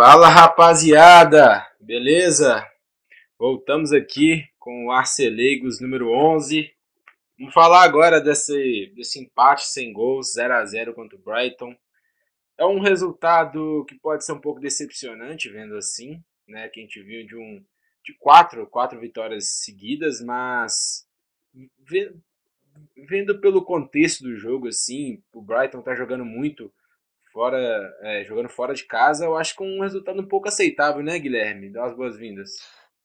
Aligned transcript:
Fala 0.00 0.28
rapaziada, 0.28 1.66
beleza? 1.80 2.64
Voltamos 3.36 3.92
aqui 3.92 4.48
com 4.56 4.86
o 4.86 4.92
Arcelegos 4.92 5.80
número 5.80 6.12
11. 6.12 6.72
Vamos 7.36 7.52
falar 7.52 7.82
agora 7.82 8.20
desse, 8.20 8.92
desse 8.94 9.18
empate 9.18 9.66
sem 9.66 9.92
gols, 9.92 10.34
0 10.34 10.54
a 10.54 10.64
0 10.64 10.94
contra 10.94 11.18
o 11.18 11.20
Brighton. 11.20 11.76
É 12.56 12.64
um 12.64 12.78
resultado 12.78 13.84
que 13.88 13.96
pode 13.96 14.24
ser 14.24 14.34
um 14.34 14.40
pouco 14.40 14.60
decepcionante, 14.60 15.48
vendo 15.48 15.76
assim, 15.76 16.22
né? 16.46 16.68
Que 16.68 16.78
a 16.78 16.82
gente 16.84 17.02
viu 17.02 17.26
de 17.26 17.34
um 17.34 17.60
de 18.04 18.14
quatro, 18.20 18.68
quatro 18.68 19.00
vitórias 19.00 19.48
seguidas, 19.48 20.20
mas 20.22 21.08
vendo 22.96 23.40
pelo 23.40 23.64
contexto 23.64 24.22
do 24.22 24.36
jogo, 24.36 24.68
assim, 24.68 25.20
o 25.32 25.42
Brighton 25.42 25.82
tá 25.82 25.96
jogando 25.96 26.24
muito 26.24 26.72
fora, 27.38 27.96
é, 28.00 28.24
jogando 28.24 28.48
fora 28.48 28.74
de 28.74 28.84
casa, 28.84 29.24
eu 29.24 29.36
acho 29.36 29.54
que 29.54 29.62
um 29.62 29.80
resultado 29.80 30.20
um 30.20 30.26
pouco 30.26 30.48
aceitável, 30.48 31.04
né, 31.04 31.16
Guilherme? 31.20 31.70
Dá 31.70 31.84
as 31.84 31.94
boas-vindas. 31.94 32.50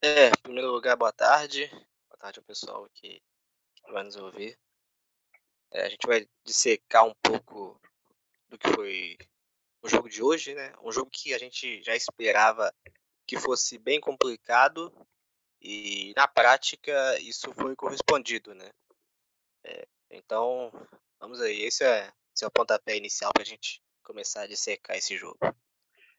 É, 0.01 0.29
em 0.29 0.41
primeiro 0.41 0.71
lugar, 0.71 0.97
boa 0.97 1.11
tarde. 1.11 1.67
Boa 2.09 2.17
tarde 2.17 2.39
ao 2.39 2.43
pessoal 2.43 2.89
que, 2.95 3.21
que 3.75 3.91
vai 3.91 4.03
nos 4.03 4.15
ouvir. 4.15 4.57
É, 5.71 5.85
a 5.85 5.89
gente 5.89 6.07
vai 6.07 6.27
dissecar 6.43 7.05
um 7.05 7.13
pouco 7.21 7.79
do 8.49 8.57
que 8.57 8.67
foi 8.69 9.19
o 9.83 9.88
jogo 9.88 10.09
de 10.09 10.23
hoje, 10.23 10.55
né? 10.55 10.73
Um 10.81 10.91
jogo 10.91 11.11
que 11.11 11.31
a 11.31 11.38
gente 11.38 11.83
já 11.83 11.95
esperava 11.95 12.73
que 13.27 13.38
fosse 13.38 13.77
bem 13.77 13.99
complicado 13.99 14.91
e 15.61 16.11
na 16.15 16.27
prática 16.27 17.19
isso 17.19 17.53
foi 17.53 17.75
correspondido, 17.75 18.55
né? 18.55 18.71
É, 19.63 19.88
então, 20.09 20.71
vamos 21.19 21.39
aí. 21.39 21.61
Esse 21.61 21.83
é, 21.83 22.11
esse 22.35 22.43
é 22.43 22.47
o 22.47 22.52
pontapé 22.52 22.97
inicial 22.97 23.31
para 23.31 23.43
a 23.43 23.45
gente 23.45 23.82
começar 24.03 24.43
a 24.43 24.48
dissecar 24.48 24.98
esse 24.98 25.17
jogo. 25.17 25.39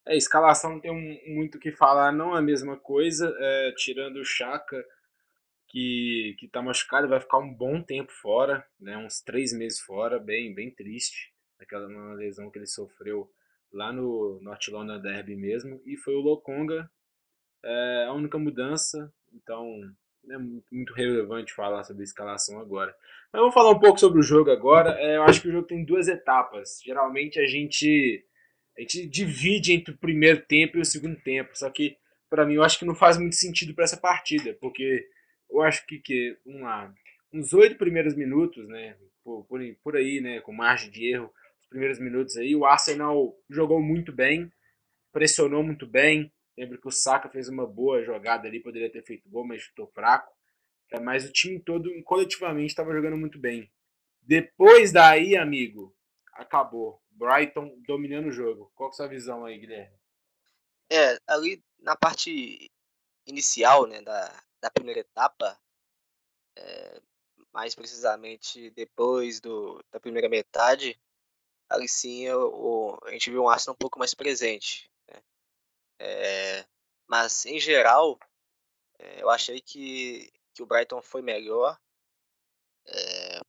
É, 0.07 0.17
escalação 0.17 0.73
não 0.73 0.81
tem 0.81 0.93
muito 1.27 1.57
o 1.57 1.61
que 1.61 1.73
falar, 1.73 2.13
não 2.13 2.35
é 2.35 2.39
a 2.39 2.43
mesma 2.43 2.77
coisa, 2.77 3.35
é, 3.39 3.73
tirando 3.77 4.17
o 4.17 4.25
Chaka, 4.25 4.85
que, 5.69 6.37
que 6.39 6.47
tá 6.47 6.61
machucado, 6.61 7.09
vai 7.09 7.21
ficar 7.21 7.39
um 7.39 7.53
bom 7.53 7.83
tempo 7.83 8.13
fora, 8.13 8.67
né, 8.79 8.97
uns 8.99 9.21
três 9.21 9.53
meses 9.53 9.81
fora, 9.81 10.19
bem, 10.19 10.55
bem 10.55 10.71
triste, 10.71 11.33
aquela 11.59 12.15
lesão 12.15 12.51
que 12.51 12.59
ele 12.59 12.67
sofreu 12.67 13.31
lá 13.73 13.93
no 13.93 14.39
North 14.43 14.69
London 14.69 15.01
Derby 15.01 15.37
mesmo, 15.37 15.81
e 15.85 15.97
foi 15.97 16.15
o 16.15 16.21
Lokonga, 16.21 16.91
é, 17.65 18.05
a 18.07 18.13
única 18.13 18.39
mudança, 18.39 19.13
então 19.33 19.81
é 20.31 20.39
muito 20.39 20.93
relevante 20.95 21.53
falar 21.53 21.85
sobre 21.85 22.03
a 22.03 22.05
escalação 22.05 22.59
agora. 22.59 22.95
Mas 23.33 23.41
vamos 23.41 23.55
falar 23.55 23.71
um 23.71 23.79
pouco 23.79 23.99
sobre 23.99 24.21
o 24.21 24.23
jogo 24.23 24.51
agora. 24.51 24.97
É, 24.99 25.17
eu 25.17 25.23
acho 25.25 25.43
que 25.43 25.49
o 25.49 25.53
jogo 25.53 25.67
tem 25.67 25.85
duas 25.85 26.09
etapas. 26.09 26.81
Geralmente 26.85 27.39
a 27.39 27.47
gente 27.47 28.25
a 28.77 28.81
gente 28.81 29.07
divide 29.07 29.73
entre 29.73 29.95
o 29.95 29.99
primeiro 29.99 30.43
tempo 30.43 30.77
e 30.77 30.81
o 30.81 30.85
segundo 30.85 31.17
tempo. 31.21 31.51
Só 31.55 31.71
que 31.71 31.97
para 32.29 32.45
mim 32.45 32.55
eu 32.55 32.63
acho 32.63 32.79
que 32.79 32.85
não 32.85 32.95
faz 32.95 33.19
muito 33.19 33.37
sentido 33.37 33.75
para 33.75 33.85
essa 33.85 33.97
partida, 33.97 34.57
porque 34.61 35.07
eu 35.51 35.63
acho 35.63 35.87
que 35.87 35.99
que 35.99 36.37
vamos 36.45 36.63
lá, 36.63 36.93
uns 37.33 37.53
oito 37.53 37.77
primeiros 37.77 38.15
minutos, 38.15 38.67
né, 38.69 38.97
por, 39.23 39.45
por, 39.45 39.61
por 39.83 39.97
aí, 39.97 40.21
né, 40.21 40.41
com 40.41 40.53
margem 40.53 40.91
de 40.91 41.13
erro, 41.13 41.31
os 41.61 41.69
primeiros 41.69 41.99
minutos 41.99 42.37
aí, 42.37 42.55
o 42.55 42.65
Arsenal 42.65 43.35
jogou 43.51 43.81
muito 43.81 44.13
bem, 44.13 44.51
pressionou 45.13 45.63
muito 45.63 45.87
bem, 45.87 46.33
Lembro 46.57 46.81
que 46.81 46.89
o 46.89 46.93
Saka 46.93 47.29
fez 47.29 47.49
uma 47.49 47.67
boa 47.67 48.03
jogada 48.03 48.47
ali, 48.47 48.61
poderia 48.61 48.91
ter 48.91 49.03
feito 49.03 49.29
gol, 49.29 49.47
mas 49.47 49.63
chutou 49.63 49.87
fraco. 49.89 50.33
É, 50.91 51.01
mas 51.01 51.25
o 51.25 51.33
time 51.33 51.59
todo, 51.59 51.91
coletivamente, 52.05 52.69
estava 52.69 52.93
jogando 52.93 53.17
muito 53.17 53.39
bem. 53.39 53.73
Depois 54.23 54.93
daí, 54.93 55.37
amigo, 55.37 55.97
acabou. 56.33 57.03
Brighton 57.11 57.81
dominando 57.87 58.27
o 58.27 58.33
jogo. 58.33 58.71
Qual 58.75 58.91
é 58.91 58.93
a 58.93 58.95
sua 58.95 59.07
visão 59.07 59.45
aí, 59.45 59.59
Guilherme? 59.59 59.97
É, 60.91 61.19
ali 61.27 61.63
na 61.79 61.97
parte 61.97 62.71
inicial 63.27 63.87
né, 63.87 64.03
da, 64.03 64.45
da 64.61 64.71
primeira 64.71 65.01
etapa, 65.01 65.59
é, 66.57 67.01
mais 67.53 67.75
precisamente 67.75 68.71
depois 68.71 69.41
do, 69.41 69.83
da 69.91 70.01
primeira 70.01 70.29
metade, 70.29 70.99
ali 71.69 71.89
sim 71.89 72.25
eu, 72.25 72.99
a 73.05 73.11
gente 73.13 73.31
viu 73.31 73.43
um 73.43 73.49
Arsenal 73.49 73.75
um 73.75 73.79
pouco 73.79 73.99
mais 73.99 74.15
presente. 74.15 74.91
É, 75.99 76.67
mas, 77.07 77.47
em 77.47 77.59
geral, 77.59 78.19
é, 78.99 79.23
eu 79.23 79.31
achei 79.31 79.61
que, 79.61 80.33
que 80.53 80.63
o 80.63 80.67
Brighton 80.67 81.01
foi 81.03 81.23
melhor. 81.23 81.79
É, 82.87 83.41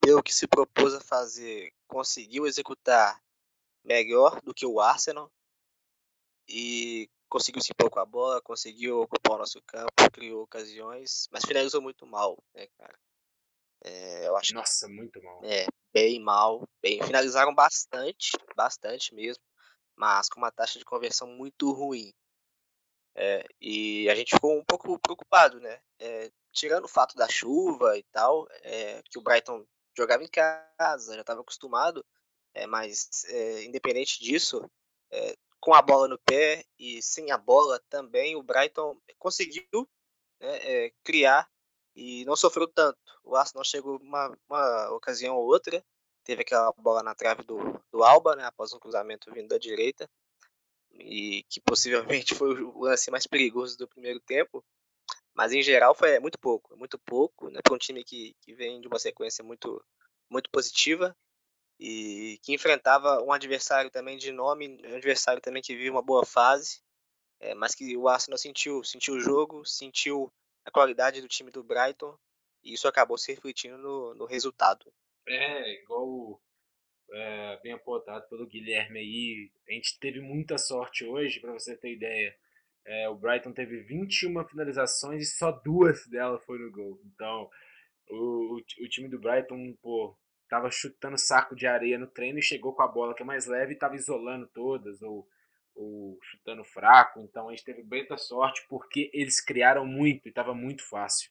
pelo 0.00 0.22
que 0.22 0.32
se 0.32 0.46
propôs 0.46 0.94
a 0.94 1.00
fazer, 1.00 1.72
conseguiu 1.86 2.46
executar 2.46 3.22
melhor 3.84 4.40
do 4.42 4.54
que 4.54 4.66
o 4.66 4.80
Arsenal. 4.80 5.30
E 6.48 7.10
conseguiu 7.28 7.60
se 7.60 7.72
impor 7.72 7.90
com 7.90 7.98
a 7.98 8.06
bola, 8.06 8.40
conseguiu 8.40 9.00
ocupar 9.00 9.34
o 9.34 9.38
nosso 9.38 9.60
campo, 9.62 9.92
criou 10.12 10.42
ocasiões, 10.42 11.28
mas 11.32 11.44
finalizou 11.44 11.82
muito 11.82 12.06
mal, 12.06 12.38
né, 12.54 12.68
cara? 12.78 12.98
É, 13.82 14.28
eu 14.28 14.36
acho 14.36 14.54
Nossa, 14.54 14.88
muito 14.88 15.22
mal. 15.22 15.44
É, 15.44 15.66
bem 15.92 16.20
mal. 16.20 16.68
Bem, 16.80 17.02
finalizaram 17.02 17.54
bastante, 17.54 18.30
bastante 18.54 19.12
mesmo 19.12 19.42
mas 19.96 20.28
com 20.28 20.38
uma 20.38 20.52
taxa 20.52 20.78
de 20.78 20.84
conversão 20.84 21.26
muito 21.26 21.72
ruim. 21.72 22.12
É, 23.14 23.46
e 23.60 24.08
a 24.10 24.14
gente 24.14 24.34
ficou 24.34 24.58
um 24.58 24.64
pouco 24.64 24.98
preocupado, 24.98 25.58
né? 25.58 25.80
É, 25.98 26.30
tirando 26.52 26.84
o 26.84 26.88
fato 26.88 27.16
da 27.16 27.28
chuva 27.28 27.96
e 27.96 28.02
tal, 28.12 28.46
é, 28.62 29.02
que 29.10 29.18
o 29.18 29.22
Brighton 29.22 29.66
jogava 29.96 30.22
em 30.22 30.28
casa, 30.28 31.14
já 31.14 31.20
estava 31.22 31.40
acostumado, 31.40 32.04
é, 32.54 32.66
mas 32.66 33.24
é, 33.24 33.64
independente 33.64 34.22
disso, 34.22 34.70
é, 35.10 35.34
com 35.58 35.74
a 35.74 35.80
bola 35.80 36.06
no 36.06 36.18
pé 36.18 36.64
e 36.78 37.02
sem 37.02 37.30
a 37.30 37.38
bola 37.38 37.80
também, 37.88 38.36
o 38.36 38.42
Brighton 38.42 39.00
conseguiu 39.18 39.88
né, 40.38 40.90
criar 41.02 41.50
e 41.94 42.24
não 42.26 42.36
sofreu 42.36 42.68
tanto. 42.68 42.98
O 43.24 43.34
Arsenal 43.34 43.64
chegou 43.64 43.98
uma, 43.98 44.36
uma 44.48 44.90
ocasião 44.90 45.36
ou 45.36 45.46
outra, 45.46 45.82
teve 46.26 46.42
aquela 46.42 46.72
bola 46.72 47.04
na 47.04 47.14
trave 47.14 47.44
do, 47.44 47.80
do 47.90 48.02
Alba, 48.02 48.34
né, 48.34 48.44
após 48.44 48.72
um 48.72 48.80
cruzamento 48.80 49.32
vindo 49.32 49.48
da 49.48 49.58
direita, 49.58 50.10
e 50.90 51.44
que 51.48 51.60
possivelmente 51.60 52.34
foi 52.34 52.60
o 52.62 52.80
lance 52.80 53.10
mais 53.10 53.26
perigoso 53.26 53.78
do 53.78 53.86
primeiro 53.86 54.18
tempo, 54.20 54.64
mas 55.32 55.52
em 55.52 55.62
geral 55.62 55.94
foi 55.94 56.18
muito 56.18 56.38
pouco, 56.38 56.76
muito 56.76 56.98
pouco, 56.98 57.48
né, 57.48 57.60
para 57.62 57.74
um 57.74 57.78
time 57.78 58.02
que, 58.02 58.34
que 58.42 58.52
vem 58.54 58.80
de 58.80 58.88
uma 58.88 58.98
sequência 58.98 59.44
muito, 59.44 59.82
muito 60.28 60.50
positiva 60.50 61.16
e 61.78 62.40
que 62.42 62.52
enfrentava 62.52 63.22
um 63.22 63.32
adversário 63.32 63.90
também 63.90 64.16
de 64.16 64.32
nome, 64.32 64.80
um 64.84 64.96
adversário 64.96 65.40
também 65.40 65.62
que 65.62 65.76
vive 65.76 65.90
uma 65.90 66.02
boa 66.02 66.26
fase, 66.26 66.82
é, 67.38 67.54
mas 67.54 67.74
que 67.74 67.96
o 67.96 68.08
Arsenal 68.08 68.38
sentiu, 68.38 68.82
sentiu 68.82 69.14
o 69.14 69.20
jogo, 69.20 69.64
sentiu 69.64 70.32
a 70.64 70.70
qualidade 70.72 71.20
do 71.20 71.28
time 71.28 71.52
do 71.52 71.62
Brighton 71.62 72.18
e 72.64 72.72
isso 72.72 72.88
acabou 72.88 73.16
se 73.16 73.30
refletindo 73.32 73.78
no, 73.78 74.14
no 74.14 74.24
resultado. 74.24 74.92
É, 75.28 75.82
igual 75.82 76.40
é, 77.12 77.60
bem 77.62 77.72
apontado 77.72 78.28
pelo 78.28 78.46
Guilherme 78.46 79.00
aí. 79.00 79.50
A 79.68 79.72
gente 79.72 79.98
teve 79.98 80.20
muita 80.20 80.58
sorte 80.58 81.04
hoje, 81.04 81.40
para 81.40 81.52
você 81.52 81.76
ter 81.76 81.92
ideia. 81.92 82.36
É, 82.84 83.08
o 83.08 83.16
Brighton 83.16 83.52
teve 83.52 83.80
21 83.80 84.44
finalizações 84.46 85.22
e 85.22 85.36
só 85.36 85.50
duas 85.50 86.06
delas 86.06 86.44
foram 86.44 86.66
no 86.66 86.70
gol. 86.70 87.00
Então, 87.14 87.50
o, 88.08 88.54
o, 88.54 88.56
o, 88.56 88.88
time 88.88 89.08
do 89.08 89.18
Brighton, 89.18 89.76
pô, 89.82 90.16
tava 90.48 90.70
chutando 90.70 91.18
saco 91.18 91.56
de 91.56 91.66
areia 91.66 91.98
no 91.98 92.06
treino 92.06 92.38
e 92.38 92.42
chegou 92.42 92.72
com 92.72 92.82
a 92.82 92.88
bola 92.88 93.14
que 93.14 93.22
é 93.22 93.26
mais 93.26 93.46
leve 93.46 93.72
e 93.72 93.78
tava 93.78 93.96
isolando 93.96 94.46
todas, 94.54 95.02
ou, 95.02 95.28
ou 95.74 96.16
chutando 96.22 96.64
fraco. 96.64 97.20
Então, 97.20 97.48
a 97.48 97.50
gente 97.50 97.64
teve 97.64 97.82
muita 97.82 98.16
sorte 98.16 98.64
porque 98.68 99.10
eles 99.12 99.40
criaram 99.40 99.84
muito 99.84 100.28
e 100.28 100.32
tava 100.32 100.54
muito 100.54 100.88
fácil. 100.88 101.30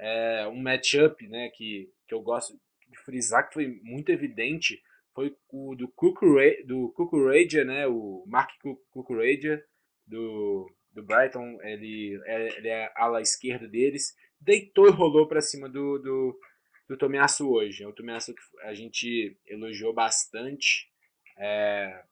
É, 0.00 0.48
um 0.48 0.60
matchup, 0.60 1.26
né, 1.28 1.48
que, 1.50 1.92
que 2.08 2.14
eu 2.14 2.20
gosto 2.20 2.58
de 2.88 2.98
frisar 2.98 3.46
que 3.46 3.54
foi 3.54 3.80
muito 3.82 4.10
evidente 4.10 4.82
foi 5.14 5.36
o 5.48 5.74
do 5.74 5.88
Cucurella, 5.88 6.64
do 6.64 6.92
Cucurella, 6.92 7.64
né, 7.64 7.86
o 7.88 8.24
Mark 8.28 8.50
Cucurella 8.90 9.60
do, 10.06 10.72
do 10.92 11.02
Brighton, 11.02 11.58
ele 11.62 12.20
é, 12.24 12.56
ele 12.56 12.68
é 12.68 12.92
ala 12.94 13.20
esquerda 13.20 13.66
deles, 13.66 14.14
deitou 14.40 14.86
e 14.86 14.92
rolou 14.92 15.26
para 15.26 15.40
cima 15.40 15.68
do, 15.68 15.98
do, 15.98 16.40
do 16.88 16.96
Tomiasso 16.96 17.50
hoje. 17.50 17.82
É 17.82 17.88
o 17.88 17.92
Tomiasso 17.92 18.32
que 18.32 18.40
a 18.62 18.74
gente 18.74 19.36
elogiou 19.44 19.92
bastante 19.92 20.88
é, 21.36 22.02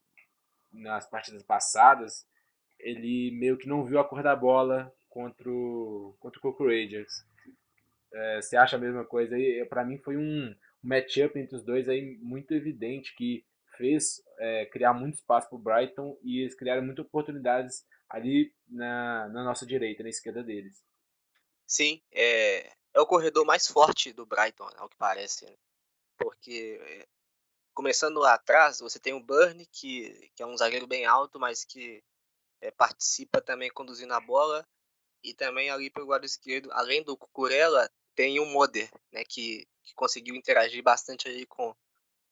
nas 0.73 1.09
partidas 1.09 1.45
passadas, 1.45 2.27
ele 2.79 3.31
meio 3.39 3.57
que 3.57 3.69
não 3.69 3.85
viu 3.85 4.01
a 4.01 4.05
cor 4.05 4.23
da 4.23 4.35
bola 4.35 4.93
contra 5.09 5.49
o, 5.49 6.17
contra 6.19 6.39
o 6.41 6.43
Cucurella. 6.43 7.07
É, 8.13 8.43
você 8.43 8.57
acha 8.57 8.77
a 8.77 8.81
mesma 8.81 9.05
coisa 9.05 9.37
aí? 9.37 9.65
Para 9.69 9.85
mim 9.85 9.99
foi 9.99 10.17
um, 10.17 10.55
matchup 10.87 11.39
entre 11.39 11.57
os 11.57 11.65
dois 11.65 11.89
aí 11.89 12.17
muito 12.19 12.53
evidente 12.55 13.15
que 13.17 13.45
fez 13.77 14.23
é, 14.39 14.67
criar 14.67 14.95
muito 14.95 15.15
espaço 15.15 15.49
para 15.49 15.57
o 15.57 15.61
Brighton 15.61 16.19
e 16.23 16.41
eles 16.41 16.55
criaram 16.55 16.83
muitas 16.83 17.05
oportunidades 17.05 17.85
ali 18.09 18.55
na, 18.69 19.29
na 19.29 19.45
nossa 19.45 19.67
direita, 19.67 20.03
na 20.03 20.09
esquerda 20.09 20.43
deles. 20.43 20.83
Sim, 21.67 22.01
é, 22.13 22.73
é 22.95 23.01
o 23.01 23.07
corredor 23.07 23.45
mais 23.45 23.67
forte 23.67 24.13
do 24.13 24.25
Brighton, 24.25 24.69
ao 24.77 24.89
que 24.89 24.97
parece. 24.97 25.45
Né? 25.45 25.57
Porque 26.17 26.79
é, 26.81 27.07
começando 27.75 28.19
lá 28.19 28.35
atrás, 28.35 28.79
você 28.79 28.99
tem 28.99 29.13
o 29.13 29.21
Burn, 29.21 29.67
que, 29.67 30.31
que 30.35 30.43
é 30.43 30.47
um 30.47 30.57
zagueiro 30.57 30.87
bem 30.87 31.05
alto, 31.05 31.39
mas 31.39 31.65
que 31.65 32.03
é, 32.61 32.71
participa 32.71 33.41
também 33.41 33.71
conduzindo 33.71 34.15
a 34.15 34.21
bola. 34.21 34.67
E 35.23 35.35
também 35.35 35.71
ali 35.71 35.91
pelo 35.91 36.07
lado 36.07 36.25
esquerdo, 36.25 36.71
além 36.71 37.03
do 37.03 37.17
Cucurella, 37.17 37.91
tem 38.17 38.41
o 38.41 38.47
Moder, 38.47 38.91
né, 39.13 39.23
que, 39.25 39.69
que 39.85 39.95
conseguiu 39.95 40.35
interagir 40.35 40.83
bastante 40.83 41.29
aí 41.29 41.47
com, 41.47 41.77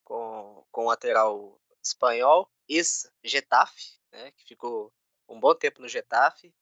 com, 0.02 0.66
com 0.72 0.86
o 0.86 0.88
lateral 0.88 1.60
espanhol, 1.82 2.50
ex-Getafe, 2.66 4.00
né, 4.10 4.32
que 4.32 4.44
ficou 4.44 4.90
um 5.28 5.38
bom 5.38 5.54
tempo 5.54 5.82
no 5.82 5.88
Getafe. 5.88 6.52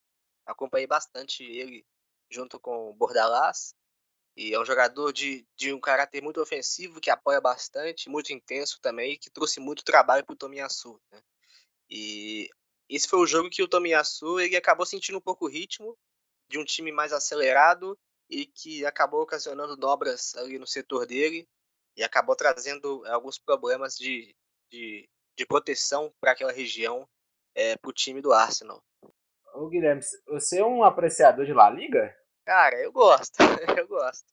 Acompanhei 0.45 0.89
bastante 0.89 1.45
ele 1.45 1.87
junto 2.29 2.59
com 2.59 2.91
o 2.91 2.95
Bordalás. 2.95 3.75
E 4.35 4.55
é 4.55 4.59
um 4.59 4.65
jogador 4.65 5.13
de, 5.13 5.47
de 5.55 5.73
um 5.73 5.81
caráter 5.81 6.23
muito 6.23 6.41
ofensivo, 6.41 7.01
que 7.01 7.11
apoia 7.11 7.41
bastante, 7.41 8.09
muito 8.09 8.33
intenso 8.33 8.81
também, 8.81 9.19
que 9.19 9.31
trouxe 9.31 9.61
muito 9.61 9.85
trabalho 9.85 10.25
para 10.25 10.33
o 10.33 10.37
Tomiyasu. 10.37 11.01
Né? 11.13 11.23
E 11.91 12.49
esse 12.89 13.07
foi 13.07 13.21
o 13.21 13.27
jogo 13.27 13.51
que 13.51 13.63
o 13.63 13.69
Tomiyasu 13.69 14.41
ele 14.41 14.57
acabou 14.57 14.87
sentindo 14.87 15.19
um 15.19 15.21
pouco 15.21 15.45
o 15.45 15.49
ritmo 15.49 15.97
de 16.49 16.59
um 16.59 16.65
time 16.65 16.91
mais 16.91 17.13
acelerado 17.13 17.97
e 18.33 18.47
que 18.47 18.87
acabou 18.87 19.21
ocasionando 19.21 19.77
dobras 19.77 20.35
ali 20.37 20.59
no 20.59 20.67
setor 20.67 21.07
dele 21.07 21.47
e 21.95 22.03
acabou 22.03 22.35
trazendo 22.35 23.05
alguns 23.07 23.39
problemas 23.39 23.95
de, 23.95 24.35
de, 24.71 25.07
de 25.37 25.47
proteção 25.47 26.11
para 26.19 26.33
aquela 26.33 26.51
região 26.51 27.07
é, 27.55 27.77
para 27.77 27.91
o 27.91 27.93
time 27.93 28.23
do 28.23 28.33
Arsenal. 28.33 28.83
Ô 29.55 29.69
Guilherme, 29.69 30.01
você 30.27 30.61
é 30.61 30.65
um 30.65 30.83
apreciador 30.83 31.45
de 31.45 31.53
La 31.53 31.69
Liga? 31.69 32.17
Cara, 32.47 32.81
eu 32.83 32.91
gosto, 32.91 33.37
eu 33.79 33.87
gosto. 33.87 34.33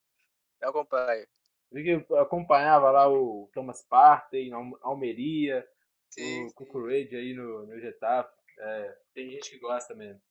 Eu 0.62 0.70
acompanho. 0.70 1.28
Eu 1.72 2.18
acompanhava 2.18 2.90
lá 2.90 3.10
o 3.10 3.50
Thomas 3.54 3.84
Partey, 3.84 4.50
Almeria, 4.82 5.68
sim, 6.10 6.48
o 6.48 6.54
Cucurage 6.54 7.16
aí 7.16 7.34
no, 7.34 7.66
no 7.66 7.80
Getafe. 7.82 8.34
É, 8.58 8.98
tem 9.14 9.30
gente 9.30 9.52
que 9.52 9.60
gosta 9.60 9.94
mesmo. 9.94 10.22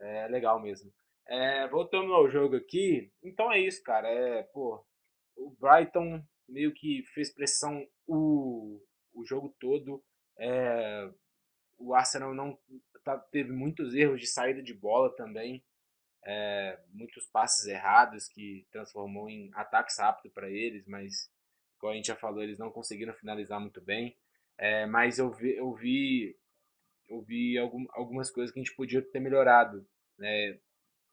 É 0.00 0.26
legal 0.26 0.60
mesmo. 0.60 0.92
É, 1.28 1.66
voltando 1.68 2.14
ao 2.14 2.30
jogo 2.30 2.56
aqui, 2.56 3.12
então 3.22 3.52
é 3.52 3.58
isso, 3.58 3.82
cara. 3.82 4.08
É, 4.08 4.42
pô, 4.44 4.84
o 5.36 5.50
Brighton 5.60 6.22
meio 6.48 6.72
que 6.72 7.02
fez 7.14 7.32
pressão 7.32 7.86
o, 8.06 8.80
o 9.12 9.24
jogo 9.24 9.54
todo. 9.58 10.04
É, 10.38 11.10
o 11.78 11.94
Arsenal 11.94 12.34
não 12.34 12.58
tá, 13.04 13.18
teve 13.18 13.52
muitos 13.52 13.94
erros 13.94 14.20
de 14.20 14.26
saída 14.26 14.62
de 14.62 14.72
bola 14.72 15.14
também 15.16 15.64
é, 16.26 16.78
muitos 16.92 17.24
passes 17.26 17.66
errados 17.66 18.28
que 18.28 18.66
transformou 18.72 19.30
em 19.30 19.48
ataques 19.54 19.98
rápidos 19.98 20.32
para 20.32 20.50
eles, 20.50 20.84
mas 20.86 21.30
como 21.78 21.92
a 21.92 21.96
gente 21.96 22.08
já 22.08 22.16
falou, 22.16 22.42
eles 22.42 22.58
não 22.58 22.70
conseguiram 22.70 23.14
finalizar 23.14 23.60
muito 23.60 23.80
bem. 23.80 24.16
É, 24.58 24.86
mas 24.86 25.18
eu 25.18 25.30
vi, 25.30 25.54
eu 25.54 25.72
vi, 25.72 26.36
eu 27.08 27.22
vi 27.22 27.56
algum, 27.56 27.86
algumas 27.90 28.28
coisas 28.30 28.52
que 28.52 28.58
a 28.58 28.62
gente 28.62 28.74
podia 28.74 29.00
ter 29.00 29.20
melhorado 29.20 29.86
né, 30.18 30.58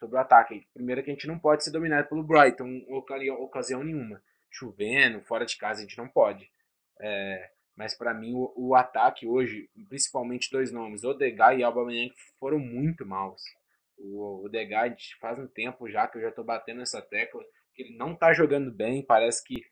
sobre 0.03 0.17
o 0.17 0.19
ataque. 0.19 0.67
Primeiro 0.73 1.01
que 1.01 1.09
a 1.09 1.13
gente 1.13 1.27
não 1.27 1.39
pode 1.39 1.63
ser 1.63 1.71
dominado 1.71 2.09
pelo 2.09 2.23
Brighton 2.23 2.85
ocasião, 3.39 3.83
nenhuma. 3.83 4.21
Chovendo, 4.51 5.21
fora 5.21 5.45
de 5.45 5.57
casa, 5.57 5.79
a 5.79 5.83
gente 5.83 5.97
não 5.97 6.07
pode. 6.07 6.51
É, 6.99 7.49
mas 7.75 7.95
para 7.97 8.13
mim 8.13 8.33
o, 8.33 8.53
o, 8.55 8.75
ataque 8.75 9.25
hoje, 9.25 9.69
principalmente 9.89 10.51
dois 10.51 10.71
nomes, 10.71 11.03
Odegaard 11.03 11.59
e 11.59 11.63
Aubameyang, 11.63 12.13
foram 12.39 12.59
muito 12.59 13.05
maus. 13.05 13.41
O 13.97 14.45
Odegaard 14.45 15.01
faz 15.19 15.39
um 15.39 15.47
tempo 15.47 15.89
já 15.89 16.07
que 16.07 16.17
eu 16.17 16.21
já 16.21 16.29
estou 16.29 16.43
batendo 16.43 16.81
essa 16.81 17.01
tecla 17.01 17.41
que 17.73 17.83
ele 17.83 17.97
não 17.97 18.13
está 18.13 18.33
jogando 18.33 18.71
bem, 18.71 19.03
parece 19.03 19.43
que 19.43 19.65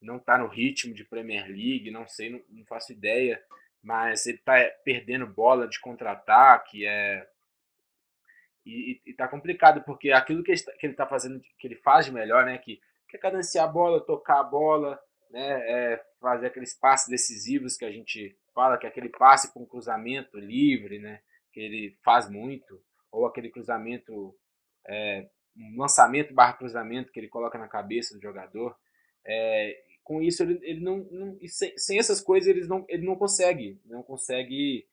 não 0.00 0.16
está 0.16 0.36
no 0.36 0.48
ritmo 0.48 0.92
de 0.92 1.04
Premier 1.04 1.46
League, 1.46 1.90
não 1.90 2.06
sei, 2.06 2.28
não, 2.28 2.42
não 2.50 2.66
faço 2.66 2.92
ideia, 2.92 3.42
mas 3.82 4.26
ele 4.26 4.36
está 4.36 4.56
perdendo 4.84 5.26
bola 5.26 5.66
de 5.66 5.80
contra-ataque, 5.80 6.84
é 6.84 7.26
e, 8.64 9.00
e, 9.06 9.14
tá 9.14 9.26
complicado 9.26 9.82
porque 9.84 10.12
aquilo 10.12 10.42
que 10.42 10.52
ele, 10.52 10.60
que 10.78 10.86
ele 10.86 10.94
tá 10.94 11.06
fazendo, 11.06 11.40
que 11.58 11.66
ele 11.66 11.76
faz 11.76 12.06
de 12.06 12.12
melhor, 12.12 12.44
né, 12.44 12.58
que, 12.58 12.80
que 13.08 13.16
é 13.16 13.20
cadenciar 13.20 13.64
a 13.64 13.72
bola, 13.72 14.04
tocar 14.04 14.40
a 14.40 14.44
bola, 14.44 14.98
né, 15.30 15.92
é 15.94 16.04
fazer 16.20 16.46
aqueles 16.46 16.74
passes 16.78 17.08
decisivos 17.08 17.76
que 17.76 17.84
a 17.84 17.90
gente 17.90 18.36
fala, 18.54 18.78
que 18.78 18.86
é 18.86 18.88
aquele 18.88 19.08
passe 19.08 19.52
com 19.52 19.66
cruzamento 19.66 20.38
livre, 20.38 20.98
né, 20.98 21.20
que 21.52 21.60
ele 21.60 21.96
faz 22.04 22.30
muito 22.30 22.80
ou 23.12 23.26
aquele 23.26 23.50
cruzamento, 23.50 24.34
é, 24.86 25.28
um 25.56 25.78
lançamento 25.78 26.32
barra 26.32 26.54
cruzamento 26.54 27.12
que 27.12 27.20
ele 27.20 27.28
coloca 27.28 27.58
na 27.58 27.68
cabeça 27.68 28.14
do 28.14 28.22
jogador. 28.22 28.74
É, 29.24 29.78
com 30.02 30.22
isso, 30.22 30.42
ele, 30.42 30.58
ele 30.62 30.80
não, 30.80 30.98
não 31.10 31.38
sem, 31.46 31.76
sem, 31.76 31.98
essas 31.98 32.20
coisas, 32.20 32.48
ele 32.48 32.66
não, 32.66 32.84
ele 32.88 33.04
não 33.04 33.14
consegue, 33.14 33.78
não 33.84 34.02
consegue 34.02 34.88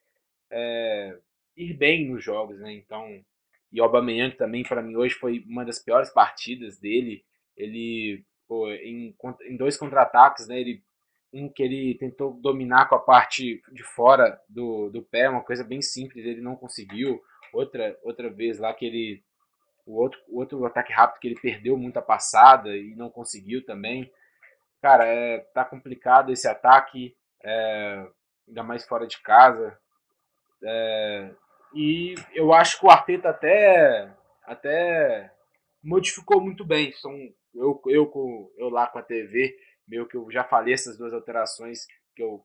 é, 0.52 1.18
ir 1.56 1.74
bem 1.74 2.10
nos 2.10 2.24
jogos, 2.24 2.60
né? 2.60 2.74
Então, 2.74 3.24
e 3.72 3.80
o 3.80 3.84
Aubameyang 3.84 4.36
também, 4.36 4.64
para 4.64 4.82
mim, 4.82 4.96
hoje 4.96 5.16
foi 5.16 5.44
uma 5.48 5.64
das 5.64 5.80
piores 5.80 6.10
partidas 6.10 6.80
dele. 6.80 7.24
Ele, 7.56 8.26
pô, 8.48 8.70
em, 8.72 9.16
em 9.44 9.58
dois 9.58 9.78
contra-ataques, 9.78 10.48
né? 10.48 10.60
Ele 10.60 10.84
um 11.32 11.48
que 11.48 11.62
ele 11.62 11.96
tentou 12.00 12.34
dominar 12.34 12.90
com 12.90 12.96
a 12.96 13.00
parte 13.00 13.62
de 13.72 13.84
fora 13.84 14.42
do, 14.50 14.90
do 14.90 15.04
pé, 15.04 15.30
uma 15.30 15.44
coisa 15.44 15.64
bem 15.64 15.82
simples, 15.82 16.26
ele 16.26 16.42
não 16.42 16.56
conseguiu 16.56 17.22
outra, 17.54 17.98
outra 18.04 18.30
vez 18.30 18.60
lá 18.60 18.74
que 18.74 18.86
ele. 18.86 19.24
O 19.86 20.00
outro, 20.00 20.20
o 20.28 20.40
outro 20.40 20.64
ataque 20.66 20.94
rápido 20.94 21.20
que 21.20 21.28
ele 21.28 21.40
perdeu 21.40 21.76
muita 21.76 22.02
passada 22.02 22.76
e 22.76 22.96
não 22.96 23.10
conseguiu 23.10 23.66
também. 23.66 24.12
Cara, 24.82 25.06
é, 25.06 25.40
tá 25.54 25.66
complicado 25.66 26.32
esse 26.32 26.48
ataque, 26.48 27.16
é, 27.44 28.08
ainda 28.48 28.64
mais 28.64 28.86
fora 28.86 29.08
de 29.08 29.20
casa. 29.22 29.78
É, 30.64 31.32
e 31.74 32.16
eu 32.34 32.54
acho 32.54 32.80
que 32.80 32.86
o 32.86 32.90
Arteta 32.90 33.30
até, 33.30 34.14
até 34.44 35.32
modificou 35.84 36.42
muito 36.42 36.66
bem. 36.66 36.92
São, 36.94 37.14
eu, 37.54 37.82
eu, 37.88 38.54
eu 38.58 38.70
lá 38.70 38.88
com 38.88 39.00
a 39.00 39.04
TV, 39.04 39.56
meio 39.88 40.08
que 40.08 40.18
eu 40.18 40.30
já 40.32 40.44
falei 40.44 40.74
essas 40.74 40.98
duas 40.98 41.14
alterações 41.14 41.86
que 42.16 42.24
eu, 42.24 42.44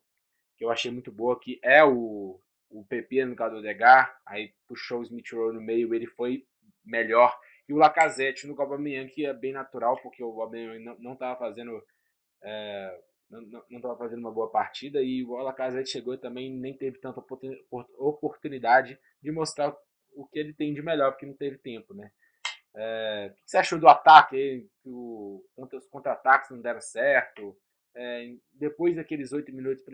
que 0.56 0.64
eu 0.64 0.70
achei 0.70 0.90
muito 0.90 1.10
boa, 1.10 1.38
que 1.38 1.58
é 1.62 1.84
o, 1.84 2.40
o 2.70 2.84
PP 2.84 3.24
no 3.24 3.36
caso 3.36 3.54
do 3.54 3.60
Odegar, 3.60 4.16
aí 4.26 4.52
puxou 4.66 5.00
o 5.00 5.02
Smith 5.02 5.32
Rowe 5.32 5.54
no 5.54 5.60
meio, 5.60 5.94
ele 5.94 6.06
foi 6.06 6.44
melhor. 6.84 7.36
E 7.68 7.72
o 7.72 7.76
Lacazette 7.76 8.46
no 8.46 8.60
Aubameyang, 8.60 9.10
que 9.10 9.24
é 9.24 9.32
bem 9.32 9.52
natural, 9.52 9.96
porque 10.02 10.22
o 10.22 10.26
Aubameyang 10.26 10.84
não 10.98 11.14
estava 11.14 11.38
fazendo 11.38 11.82
é, 12.42 13.00
não 13.30 13.62
estava 13.70 13.96
fazendo 13.96 14.20
uma 14.20 14.32
boa 14.32 14.50
partida 14.50 15.02
e 15.02 15.24
o 15.24 15.34
Lacazette 15.36 15.90
chegou 15.90 16.14
e 16.14 16.18
também 16.18 16.52
nem 16.52 16.76
teve 16.76 16.98
tanta 16.98 17.22
oportunidade 17.98 18.98
de 19.22 19.32
mostrar 19.32 19.74
o 20.12 20.26
que 20.26 20.38
ele 20.38 20.54
tem 20.54 20.72
de 20.72 20.82
melhor, 20.82 21.10
porque 21.10 21.26
não 21.26 21.34
teve 21.34 21.58
tempo, 21.58 21.94
né? 21.94 22.10
É, 22.76 23.30
o 23.30 23.34
que 23.34 23.50
você 23.50 23.58
achou 23.58 23.78
do 23.78 23.88
ataque? 23.88 24.68
Que 24.82 24.88
o, 24.88 25.44
os 25.56 25.86
contra-ataques 25.88 26.50
não 26.50 26.60
deram 26.60 26.80
certo? 26.80 27.56
É, 27.94 28.34
depois 28.52 28.96
daqueles 28.96 29.32
oito 29.32 29.52
minutos 29.52 29.84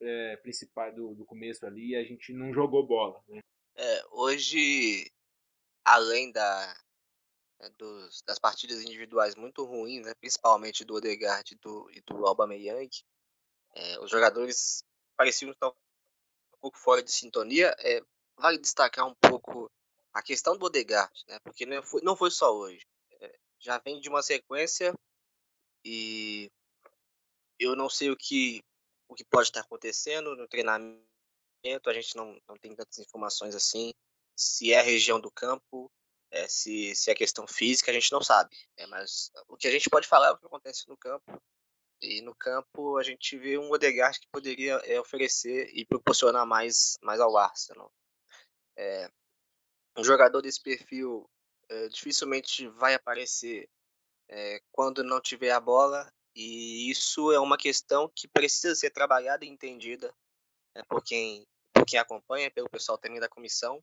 é, 0.00 0.36
principais 0.36 0.94
do, 0.94 1.14
do 1.14 1.24
começo 1.24 1.66
ali, 1.66 1.96
a 1.96 2.04
gente 2.04 2.32
não 2.32 2.52
jogou 2.52 2.86
bola. 2.86 3.20
Né? 3.28 3.40
É, 3.76 4.02
hoje, 4.12 5.10
além 5.84 6.30
da, 6.32 6.74
dos, 7.70 8.22
das 8.22 8.38
partidas 8.38 8.82
individuais 8.82 9.34
muito 9.34 9.64
ruins, 9.64 10.06
né, 10.06 10.14
principalmente 10.14 10.84
do 10.84 10.94
Odegaard 10.94 11.54
e 11.54 11.58
do, 11.58 11.90
e 11.90 12.00
do 12.00 12.26
Aubameyang, 12.26 12.90
é, 13.74 14.00
os 14.00 14.10
jogadores 14.10 14.82
pareciam 15.16 15.50
estar 15.52 15.68
um 15.68 15.74
pouco 16.60 16.78
fora 16.78 17.02
de 17.02 17.12
sintonia. 17.12 17.74
É, 17.78 18.02
vale 18.36 18.58
destacar 18.58 19.06
um 19.06 19.14
pouco 19.14 19.70
a 20.12 20.22
questão 20.22 20.56
do 20.56 20.66
Odegaard, 20.66 21.12
né, 21.28 21.38
porque 21.40 21.66
não 21.66 21.82
foi, 21.82 22.00
não 22.02 22.16
foi 22.16 22.30
só 22.30 22.54
hoje. 22.54 22.86
É, 23.20 23.38
já 23.58 23.78
vem 23.78 24.00
de 24.00 24.08
uma 24.08 24.22
sequência 24.22 24.94
e 25.84 26.50
eu 27.58 27.76
não 27.76 27.88
sei 27.88 28.10
o 28.10 28.16
que 28.16 28.62
o 29.10 29.14
que 29.14 29.24
pode 29.24 29.48
estar 29.48 29.60
acontecendo 29.60 30.36
no 30.36 30.46
treinamento, 30.46 31.02
a 31.86 31.92
gente 31.92 32.14
não, 32.16 32.40
não 32.48 32.56
tem 32.56 32.76
tantas 32.76 32.98
informações 33.00 33.56
assim. 33.56 33.92
Se 34.36 34.72
é 34.72 34.78
a 34.78 34.84
região 34.84 35.20
do 35.20 35.32
campo, 35.32 35.90
é, 36.30 36.46
se, 36.48 36.94
se 36.94 37.10
é 37.10 37.14
questão 37.14 37.46
física, 37.46 37.90
a 37.90 37.94
gente 37.94 38.12
não 38.12 38.22
sabe. 38.22 38.56
É, 38.76 38.86
mas 38.86 39.30
o 39.48 39.56
que 39.56 39.68
a 39.68 39.70
gente 39.70 39.90
pode 39.90 40.06
falar 40.06 40.28
é 40.28 40.30
o 40.32 40.38
que 40.38 40.46
acontece 40.46 40.88
no 40.88 40.96
campo. 40.96 41.42
E 42.02 42.22
no 42.22 42.34
campo 42.34 42.96
a 42.96 43.02
gente 43.02 43.36
vê 43.36 43.58
um 43.58 43.70
Odegaard 43.70 44.18
que 44.18 44.28
poderia 44.28 44.74
é, 44.84 44.98
oferecer 44.98 45.70
e 45.74 45.84
proporcionar 45.84 46.46
mais, 46.46 46.96
mais 47.02 47.20
ao 47.20 47.36
Arsenal. 47.36 47.92
É, 48.76 49.10
um 49.96 50.04
jogador 50.04 50.40
desse 50.40 50.62
perfil 50.62 51.28
dificilmente 51.92 52.66
vai 52.66 52.94
aparecer 52.94 53.68
quando 54.72 55.04
não 55.04 55.20
tiver 55.20 55.52
a 55.52 55.60
bola 55.60 56.12
e 56.34 56.90
isso 56.90 57.32
é 57.32 57.40
uma 57.40 57.56
questão 57.58 58.10
que 58.14 58.28
precisa 58.28 58.74
ser 58.74 58.90
trabalhada 58.90 59.44
e 59.44 59.48
entendida 59.48 60.14
né, 60.74 60.82
por, 60.88 61.02
quem, 61.02 61.46
por 61.72 61.84
quem 61.84 61.98
acompanha, 61.98 62.50
pelo 62.50 62.68
pessoal 62.68 62.98
também 62.98 63.20
da 63.20 63.28
comissão. 63.28 63.82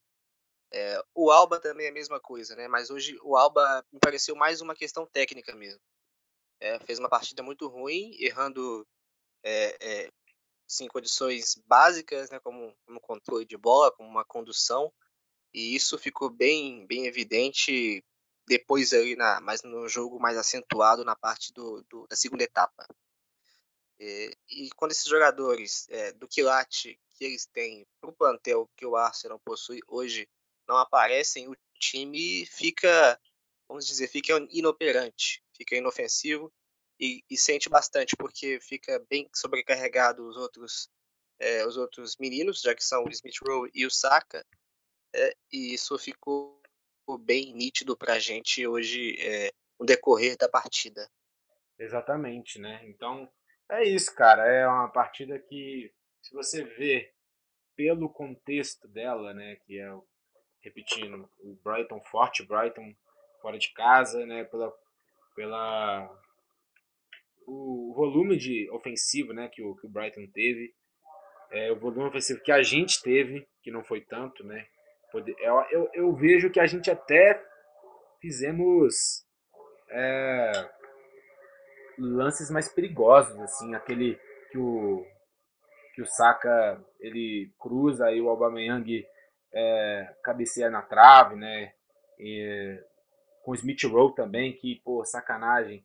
É, 0.72 1.02
o 1.16 1.32
Alba 1.32 1.60
também 1.60 1.88
é 1.88 1.90
a 1.90 1.94
mesma 1.94 2.20
coisa, 2.20 2.56
né? 2.56 2.68
Mas 2.68 2.90
hoje 2.90 3.18
o 3.24 3.38
Alba 3.38 3.86
me 3.92 4.00
pareceu 4.00 4.36
mais 4.36 4.62
uma 4.62 4.76
questão 4.76 5.06
técnica 5.06 5.56
mesmo. 5.56 5.82
É, 6.60 6.80
fez 6.82 7.00
uma 7.00 7.10
partida 7.10 7.44
muito 7.44 7.68
ruim, 7.68 8.16
errando 8.20 8.88
é, 9.44 9.78
é, 10.06 10.12
sim, 10.68 10.88
condições 10.88 11.56
básicas, 11.68 12.30
né? 12.32 12.40
Como, 12.42 12.76
como 12.86 13.02
controle 13.02 13.46
de 13.46 13.58
bola, 13.58 13.92
como 13.92 14.10
uma 14.10 14.26
condução, 14.26 14.94
E 15.54 15.76
isso 15.76 15.98
ficou 15.98 16.30
bem 16.30 16.86
bem 16.88 17.08
evidente 17.08 18.04
depois 18.48 18.94
ali 18.94 19.16
na 19.16 19.42
mas 19.42 19.64
no 19.64 19.88
jogo 19.90 20.20
mais 20.20 20.38
acentuado 20.38 21.04
na 21.06 21.16
parte 21.16 21.54
do 21.54 21.84
do 21.90 22.08
da 22.10 22.16
segunda 22.16 22.44
etapa. 22.44 22.88
Eh, 24.00 24.32
e 24.50 24.70
quando 24.76 24.92
esses 24.92 25.06
jogadores, 25.06 25.88
eh, 25.90 26.12
do 26.14 26.28
quilate 26.28 27.00
que 27.16 27.26
eles 27.26 27.46
têm 27.48 27.86
para 28.00 28.10
o 28.12 28.14
plantel 28.14 28.70
que 28.76 28.86
o 28.86 28.96
Arsenal 28.96 29.40
possui 29.40 29.80
hoje 29.88 30.28
não 30.68 30.78
aparecem, 30.78 31.48
o 31.50 31.56
time 31.80 32.46
fica, 32.48 33.20
vamos 33.70 33.86
dizer, 33.88 34.08
fica 34.10 34.34
inoperante, 34.52 35.44
fica 35.56 35.76
inofensivo 35.76 36.52
e 37.00 37.24
e 37.30 37.38
sente 37.38 37.70
bastante, 37.70 38.16
porque 38.18 38.60
fica 38.62 39.00
bem 39.10 39.30
sobrecarregado 39.36 40.28
os 40.28 40.38
outros, 40.38 40.90
eh, 41.40 41.66
os 41.68 41.78
outros 41.78 42.18
meninos, 42.20 42.62
já 42.62 42.74
que 42.76 42.84
são 42.84 43.04
o 43.06 43.10
Smith 43.12 43.38
Rowe 43.48 43.70
e 43.74 43.86
o 43.86 43.92
Saka, 43.92 44.46
eh, 45.16 45.36
e 45.52 45.74
isso 45.76 45.98
ficou 46.00 46.62
bem 47.22 47.54
nítido 47.54 47.98
pra 47.98 48.20
gente 48.20 48.66
hoje, 48.68 49.16
eh, 49.20 49.52
no 49.80 49.86
decorrer 49.86 50.38
da 50.38 50.50
partida. 50.50 51.10
Exatamente, 51.80 52.60
né. 52.60 52.82
Então, 52.86 53.32
é 53.72 53.84
isso, 53.84 54.14
cara, 54.16 54.46
é 54.48 54.68
uma 54.68 54.90
partida 54.90 55.40
que, 55.40 55.94
se 56.22 56.34
você 56.34 56.64
vê 56.64 57.14
pelo 57.76 58.10
contexto 58.10 58.88
dela, 58.88 59.34
né, 59.34 59.58
que 59.58 59.78
é 59.80 59.94
o 59.94 60.08
repetindo, 60.62 61.30
o 61.40 61.56
Brighton 61.64 62.02
forte, 62.12 62.46
Brighton 62.46 62.94
fora 63.42 63.58
de 63.58 63.72
casa, 63.74 64.26
né, 64.26 64.44
pela 64.46 64.74
pela 65.36 66.10
o 67.46 67.94
volume 67.96 68.36
de 68.36 68.70
ofensivo, 68.72 69.32
né, 69.34 69.48
que 69.48 69.64
o 69.64 69.76
que 69.76 69.88
o 69.88 69.90
Brighton 69.90 70.28
teve, 70.34 70.74
eh, 71.52 71.72
o 71.72 71.80
volume 71.80 72.10
ofensivo 72.10 72.42
que 72.44 72.52
a 72.52 72.62
gente 72.62 73.02
teve, 73.02 73.48
que 73.62 73.72
não 73.72 73.84
foi 73.84 74.02
tanto, 74.02 74.44
né, 74.44 74.68
pode 75.12 75.34
eu 75.40 75.62
eu 75.72 75.90
eu 75.94 76.16
vejo 76.16 76.52
que 76.52 76.60
a 76.60 76.66
gente 76.66 76.92
até 76.92 77.42
fizemos, 78.20 79.26
eh, 79.90 80.70
lances 81.98 82.52
mais 82.52 82.68
perigosos, 82.68 83.40
assim, 83.40 83.74
aquele 83.76 84.20
que 84.52 84.58
o 84.58 85.06
que 85.94 86.02
o 86.02 86.06
Saka 86.06 86.84
ele 87.00 87.52
cruza 87.58 88.12
e 88.12 88.22
o 88.22 88.30
Aubameyang, 88.30 89.04
eh, 89.54 90.16
cabeceia 90.24 90.70
na 90.70 90.82
trave, 90.82 91.36
né, 91.36 91.74
e 92.20 92.82
com 93.44 93.52
o 93.52 93.56
Smith 93.56 93.84
Rowe 93.84 94.16
também 94.16 94.54
que, 94.54 94.82
pô, 94.84 95.04
sacanagem, 95.06 95.84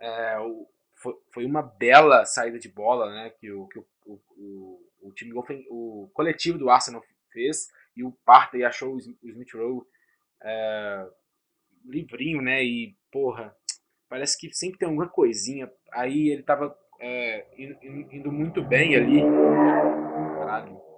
eh, 0.00 0.38
o 0.40 0.68
foi 0.94 1.14
foi 1.32 1.44
uma 1.44 1.62
bela 1.62 2.24
saída 2.24 2.58
de 2.58 2.68
bola, 2.68 3.10
né, 3.10 3.30
que 3.30 3.50
o 3.50 3.66
que 3.68 3.78
o 3.78 3.84
o 4.06 4.80
o 5.02 5.12
time 5.12 5.32
o 5.68 6.08
coletivo 6.14 6.58
do 6.58 6.70
Arsenal 6.70 7.02
fez, 7.32 7.68
e 7.96 8.04
o 8.04 8.12
Partey 8.24 8.64
achou 8.64 8.94
o 8.94 8.98
Smith 8.98 9.52
Rowe, 9.54 9.84
eh, 10.42 11.06
livrinho, 11.84 12.40
né, 12.40 12.62
e 12.64 12.96
porra, 13.10 13.54
parece 14.08 14.38
que 14.38 14.52
sempre 14.54 14.78
tem 14.78 14.86
alguma 14.88 15.08
coisinha, 15.08 15.70
aí 15.90 16.28
ele 16.30 16.44
eh, 17.00 17.46
indo 17.58 17.76
indo 17.82 18.14
indo 18.14 18.32
muito 18.32 18.62
bem 18.62 18.94
ali. 18.96 19.20
Caralho. 20.38 20.91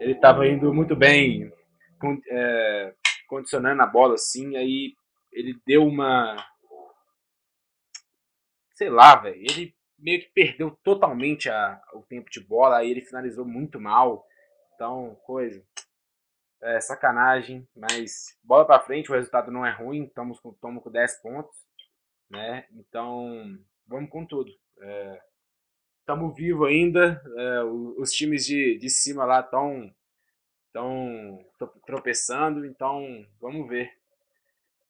Ele 0.00 0.12
estava 0.12 0.46
indo 0.48 0.72
muito 0.72 0.96
bem, 0.96 1.52
eh, 2.30 2.94
condicionando 3.28 3.82
a 3.82 3.86
bola, 3.86 4.14
assim, 4.14 4.56
aí 4.56 4.94
ele 5.30 5.54
deu 5.66 5.86
uma 5.86 6.36
sei 8.74 8.88
lá, 8.88 9.14
velho, 9.16 9.36
ele 9.36 9.76
meio 9.98 10.20
que 10.22 10.30
perdeu 10.30 10.70
totalmente 10.82 11.50
a 11.50 11.78
o 11.92 12.00
tempo 12.02 12.30
de 12.30 12.40
bola, 12.40 12.78
aí 12.78 12.90
ele 12.90 13.04
finalizou 13.04 13.44
muito 13.44 13.78
mal, 13.78 14.26
então 14.74 15.16
coisa, 15.26 15.62
é 16.62 16.80
sacanagem, 16.80 17.68
mas 17.76 18.38
bola 18.42 18.64
pra 18.64 18.80
frente, 18.80 19.10
o 19.10 19.14
resultado 19.14 19.50
não 19.50 19.66
é 19.66 19.70
ruim, 19.70 20.04
estamos 20.04 20.40
com 20.40 20.50
estamos 20.52 20.82
com 20.82 20.90
10 20.90 21.20
pontos, 21.20 21.54
né, 22.30 22.66
então 22.72 23.58
vamos 23.86 24.08
com 24.08 24.24
tudo. 24.24 24.50
Eh, 24.80 25.22
estamos 26.10 26.34
vivo 26.34 26.64
ainda, 26.64 27.22
eh, 27.36 27.62
os 27.96 28.10
times 28.12 28.44
de 28.44 28.76
de 28.78 28.90
cima 28.90 29.24
lá 29.24 29.40
estão 29.40 29.94
estão 30.66 31.44
tropeçando, 31.86 32.66
então 32.66 33.24
vamos 33.40 33.68
ver. 33.68 33.92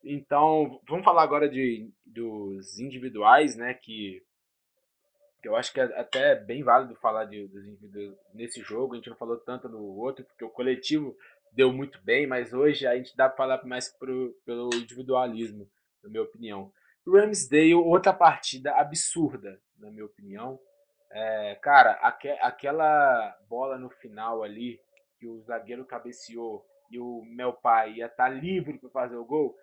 Então, 0.03 0.81
vamos 0.89 1.05
falar 1.05 1.23
agora 1.23 1.49
de 1.49 1.91
dos 2.07 2.79
individuais, 2.79 3.55
né, 3.55 3.75
que 3.75 4.23
que 5.43 5.49
eu 5.49 5.57
acho 5.57 5.73
que 5.73 5.81
é 5.81 5.85
até 5.99 6.35
bem 6.35 6.63
válido 6.63 6.95
falar 6.97 7.25
de 7.27 7.47
dos 7.49 7.67
indivíduos 7.67 8.17
nesse 8.35 8.63
jogo, 8.63 8.95
a 8.95 8.97
gente 8.97 9.11
não 9.11 9.17
falou 9.17 9.39
tanto 9.39 9.69
no 9.69 9.83
outro, 9.99 10.25
porque 10.25 10.45
o 10.45 10.51
coletivo 10.51 11.17
deu 11.53 11.73
muito 11.73 12.01
bem, 12.03 12.27
mas 12.27 12.53
hoje 12.53 12.87
a 12.87 12.97
gente 12.97 13.17
dá 13.17 13.29
pra 13.29 13.37
falar 13.37 13.65
mais 13.65 13.89
para 13.89 14.11
o 14.11 14.33
pelo 14.45 14.71
individualismo, 14.75 15.69
na 16.03 16.11
minha 16.11 16.23
opinião. 16.23 16.73
Ramsdale, 17.07 17.75
outra 17.75 18.13
partida 18.13 18.73
absurda, 18.73 19.61
na 19.79 19.91
minha 19.91 20.05
opinião. 20.05 20.61
Eh, 21.13 21.59
cara, 21.63 21.93
aque 22.03 22.29
aquela 22.41 23.37
bola 23.49 23.77
no 23.77 23.91
final 23.91 24.43
ali, 24.43 24.79
que 25.19 25.27
o 25.27 25.41
zagueiro 25.43 25.85
cabeceou 25.85 26.65
e 26.91 26.99
o 26.99 27.23
Maupay 27.37 27.95
ia 27.95 28.07
estar 28.07 28.29
livre 28.29 28.79
pra 28.79 28.91
fazer 28.91 29.17
o 29.17 29.25
gol, 29.25 29.55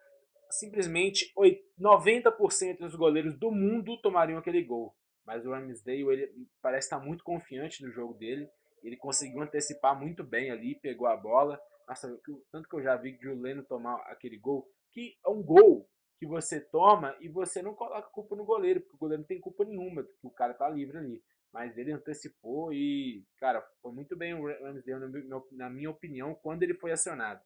simplesmente 0.49 1.31
oi 1.35 1.59
90% 1.79 2.79
dos 2.79 2.95
goleiros 2.95 3.37
do 3.37 3.51
mundo 3.51 3.99
tomariam 4.01 4.39
aquele 4.39 4.63
gol, 4.63 4.93
mas 5.25 5.45
o 5.45 5.51
Ramsdale 5.51 6.07
ele 6.09 6.47
parece 6.61 6.87
estar 6.87 6.99
muito 6.99 7.23
confiante 7.23 7.83
no 7.83 7.91
jogo 7.91 8.13
dele, 8.13 8.49
ele 8.83 8.97
conseguiu 8.97 9.41
antecipar 9.41 9.97
muito 9.97 10.23
bem 10.23 10.51
ali, 10.51 10.79
pegou 10.79 11.07
a 11.07 11.17
bola, 11.17 11.59
nossa, 11.87 12.07
tanto 12.51 12.67
que 12.67 12.75
eu 12.75 12.83
já 12.83 12.95
vi 12.95 13.17
John 13.17 13.41
Lennon 13.41 13.63
tomar 13.63 13.95
aquele 14.07 14.37
gol, 14.37 14.67
que 14.91 15.15
é 15.25 15.29
um 15.29 15.41
gol 15.41 15.87
que 16.19 16.25
você 16.25 16.59
toma 16.59 17.15
e 17.21 17.29
você 17.29 17.61
não 17.61 17.73
coloca 17.73 18.09
culpa 18.09 18.35
no 18.35 18.45
goleiro, 18.45 18.81
porque 18.81 18.95
o 18.95 18.99
goleiro 18.99 19.21
não 19.21 19.27
tem 19.27 19.39
culpa 19.39 19.63
nenhuma, 19.65 20.03
porque 20.03 20.27
o 20.27 20.31
cara 20.31 20.53
tá 20.53 20.67
livre 20.69 20.97
ali, 20.97 21.21
mas 21.57 21.75
ele 21.75 21.91
antecipou 21.91 22.71
e, 22.71 23.25
cara, 23.39 23.67
foi 23.81 23.91
muito 23.91 24.15
bem 24.15 24.35
o 24.35 24.45
Ramsdale 24.45 25.11
na 25.53 25.67
minha 25.71 25.89
opinião, 25.89 26.35
quando 26.35 26.61
ele 26.61 26.75
foi 26.75 26.91
acionado. 26.91 27.41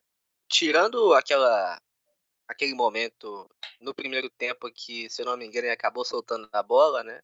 Tirando 0.49 1.13
aquela 1.13 1.81
aquele 2.45 2.73
momento 2.73 3.49
no 3.79 3.95
primeiro 3.95 4.29
tempo 4.29 4.69
que, 4.69 5.09
se 5.09 5.21
eu 5.21 5.25
não 5.25 5.37
me 5.37 5.45
engano, 5.45 5.67
ele 5.67 5.73
acabou 5.73 6.03
soltando 6.03 6.49
a 6.51 6.61
bola, 6.61 7.05
né. 7.05 7.21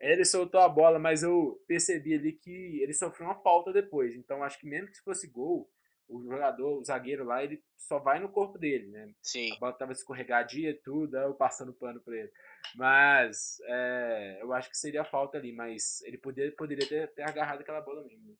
Ele 0.00 0.24
soltou 0.24 0.58
a 0.62 0.68
bola, 0.70 0.98
mas 0.98 1.22
eu 1.22 1.62
percebi 1.68 2.14
ali 2.14 2.32
que 2.32 2.80
ele 2.80 2.94
sofreu 2.94 3.26
uma 3.26 3.42
falta 3.42 3.70
depois, 3.70 4.14
então 4.14 4.42
acho 4.42 4.58
que 4.58 4.66
mesmo 4.66 4.88
que 4.88 4.96
se 4.96 5.04
fosse 5.04 5.28
gol, 5.28 5.70
o 6.08 6.22
jogador, 6.22 6.78
o 6.78 6.84
zagueiro 6.84 7.24
lá, 7.24 7.42
ele 7.42 7.62
só 7.76 7.98
vai 7.98 8.18
no 8.18 8.28
corpo 8.30 8.58
dele, 8.58 8.88
né. 8.88 9.12
Sim. 9.22 9.52
A 9.52 9.56
bola 9.60 9.72
estava 9.72 9.92
escorregadia 9.92 10.70
e 10.70 10.74
tudo, 10.74 11.16
eu 11.16 11.34
passando 11.34 11.72
pano 11.72 12.00
pra 12.00 12.16
ele. 12.16 12.32
Mas, 12.76 13.56
eh, 13.66 14.38
eu 14.42 14.52
acho 14.52 14.70
que 14.70 14.76
seria 14.76 15.04
falta 15.04 15.38
ali, 15.38 15.52
mas 15.52 16.00
ele 16.02 16.18
poder 16.18 16.54
poderia 16.56 16.86
ter 16.88 17.12
ter 17.14 17.22
agarrado 17.22 17.60
aquela 17.60 17.80
bola 17.80 18.02
mesmo. 18.04 18.36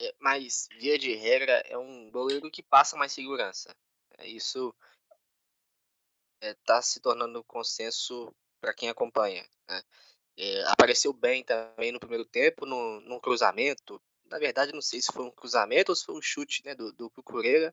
É, 0.00 0.14
mas 0.20 0.68
via 0.78 0.96
de 0.96 1.12
regra 1.14 1.60
é 1.66 1.76
um 1.76 2.08
goleiro 2.10 2.48
que 2.50 2.62
passa 2.62 2.96
mais 2.96 3.12
segurança, 3.12 3.74
é 4.16 4.26
isso 4.28 4.72
eh, 6.40 6.54
tá 6.64 6.80
se 6.82 7.00
tornando 7.00 7.42
consenso 7.44 8.32
pra 8.60 8.74
quem 8.74 8.88
acompanha, 8.88 9.44
né. 9.68 9.82
Eh, 10.38 10.64
apareceu 10.68 11.12
bem 11.12 11.44
também 11.44 11.92
no 11.92 12.00
primeiro 12.00 12.24
tempo 12.26 12.66
num 12.66 13.00
num 13.02 13.20
cruzamento, 13.20 14.02
na 14.30 14.38
verdade 14.38 14.72
não 14.72 14.82
sei 14.82 15.00
se 15.00 15.12
foi 15.12 15.24
um 15.24 15.30
cruzamento 15.30 15.92
ou 15.92 15.96
se 15.96 16.04
foi 16.04 16.14
um 16.16 16.22
chute, 16.22 16.62
né, 16.64 16.74
do 16.74 16.92
do 16.92 17.10
Cucurella, 17.10 17.72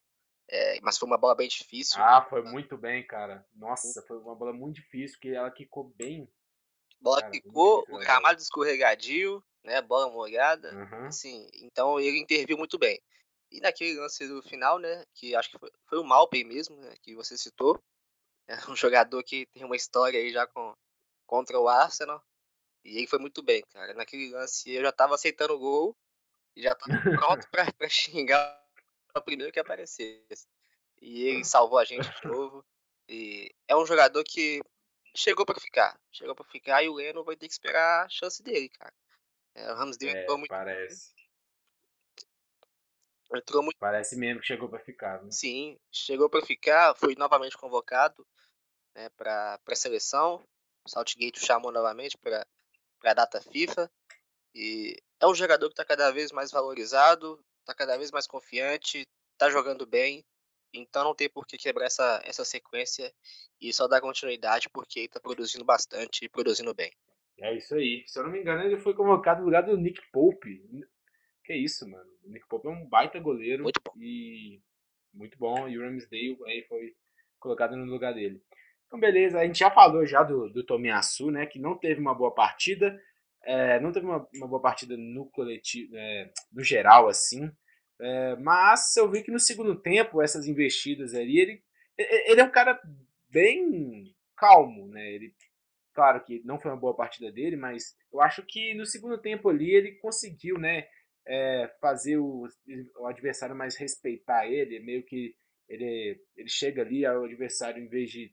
eh, 0.50 0.80
mas 0.82 0.98
foi 0.98 1.08
uma 1.08 1.18
bola 1.18 1.36
bem 1.36 1.48
difícil. 1.48 2.00
Ah, 2.02 2.26
foi 2.30 2.42
muito 2.44 2.78
bem, 2.78 3.06
cara. 3.06 3.46
Nossa, 3.56 4.02
foi 4.08 4.18
uma 4.18 4.36
bola 4.36 4.54
muito 4.54 4.76
difícil, 4.76 5.20
que 5.20 5.30
ela 5.30 5.52
quicou 5.52 5.94
bem. 5.96 6.30
Bola 7.00 7.22
Cara, 7.22 7.32
quicou, 7.32 7.80
difícil 7.80 7.96
o 7.96 8.00
gramado 8.00 8.42
escorregadio, 8.42 9.44
né, 9.64 9.82
bola 9.82 10.10
molhada, 10.12 10.72
Aham. 10.72 11.08
assim, 11.08 11.48
então 11.56 12.00
ele 12.00 12.20
interviu 12.20 12.58
muito 12.58 12.78
bem. 12.78 13.00
E 13.52 13.60
naquele 13.60 14.00
lance 14.00 14.28
do 14.28 14.42
final, 14.44 14.80
né, 14.80 15.04
que 15.14 15.36
acho 15.36 15.52
que 15.52 15.60
foi 15.60 15.70
foi 15.88 16.00
o 16.00 16.04
Maupay 16.04 16.44
mesmo, 16.44 16.76
né, 16.78 16.96
que 17.02 17.16
você 17.16 17.38
citou, 17.38 17.80
é 18.48 18.56
um 18.72 18.76
jogador 18.76 19.24
que 19.24 19.46
tem 19.54 19.64
uma 19.66 19.76
história 19.76 20.20
aí 20.20 20.32
já 20.32 20.48
com 20.48 20.74
contra 21.28 21.60
o 21.60 21.68
Arsenal, 21.68 22.22
e 22.84 22.98
ele 22.98 23.08
foi 23.08 23.20
muito 23.20 23.44
bem, 23.44 23.64
cara. 23.74 23.94
Naquele 23.96 24.32
lance 24.32 24.72
eu 24.72 24.84
já 24.84 24.90
estava 24.90 25.16
aceitando 25.16 25.54
o 25.56 25.60
gol, 25.60 25.96
e 26.56 26.62
já 26.64 26.72
estava 26.74 27.02
pronto 27.18 27.50
pra 27.50 27.72
pra 27.74 27.90
xingar 27.90 28.64
o 29.16 29.22
primeiro 29.22 29.52
que 29.52 29.60
aparecesse. 29.60 30.48
E 31.02 31.24
ele 31.24 31.44
salvou 31.44 31.78
a 31.80 31.86
gente 31.86 32.10
de 32.10 32.28
novo, 32.28 32.66
e 33.10 33.54
é 33.68 33.76
um 33.76 33.86
jogador 33.86 34.24
que 34.24 34.62
chegou 35.16 35.46
pra 35.46 35.60
ficar, 35.60 36.00
chegou 36.12 36.36
pra 36.36 36.46
ficar 36.46 36.84
e 36.84 36.90
o 36.90 36.94
Leno 36.94 37.24
vai 37.24 37.36
ter 37.36 37.48
que 37.48 37.54
esperar 37.54 38.06
a 38.06 38.10
chance 38.10 38.42
dele, 38.44 38.70
cara. 38.70 38.94
Eh, 39.56 39.72
o 39.72 39.76
Ramsdale 39.76 40.12
entrou 40.18 40.36
É, 40.36 40.40
muito 40.40 40.50
bem. 40.52 40.60
parece. 40.60 41.14
Entrou 43.34 43.64
muito 43.64 43.78
Parece 43.80 44.16
mesmo 44.16 44.42
que 44.42 44.48
chegou 44.48 44.70
pra 44.70 44.80
ficar, 44.80 45.18
viu. 45.18 45.32
Sim, 45.32 45.80
chegou 45.92 46.30
pra 46.30 46.42
ficar, 46.46 46.96
foi 46.96 47.16
novamente 47.16 47.58
convocado, 47.58 48.26
né, 48.96 49.10
pra 49.10 49.58
pra 49.60 49.76
seleção, 49.76 50.46
o 50.86 50.90
Southgate 50.90 51.42
o 51.42 51.46
chamou 51.46 51.72
novamente 51.72 52.18
pra 52.18 52.46
pra 53.00 53.14
data 53.14 53.42
FIFA, 53.42 53.92
e 54.56 54.96
é 55.20 55.28
um 55.28 55.36
jogador 55.36 55.68
que 55.70 55.76
tá 55.76 55.84
cada 55.84 56.10
vez 56.12 56.32
mais 56.32 56.50
valorizado, 56.50 57.38
tá 57.66 57.76
cada 57.76 57.98
vez 57.98 58.10
mais 58.10 58.26
confiante, 58.26 59.06
tá 59.38 59.50
jogando 59.50 59.86
bem, 59.86 60.24
então 60.74 61.04
não 61.04 61.14
tem 61.14 61.30
por 61.30 61.46
que 61.46 61.58
quebrar 61.58 61.86
essa, 61.86 62.22
essa 62.24 62.46
sequência 62.46 63.14
e 63.60 63.74
só 63.74 63.88
dar 63.88 64.00
continuidade 64.00 64.70
porque 64.70 65.00
ele 65.02 65.08
tá 65.10 65.20
produzindo 65.20 65.66
bastante 65.66 66.24
e 66.24 66.30
produzindo 66.30 66.74
bem. 66.74 66.92
É 67.40 67.54
isso 67.54 67.76
aí. 67.76 68.04
Se 68.08 68.18
eu 68.18 68.24
não 68.24 68.32
me 68.32 68.40
engano, 68.40 68.64
ele 68.64 68.78
foi 68.78 68.94
convocado 68.94 69.42
no 69.42 69.46
lugar 69.46 69.64
do 69.64 69.76
Nick 69.76 70.02
Pope. 70.12 70.62
Que 71.44 71.54
isso, 71.54 71.88
mano. 71.90 72.10
O 72.24 72.30
Nick 72.30 72.48
Pope 72.48 72.68
é 72.68 72.72
um 72.72 72.88
baita 72.88 73.20
goleiro. 73.20 73.64
Muito 73.64 73.82
bom. 73.86 73.94
E 74.00 74.62
muito 75.14 75.38
bom. 75.38 75.68
E 75.68 75.78
o 75.78 75.82
Ramsdale 75.82 76.38
aí 76.46 76.64
foi 76.64 76.96
colocado 77.38 77.76
no 77.76 77.86
lugar 77.86 78.14
dele. 78.14 78.42
Então, 78.88 78.98
beleza. 78.98 79.40
A 79.40 79.46
gente 79.46 79.60
já 79.60 79.70
falou 79.70 80.06
já 80.06 80.24
do, 80.24 80.50
do 80.50 80.64
Tomiyasu, 80.64 81.30
né? 81.30 81.46
Que 81.46 81.60
não 81.60 81.78
teve 81.78 82.00
uma 82.00 82.16
boa 82.16 82.34
partida. 82.34 82.98
É, 83.46 83.80
não 83.80 83.92
teve 83.92 84.06
uma, 84.06 84.28
uma, 84.36 84.48
boa 84.48 84.62
partida 84.62 84.98
no 84.98 85.30
coletivo, 85.30 85.96
é, 85.96 86.32
no 86.52 86.64
geral, 86.64 87.08
assim. 87.08 87.52
É, 88.02 88.36
mas 88.38 88.96
eu 88.98 89.10
vi 89.10 89.24
que 89.24 89.32
no 89.32 89.40
segundo 89.40 89.80
tempo, 89.80 90.22
essas 90.22 90.48
investidas 90.48 91.14
ali, 91.14 91.40
ele, 91.40 91.64
ele 91.98 92.42
é 92.42 92.44
um 92.44 92.52
cara 92.52 92.80
bem 93.30 94.14
calmo, 94.36 94.88
né? 94.88 95.14
Ele, 95.14 95.34
claro 95.94 96.24
que 96.24 96.42
não 96.44 96.60
foi 96.60 96.72
uma 96.72 96.80
boa 96.80 96.96
partida 96.96 97.32
dele, 97.32 97.56
mas 97.56 97.96
eu 98.12 98.20
acho 98.20 98.44
que 98.44 98.74
no 98.74 98.86
segundo 98.86 99.18
tempo 99.22 99.50
ali 99.50 99.72
ele 99.72 99.94
conseguiu, 99.94 100.58
né? 100.58 100.88
É, 101.28 101.72
fazer 101.82 102.18
o, 102.18 102.48
o 103.00 103.08
adversário 103.08 103.56
mais 103.56 103.76
respeitar 103.76 104.46
ele, 104.48 104.80
meio 104.80 105.04
que 105.04 105.36
ele, 105.68 106.22
ele 106.36 106.50
chega 106.50 106.84
ali, 106.84 107.06
o 107.08 107.24
adversário, 107.24 107.82
em 107.84 107.88
vez 107.88 108.12
de 108.12 108.32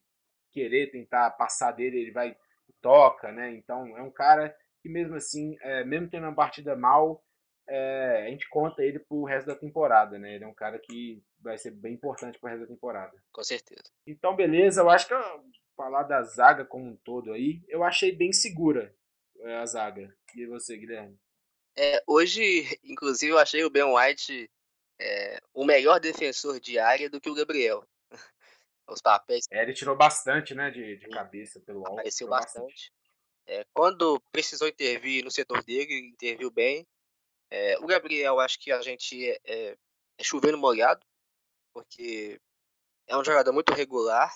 querer 0.52 0.90
tentar 0.90 1.30
passar 1.30 1.72
dele, 1.72 1.98
ele 1.98 2.10
vai 2.10 2.36
toca, 2.82 3.32
né? 3.32 3.54
Então 3.54 3.96
é 3.96 4.02
um 4.02 4.10
cara 4.10 4.54
que 4.82 4.88
mesmo 4.88 5.14
assim, 5.14 5.56
é, 5.60 5.84
mesmo 5.84 6.10
tendo 6.10 6.24
uma 6.24 6.34
partida 6.34 6.76
mal, 6.76 7.24
é, 7.68 8.24
a 8.26 8.30
gente 8.30 8.48
conta 8.48 8.82
ele 8.82 8.98
pro 8.98 9.24
resto 9.24 9.46
da 9.46 9.54
temporada, 9.54 10.18
né? 10.18 10.34
Ele 10.34 10.44
é 10.44 10.48
um 10.48 10.54
cara 10.54 10.78
que 10.78 11.22
vai 11.40 11.56
ser 11.56 11.70
bem 11.70 11.94
importante 11.94 12.38
pro 12.38 12.48
resto 12.48 12.62
da 12.62 12.66
temporada. 12.66 13.16
Com 13.32 13.42
certeza. 13.42 13.84
Então, 14.06 14.34
beleza, 14.34 14.80
eu 14.80 14.90
acho 14.90 15.06
que 15.06 15.14
eu, 15.14 15.44
falar 15.76 16.02
da 16.02 16.22
zaga 16.22 16.64
como 16.64 16.86
um 16.86 16.96
todo 16.96 17.32
aí, 17.32 17.62
eu 17.68 17.82
achei 17.82 18.12
bem 18.12 18.32
segura 18.32 18.94
é, 19.40 19.56
a 19.56 19.66
zaga. 19.66 20.14
E 20.34 20.46
você, 20.46 20.76
Guilherme? 20.76 21.18
É, 21.76 22.02
hoje, 22.06 22.64
inclusive, 22.84 23.32
eu 23.32 23.38
achei 23.38 23.64
o 23.64 23.70
Ben 23.70 23.84
White 23.84 24.50
é, 25.00 25.40
o 25.54 25.64
melhor 25.64 25.98
defensor 25.98 26.60
de 26.60 26.78
área 26.78 27.08
do 27.08 27.20
que 27.20 27.30
o 27.30 27.34
Gabriel. 27.34 27.86
Os 28.88 29.00
papéis. 29.00 29.46
É, 29.50 29.62
ele 29.62 29.72
tirou 29.72 29.96
bastante, 29.96 30.54
né, 30.54 30.70
de, 30.70 30.96
de 30.96 31.08
cabeça 31.08 31.60
pelo 31.60 31.80
alto. 31.80 31.92
Apareceu 31.92 32.28
bastante. 32.28 32.64
bastante. 32.64 32.92
É, 33.46 33.64
quando 33.72 34.20
precisou 34.30 34.68
intervir 34.68 35.24
no 35.24 35.30
setor 35.30 35.62
dele, 35.62 36.08
interviu 36.08 36.50
bem. 36.50 36.86
É, 37.50 37.78
o 37.78 37.86
Gabriel, 37.86 38.40
acho 38.40 38.58
que 38.58 38.72
a 38.72 38.80
gente 38.80 39.28
é, 39.28 39.40
é, 39.44 39.78
é 40.18 40.24
chovendo 40.24 40.56
molhado, 40.56 41.04
porque 41.72 42.40
é 43.06 43.16
um 43.16 43.24
jogador 43.24 43.52
muito 43.52 43.72
regular 43.72 44.32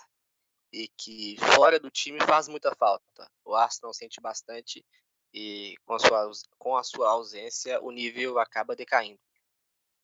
e 0.73 0.89
que 0.89 1.37
fora 1.55 1.79
do 1.79 1.91
time 1.91 2.21
faz 2.21 2.49
muita 2.49 2.75
falta. 2.75 3.31
O 3.45 3.55
Arsenal 3.55 3.95
sente 3.95 4.21
bastante 4.21 4.85
e 5.33 5.77
com 5.85 5.95
a 5.95 5.99
sua, 5.99 6.31
com 6.59 6.77
a 6.77 6.83
sua 6.83 7.11
ausência 7.11 7.81
o 7.83 7.91
nível 7.91 8.39
acaba 8.39 8.77
decaindo. 8.77 9.21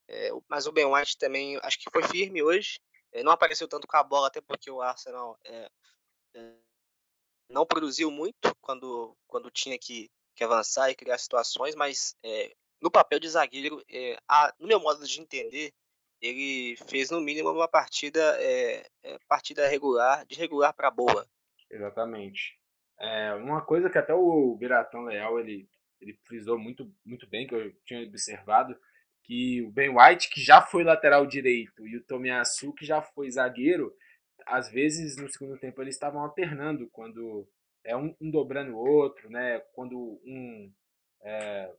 É, 0.07 0.29
mas 0.47 0.65
o 0.65 0.71
Ben 0.71 0.85
White 0.85 1.17
também 1.17 1.59
acho 1.61 1.79
que 1.79 1.89
foi 1.91 2.03
firme 2.03 2.41
hoje. 2.41 2.79
É, 3.11 3.23
não 3.23 3.31
apareceu 3.31 3.67
tanto 3.67 3.87
com 3.87 3.97
a 3.97 4.03
bola, 4.03 4.27
até 4.27 4.41
porque 4.41 4.71
o 4.71 4.81
Arsenal 4.81 5.37
é, 5.43 5.69
é 6.33 6.53
não 7.49 7.65
produziu 7.65 8.09
muito 8.09 8.55
quando, 8.61 9.15
quando 9.27 9.51
tinha 9.51 9.77
que, 9.77 10.09
que 10.35 10.43
avançar 10.43 10.89
e 10.89 10.95
criar 10.95 11.17
situações, 11.17 11.75
mas 11.75 12.15
é, 12.23 12.53
no 12.81 12.91
papel 12.91 13.19
de 13.19 13.29
zagueiro, 13.29 13.83
é, 13.89 14.17
a, 14.27 14.53
no 14.59 14.67
meu 14.67 14.79
modo 14.79 15.05
de 15.05 15.21
entender, 15.21 15.71
ele 16.21 16.75
fez 16.87 17.09
no 17.11 17.19
mínimo 17.19 17.51
uma 17.51 17.67
partida, 17.67 18.21
é, 18.41 18.85
partida 19.27 19.67
regular, 19.67 20.25
de 20.25 20.35
regular 20.35 20.73
para 20.73 20.89
boa. 20.89 21.27
Exatamente. 21.69 22.57
uma 23.41 23.61
coisa 23.61 23.89
que 23.89 23.97
até 23.97 24.13
o 24.13 24.55
Biratão 24.55 25.05
Leal 25.05 25.39
ele, 25.39 25.67
ele 25.99 26.17
frisou 26.23 26.57
muito, 26.57 26.89
muito 27.05 27.27
bem, 27.27 27.47
que 27.47 27.55
eu 27.55 27.73
tinha 27.85 28.03
observado, 28.03 28.77
que 29.23 29.61
o 29.63 29.71
Ben 29.71 29.89
White, 29.89 30.29
que 30.29 30.41
já 30.41 30.61
foi 30.61 30.83
lateral 30.83 31.25
direito, 31.25 31.87
e 31.87 31.97
o 31.97 32.03
Tomiyasu, 32.03 32.73
que 32.73 32.85
já 32.85 33.01
foi 33.01 33.31
zagueiro, 33.31 33.93
às 34.45 34.69
vezes 34.69 35.17
no 35.17 35.29
segundo 35.29 35.57
tempo 35.57 35.81
eles 35.81 35.95
estavam 35.95 36.21
alternando, 36.21 36.89
quando 36.91 37.47
é 37.83 37.95
um, 37.95 38.15
um 38.19 38.31
dobrando 38.31 38.75
o 38.75 38.77
outro, 38.77 39.29
né? 39.29 39.59
quando 39.73 39.97
um 40.25 40.71
é, 41.21 41.71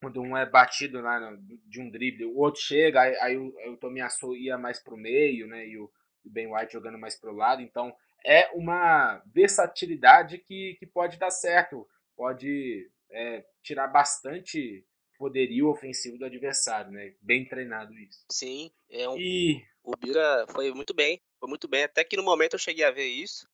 quando 0.00 0.20
um 0.20 0.36
é 0.36 0.48
batido 0.48 1.00
lá 1.00 1.18
no, 1.18 1.58
de 1.66 1.80
um 1.80 1.90
drible, 1.90 2.26
o 2.26 2.36
outro 2.36 2.60
chega, 2.60 3.00
aí, 3.00 3.16
aí 3.16 3.36
o, 3.36 3.54
o 3.72 3.76
Tomiyasu 3.76 4.36
ia 4.36 4.58
mais 4.58 4.78
para 4.78 4.94
o 4.94 4.98
meio, 4.98 5.46
né? 5.46 5.66
e 5.66 5.78
o, 5.78 5.90
o 6.24 6.30
Ben 6.30 6.52
White 6.52 6.72
jogando 6.72 6.98
mais 6.98 7.18
para 7.18 7.32
o 7.32 7.36
lado, 7.36 7.62
então 7.62 7.94
é 8.24 8.50
uma 8.54 9.22
versatilidade 9.26 10.38
que, 10.38 10.76
que 10.78 10.86
pode 10.86 11.18
dar 11.18 11.30
certo, 11.30 11.88
pode 12.16 12.90
é, 13.10 13.44
tirar 13.62 13.86
bastante 13.88 14.84
poderio 15.16 15.68
ofensivo 15.68 16.18
do 16.18 16.24
adversário, 16.24 16.90
né? 16.90 17.14
Bem 17.22 17.46
treinado 17.46 17.94
isso. 17.94 18.24
Sim, 18.30 18.70
é 18.90 19.08
um, 19.08 19.16
e... 19.16 19.62
o 19.82 19.92
Bira 19.96 20.46
foi 20.50 20.72
muito 20.72 20.94
bem, 20.94 21.20
foi 21.46 21.48
muito 21.48 21.68
bem. 21.68 21.84
Até 21.84 22.02
que 22.04 22.16
no 22.16 22.22
momento 22.24 22.54
eu 22.54 22.58
cheguei 22.58 22.84
a 22.84 22.90
ver 22.90 23.06
isso 23.06 23.48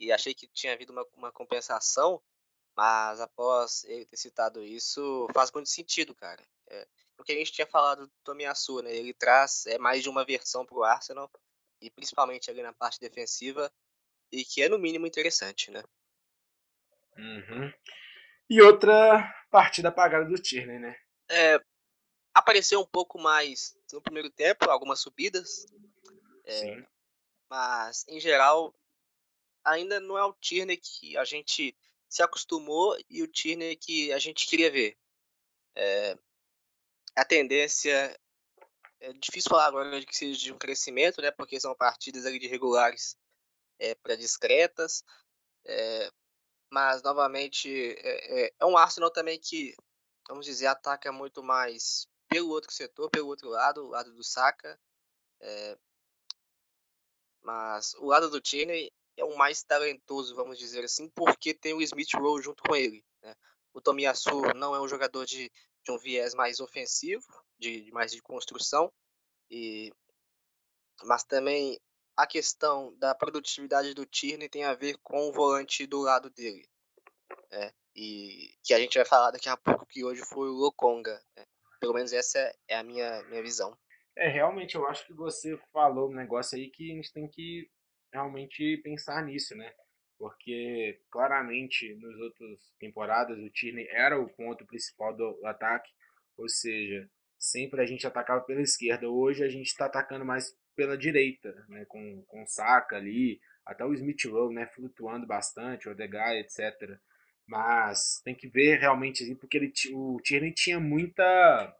e 0.00 0.10
achei 0.10 0.34
que 0.34 0.46
tinha 0.48 0.72
havido 0.72 0.92
uma, 0.92 1.06
uma 1.14 1.30
compensação, 1.30 2.20
mas 2.74 3.20
após 3.20 3.84
ele 3.84 4.06
ter 4.06 4.16
citado 4.16 4.64
isso, 4.64 5.28
faz 5.34 5.52
muito 5.52 5.68
sentido, 5.68 6.14
cara. 6.14 6.42
É, 6.68 6.86
porque 7.16 7.32
a 7.32 7.36
gente 7.36 7.52
tinha 7.52 7.66
falado 7.66 8.06
do 8.06 8.12
Tomiyasu, 8.24 8.82
né? 8.82 8.94
Ele 8.94 9.12
traz 9.12 9.66
é, 9.66 9.78
mais 9.78 10.02
de 10.02 10.08
uma 10.08 10.24
versão 10.24 10.64
para 10.64 10.76
o 10.76 10.82
Arsenal, 10.84 11.30
e 11.80 11.90
principalmente 11.90 12.50
ali 12.50 12.62
na 12.62 12.72
parte 12.72 12.98
defensiva, 12.98 13.70
e 14.32 14.44
que 14.44 14.62
é 14.62 14.68
no 14.68 14.78
mínimo 14.78 15.06
interessante, 15.06 15.70
né? 15.70 15.82
Uhum. 17.16 17.72
E 18.48 18.60
outra 18.62 19.34
partida 19.50 19.88
apagada 19.88 20.24
do 20.24 20.40
Tierney, 20.40 20.78
né? 20.78 20.96
É, 21.28 21.60
apareceu 22.34 22.80
um 22.80 22.86
pouco 22.86 23.18
mais 23.18 23.76
no 23.92 24.00
primeiro 24.00 24.30
tempo, 24.30 24.70
algumas 24.70 25.00
subidas. 25.00 25.66
É, 26.44 26.84
mas, 27.48 28.04
em 28.08 28.20
geral, 28.20 28.74
ainda 29.64 30.00
não 30.00 30.16
é 30.16 30.24
o 30.24 30.32
Tierney 30.34 30.76
que 30.76 31.16
a 31.16 31.24
gente 31.24 31.76
se 32.08 32.22
acostumou 32.22 32.96
e 33.08 33.22
o 33.22 33.28
Tierney 33.28 33.76
que 33.76 34.12
a 34.12 34.18
gente 34.18 34.46
queria 34.46 34.70
ver. 34.70 34.96
É, 35.74 36.16
a 37.14 37.24
tendência 37.24 38.18
é 39.00 39.12
difícil 39.12 39.50
falar 39.50 39.66
agora 39.66 40.00
de 40.00 40.06
que 40.06 40.16
seja 40.16 40.38
de 40.38 40.52
um 40.52 40.58
crescimento, 40.58 41.20
né? 41.20 41.30
Porque 41.30 41.60
são 41.60 41.74
partidas 41.74 42.24
ali 42.24 42.38
de 42.38 42.46
regulares 42.46 43.16
é, 43.78 43.94
para 43.94 44.16
discretas. 44.16 45.04
É, 45.64 46.10
mas, 46.70 47.02
novamente, 47.02 47.68
é, 47.98 48.46
é, 48.46 48.54
é 48.58 48.66
um 48.66 48.76
Arsenal 48.76 49.10
também 49.10 49.38
que, 49.38 49.74
vamos 50.28 50.46
dizer, 50.46 50.66
ataca 50.66 51.12
muito 51.12 51.42
mais 51.42 52.08
pelo 52.28 52.50
outro 52.50 52.72
setor, 52.72 53.10
pelo 53.10 53.28
outro 53.28 53.48
lado, 53.48 53.84
o 53.84 53.88
lado 53.88 54.12
do 54.12 54.24
Saka. 54.24 54.78
É, 55.40 55.78
mas 57.42 57.94
o 57.94 58.06
lado 58.06 58.30
do 58.30 58.40
Tierney 58.40 58.90
é 59.16 59.24
o 59.24 59.36
mais 59.36 59.62
talentoso, 59.62 60.34
vamos 60.34 60.58
dizer 60.58 60.84
assim, 60.84 61.08
porque 61.10 61.54
tem 61.54 61.72
o 61.72 61.82
Smith 61.82 62.14
Rowe 62.14 62.42
junto 62.42 62.62
com 62.62 62.76
ele. 62.76 63.04
Né? 63.22 63.34
O 63.72 63.80
Tomiyasu 63.80 64.42
não 64.54 64.74
é 64.74 64.80
um 64.80 64.88
jogador 64.88 65.24
de, 65.24 65.50
de 65.84 65.92
um 65.92 65.98
viés 65.98 66.34
mais 66.34 66.60
ofensivo, 66.60 67.26
de, 67.58 67.82
de 67.82 67.92
mais 67.92 68.12
de 68.12 68.20
construção, 68.20 68.92
e 69.50 69.92
mas 71.04 71.24
também 71.24 71.78
a 72.16 72.26
questão 72.26 72.96
da 72.96 73.14
produtividade 73.14 73.92
do 73.92 74.06
Tierney 74.06 74.48
tem 74.48 74.64
a 74.64 74.74
ver 74.74 74.96
com 75.02 75.28
o 75.28 75.32
volante 75.32 75.86
do 75.86 76.00
lado 76.00 76.30
dele. 76.30 76.66
Né? 77.50 77.72
E 77.94 78.54
que 78.62 78.72
a 78.72 78.78
gente 78.78 78.96
vai 78.96 79.04
falar 79.04 79.30
daqui 79.30 79.48
a 79.48 79.56
pouco, 79.56 79.86
que 79.86 80.04
hoje 80.04 80.22
foi 80.24 80.48
o 80.48 80.54
Lokonga. 80.54 81.22
Né? 81.36 81.44
Pelo 81.78 81.92
menos 81.92 82.12
essa 82.12 82.38
é 82.66 82.76
a 82.76 82.82
minha, 82.82 83.22
minha 83.24 83.42
visão. 83.42 83.76
É, 84.16 84.28
realmente, 84.28 84.74
eu 84.74 84.86
acho 84.86 85.06
que 85.06 85.12
você 85.12 85.58
falou 85.72 86.10
um 86.10 86.14
negócio 86.14 86.56
aí 86.56 86.70
que 86.70 86.90
a 86.90 86.94
gente 86.94 87.12
tem 87.12 87.28
que 87.28 87.68
realmente 88.12 88.78
pensar 88.78 89.22
nisso, 89.22 89.54
né? 89.54 89.70
Porque 90.18 90.98
claramente 91.10 91.94
nos 91.96 92.18
outras 92.20 92.74
temporadas 92.80 93.38
o 93.38 93.50
Tierney 93.50 93.86
era 93.90 94.18
o 94.18 94.28
ponto 94.28 94.64
principal 94.64 95.14
do 95.14 95.38
ataque, 95.44 95.90
ou 96.38 96.48
seja, 96.48 97.08
sempre 97.38 97.82
a 97.82 97.86
gente 97.86 98.06
atacava 98.06 98.40
pela 98.40 98.62
esquerda. 98.62 99.08
Hoje 99.08 99.44
a 99.44 99.48
gente 99.48 99.66
está 99.66 99.84
atacando 99.84 100.24
mais 100.24 100.56
pela 100.74 100.96
direita, 100.96 101.52
né, 101.68 101.84
com, 101.86 102.22
com 102.26 102.42
o 102.42 102.46
Saka 102.46 102.96
ali, 102.96 103.38
até 103.66 103.84
o 103.84 103.92
Smith 103.92 104.24
Rowe, 104.24 104.54
né, 104.54 104.66
flutuando 104.66 105.26
bastante, 105.26 105.88
o 105.88 105.92
Odegaard, 105.92 106.38
etc. 106.38 106.98
Mas 107.46 108.20
tem 108.24 108.34
que 108.34 108.48
ver 108.48 108.78
realmente, 108.78 109.34
porque 109.36 109.58
ele, 109.58 109.72
o 109.94 110.18
Tierney 110.22 110.52
tinha 110.52 110.80
muita 110.80 111.76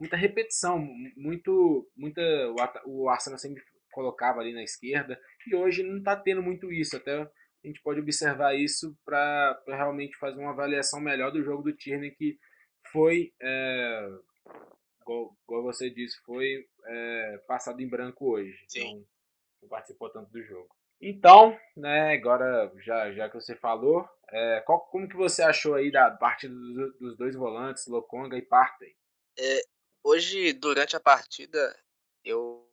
muita 0.00 0.16
repetição, 0.16 0.78
muito, 1.16 1.88
muita 1.94 2.20
o 2.86 3.08
Arsenal 3.08 3.38
sempre 3.38 3.62
colocava 3.92 4.40
ali 4.40 4.52
na 4.52 4.62
esquerda 4.62 5.20
e 5.46 5.54
hoje 5.54 5.82
não 5.82 5.98
está 5.98 6.16
tendo 6.16 6.42
muito 6.42 6.72
isso. 6.72 6.96
Até 6.96 7.20
a 7.20 7.30
gente 7.64 7.82
pode 7.82 8.00
observar 8.00 8.54
isso 8.54 8.96
para 9.04 9.62
realmente 9.66 10.16
fazer 10.16 10.40
uma 10.40 10.52
avaliação 10.52 11.00
melhor 11.00 11.30
do 11.30 11.42
jogo 11.42 11.62
do 11.62 11.76
Tierney 11.76 12.12
que 12.12 12.38
foi 12.90 13.32
é, 13.40 14.08
igual, 15.02 15.36
igual 15.44 15.62
você 15.62 15.90
disse, 15.90 16.18
foi 16.24 16.66
é, 16.86 17.38
passado 17.46 17.80
em 17.80 17.88
branco 17.88 18.32
hoje. 18.32 18.56
Sim. 18.68 18.80
Então, 18.80 19.04
não 19.62 19.68
participou 19.68 20.10
tanto 20.10 20.30
do 20.30 20.42
jogo. 20.42 20.68
Então, 21.02 21.56
né, 21.76 22.14
agora 22.14 22.70
já, 22.84 23.10
já 23.12 23.28
que 23.28 23.34
você 23.34 23.56
falou, 23.56 24.06
é, 24.30 24.62
qual, 24.66 24.80
como 24.86 25.08
que 25.08 25.16
você 25.16 25.42
achou 25.42 25.74
aí 25.74 25.90
da 25.90 26.10
partida 26.10 26.54
dos, 26.54 26.98
dos 26.98 27.16
dois 27.16 27.34
volantes, 27.34 27.86
Lokonga 27.86 28.36
e 28.36 28.42
Partey? 28.42 28.94
É, 29.38 29.60
hoje, 30.02 30.52
durante 30.52 30.96
a 30.96 31.00
partida, 31.00 31.78
eu 32.24 32.68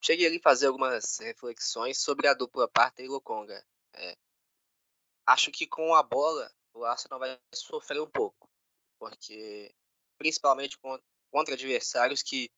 cheguei 0.00 0.26
ali 0.26 0.38
a 0.38 0.42
fazer 0.42 0.66
algumas 0.66 1.18
reflexões 1.18 1.98
sobre 1.98 2.26
a 2.26 2.34
dupla 2.34 2.68
Partey 2.68 3.06
e 3.06 3.08
Lokonga. 3.08 3.64
É, 3.94 4.16
acho 5.26 5.50
que 5.50 5.66
com 5.66 5.94
a 5.94 6.02
bola, 6.02 6.50
o 6.74 6.84
Arsenal 6.84 7.18
vai 7.18 7.38
sofrer 7.54 8.00
um 8.00 8.10
pouco, 8.10 8.48
porque 8.98 9.74
principalmente 10.18 10.78
contra 11.30 11.54
adversários 11.54 12.22
que 12.22 12.50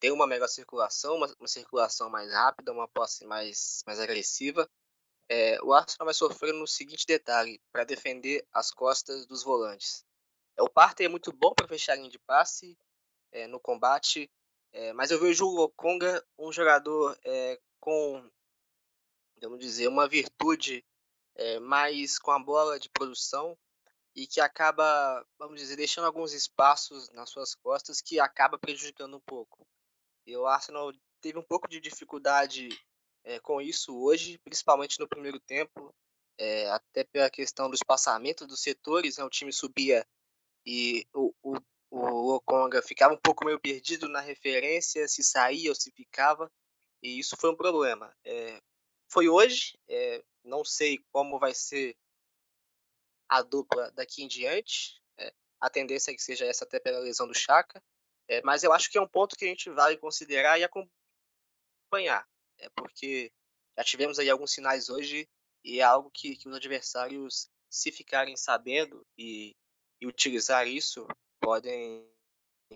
têm 0.00 0.10
uma 0.10 0.26
melhor 0.26 0.48
circulação, 0.48 1.16
uma, 1.16 1.34
uma 1.38 1.48
circulação 1.48 2.08
mais 2.08 2.32
rápida, 2.32 2.72
uma 2.72 2.88
posse 2.88 3.24
mais, 3.26 3.82
mais 3.86 4.00
agressiva, 4.00 4.68
é, 5.28 5.62
o 5.62 5.72
Arsenal 5.72 6.06
vai 6.06 6.14
sofrer 6.14 6.52
no 6.52 6.66
seguinte 6.66 7.06
detalhe, 7.06 7.60
para 7.70 7.84
defender 7.84 8.44
as 8.52 8.72
costas 8.72 9.26
dos 9.26 9.44
volantes. 9.44 10.04
É, 10.56 10.62
o 10.62 10.68
Partey 10.68 11.06
é 11.06 11.08
muito 11.08 11.32
bom 11.32 11.54
para 11.54 11.68
fechar 11.68 11.92
a 11.92 11.96
linha 11.96 12.10
de 12.10 12.18
passe 12.18 12.76
é, 13.32 13.46
no 13.46 13.60
combate, 13.60 14.30
é, 14.72 14.92
mas 14.92 15.10
eu 15.10 15.20
vejo 15.20 15.46
o 15.46 15.54
Lokonga 15.54 16.24
um 16.38 16.52
jogador 16.52 17.18
com, 17.80 18.30
vamos 19.40 19.58
dizer, 19.58 19.88
uma 19.88 20.08
virtude 20.08 20.84
mais 21.62 22.18
com 22.18 22.30
a 22.30 22.38
bola 22.38 22.78
de 22.78 22.88
produção 22.90 23.56
e 24.14 24.26
que 24.26 24.40
acaba, 24.40 25.26
vamos 25.38 25.60
dizer, 25.60 25.76
deixando 25.76 26.04
alguns 26.04 26.32
espaços 26.34 27.10
nas 27.10 27.30
suas 27.30 27.54
costas 27.54 28.00
que 28.00 28.20
acaba 28.20 28.58
prejudicando 28.58 29.16
um 29.16 29.20
pouco. 29.20 29.66
E 30.26 30.36
o 30.36 30.46
Arsenal 30.46 30.92
teve 31.20 31.38
um 31.38 31.42
pouco 31.42 31.68
de 31.68 31.80
dificuldade 31.80 32.68
com 33.42 33.60
isso 33.60 33.96
hoje, 33.96 34.38
principalmente 34.38 35.00
no 35.00 35.08
primeiro 35.08 35.40
tempo, 35.40 35.94
é, 36.40 36.70
até 36.70 37.04
pela 37.04 37.28
questão 37.28 37.68
do 37.68 37.74
espaçamento 37.74 38.46
dos 38.46 38.62
setores, 38.62 39.18
né, 39.18 39.24
o 39.24 39.28
time 39.28 39.52
subia 39.52 40.06
e 40.64 41.06
o, 41.14 41.34
o, 41.42 41.56
o 41.90 42.34
Okonga 42.34 42.82
ficava 42.82 43.14
um 43.14 43.18
pouco 43.18 43.44
meio 43.44 43.58
perdido 43.58 44.08
na 44.08 44.20
referência, 44.20 45.08
se 45.08 45.22
saía 45.22 45.70
ou 45.70 45.74
se 45.74 45.90
ficava, 45.90 46.50
e 47.02 47.18
isso 47.18 47.36
foi 47.36 47.50
um 47.50 47.56
problema. 47.56 48.14
É, 48.24 48.60
foi 49.08 49.28
hoje, 49.28 49.78
não 50.44 50.64
sei 50.64 50.98
como 51.12 51.38
vai 51.38 51.52
ser 51.54 51.96
a 53.28 53.42
dupla 53.42 53.90
daqui 53.92 54.22
em 54.22 54.28
diante, 54.28 55.00
a 55.60 55.68
tendência 55.68 56.10
é 56.10 56.14
que 56.14 56.22
seja 56.22 56.46
essa 56.46 56.64
até 56.64 56.78
pela 56.80 57.00
lesão 57.00 57.26
do 57.26 57.34
Chaka, 57.34 57.82
mas 58.44 58.62
eu 58.62 58.72
acho 58.72 58.90
que 58.90 58.96
é 58.96 59.00
um 59.00 59.08
ponto 59.08 59.36
que 59.36 59.44
a 59.44 59.48
gente 59.48 59.68
vai 59.70 59.96
considerar 59.96 60.58
e 60.58 60.64
acompanhar 60.64 62.26
é 62.60 62.68
porque 62.70 63.32
já 63.76 63.84
tivemos 63.84 64.18
aí 64.18 64.28
alguns 64.30 64.52
sinais 64.52 64.88
hoje 64.88 65.28
e 65.64 65.80
é 65.80 65.82
algo 65.82 66.10
que, 66.10 66.36
que 66.36 66.48
os 66.48 66.54
adversários, 66.54 67.50
se 67.68 67.90
ficarem 67.90 68.36
sabendo 68.36 69.06
e, 69.16 69.56
e 70.00 70.06
utilizar 70.06 70.66
isso, 70.66 71.06
podem 71.40 72.06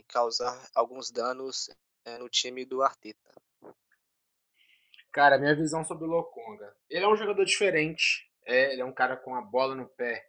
causar 0.09 0.69
alguns 0.75 1.11
danos 1.11 1.71
é, 2.05 2.19
no 2.19 2.29
time 2.29 2.65
do 2.65 2.83
Arteta. 2.83 3.33
Cara, 5.13 5.39
minha 5.39 5.55
visão 5.55 5.85
sobre 5.85 6.05
o 6.05 6.09
Lokonga. 6.09 6.75
Ele 6.91 7.05
é 7.05 7.09
um 7.09 7.17
jogador 7.17 7.45
diferente. 7.45 8.29
É, 8.45 8.73
ele 8.73 8.83
é 8.83 8.85
um 8.85 8.93
cara 8.93 9.17
com 9.17 9.35
a 9.35 9.41
bola 9.41 9.75
no 9.75 9.89
pé. 9.89 10.29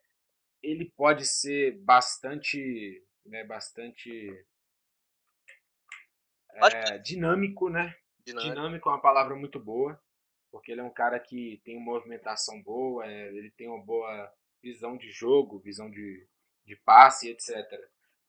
Ele 0.62 0.86
pode 0.96 1.26
ser 1.26 1.80
bastante, 1.84 3.04
né, 3.26 3.44
bastante 3.44 4.46
é, 6.54 6.98
dinâmico, 7.00 7.70
né? 7.70 7.96
Dinâmico. 8.26 8.54
dinâmico 8.54 8.90
é 8.90 8.92
uma 8.94 9.02
palavra 9.02 9.36
muito 9.36 9.60
boa, 9.60 10.00
porque 10.52 10.72
ele 10.72 10.82
é 10.82 10.84
um 10.84 10.94
cara 10.94 11.20
que 11.20 11.62
tem 11.64 11.78
uma 11.78 11.94
movimentação 11.94 12.62
boa, 12.62 13.06
é, 13.06 13.28
ele 13.28 13.52
tem 13.52 13.68
uma 13.68 13.84
boa 13.84 14.34
visão 14.62 14.98
de 14.98 15.12
jogo, 15.12 15.60
visão 15.60 15.90
de, 15.92 16.28
de 16.66 16.76
passe, 16.78 17.30
etc. 17.30 17.54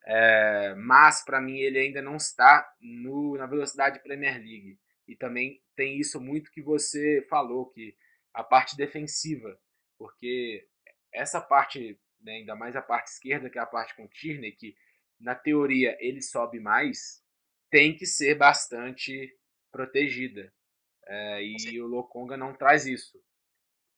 É, 0.06 0.72
mas 0.76 1.24
para 1.24 1.40
mim 1.40 1.58
ele 1.58 1.80
ainda 1.80 2.00
não 2.00 2.16
está 2.16 2.72
no, 2.80 3.36
na 3.36 3.46
velocidade 3.46 4.02
Premier 4.02 4.36
League. 4.36 4.78
E 5.08 5.16
também 5.16 5.60
tem 5.74 5.98
isso 5.98 6.20
muito 6.20 6.50
que 6.50 6.62
você 6.62 7.26
falou, 7.28 7.66
que 7.66 7.96
a 8.32 8.44
parte 8.44 8.76
defensiva, 8.76 9.58
porque 9.98 10.68
essa 11.12 11.40
parte, 11.40 11.98
né, 12.20 12.36
ainda 12.36 12.54
mais 12.54 12.76
a 12.76 12.82
parte 12.82 13.08
esquerda, 13.08 13.50
que 13.50 13.58
é 13.58 13.62
a 13.62 13.66
parte 13.66 13.94
com 13.96 14.04
o 14.04 14.08
Tierney, 14.08 14.52
que 14.52 14.76
na 15.18 15.34
teoria 15.34 15.96
ele 16.00 16.22
sobe 16.22 16.60
mais, 16.60 17.22
tem 17.70 17.96
que 17.96 18.06
ser 18.06 18.36
bastante 18.36 19.34
protegida. 19.72 20.52
É, 21.08 21.42
e 21.42 21.80
o 21.80 21.86
Lokonga 21.86 22.36
não 22.36 22.52
traz 22.54 22.86
isso. 22.86 23.18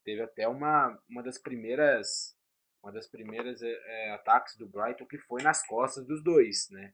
Teve 0.03 0.21
até 0.21 0.47
uma, 0.47 0.97
uma 1.09 1.21
das 1.21 1.37
primeiras 1.37 2.38
uma 2.81 2.91
das 2.91 3.07
primeiras 3.07 3.61
é, 3.61 4.11
ataques 4.11 4.55
do 4.57 4.67
Brighton 4.67 5.05
que 5.05 5.17
foi 5.17 5.41
nas 5.41 5.65
costas 5.65 6.05
dos 6.05 6.23
dois, 6.23 6.69
né? 6.69 6.93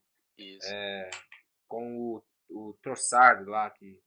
É, 0.64 1.10
com 1.68 1.98
o, 1.98 2.24
o 2.50 2.74
Trossard 2.82 3.46
lá, 3.46 3.70
que, 3.70 4.00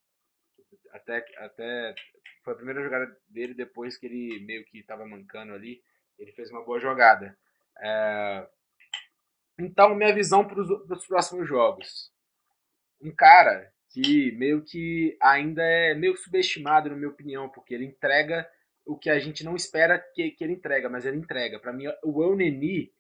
até, 0.93 1.25
até 1.39 1.95
foi 2.43 2.53
a 2.53 2.57
primeira 2.57 2.83
jogada 2.83 3.17
dele 3.29 3.55
depois 3.55 3.97
que 3.97 4.07
ele 4.07 4.45
meio 4.45 4.65
que 4.65 4.79
estava 4.79 5.07
mancando 5.07 5.53
ali. 5.53 5.83
Ele 6.19 6.33
fez 6.33 6.51
uma 6.51 6.65
boa 6.65 6.81
jogada. 6.81 7.39
É, 7.81 8.49
então, 9.59 9.95
minha 9.95 10.15
visão 10.15 10.47
para 10.47 10.61
os 10.61 11.07
próximos 11.07 11.49
jogos. 11.49 12.13
Um 13.01 13.15
cara 13.15 13.73
que 13.91 14.33
meio 14.33 14.63
que 14.63 15.17
ainda 15.21 15.63
é 15.63 15.95
meio 15.95 16.17
subestimado, 16.17 16.91
na 16.91 16.97
minha 16.97 17.09
opinião, 17.09 17.49
porque 17.49 17.75
ele 17.75 17.85
entrega 17.85 18.49
o 18.89 18.97
que 18.97 19.11
a 19.11 19.19
gente 19.19 19.45
não 19.45 19.55
espera 19.55 19.99
que, 19.99 20.31
que 20.31 20.43
ele 20.43 20.55
entrega, 20.55 20.89
mas 20.89 21.05
ele 21.05 21.19
entrega. 21.19 21.61
Para 21.61 21.75
mim, 21.75 21.85
o 22.03 22.23
Euneni 22.23 22.91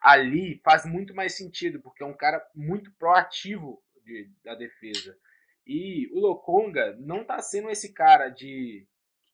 ali 0.00 0.60
faz 0.62 0.84
muito 0.84 1.14
mais 1.14 1.34
sentido, 1.34 1.80
porque 1.80 2.02
é 2.02 2.06
um 2.06 2.16
cara 2.16 2.46
muito 2.54 2.92
proativo 2.92 3.82
de, 4.04 4.30
da 4.44 4.54
defesa. 4.54 5.16
E 5.66 6.10
o 6.12 6.20
Lokonga 6.20 6.94
não 7.00 7.22
está 7.22 7.40
sendo 7.40 7.70
esse 7.70 7.94
cara 7.94 8.28
de 8.28 8.86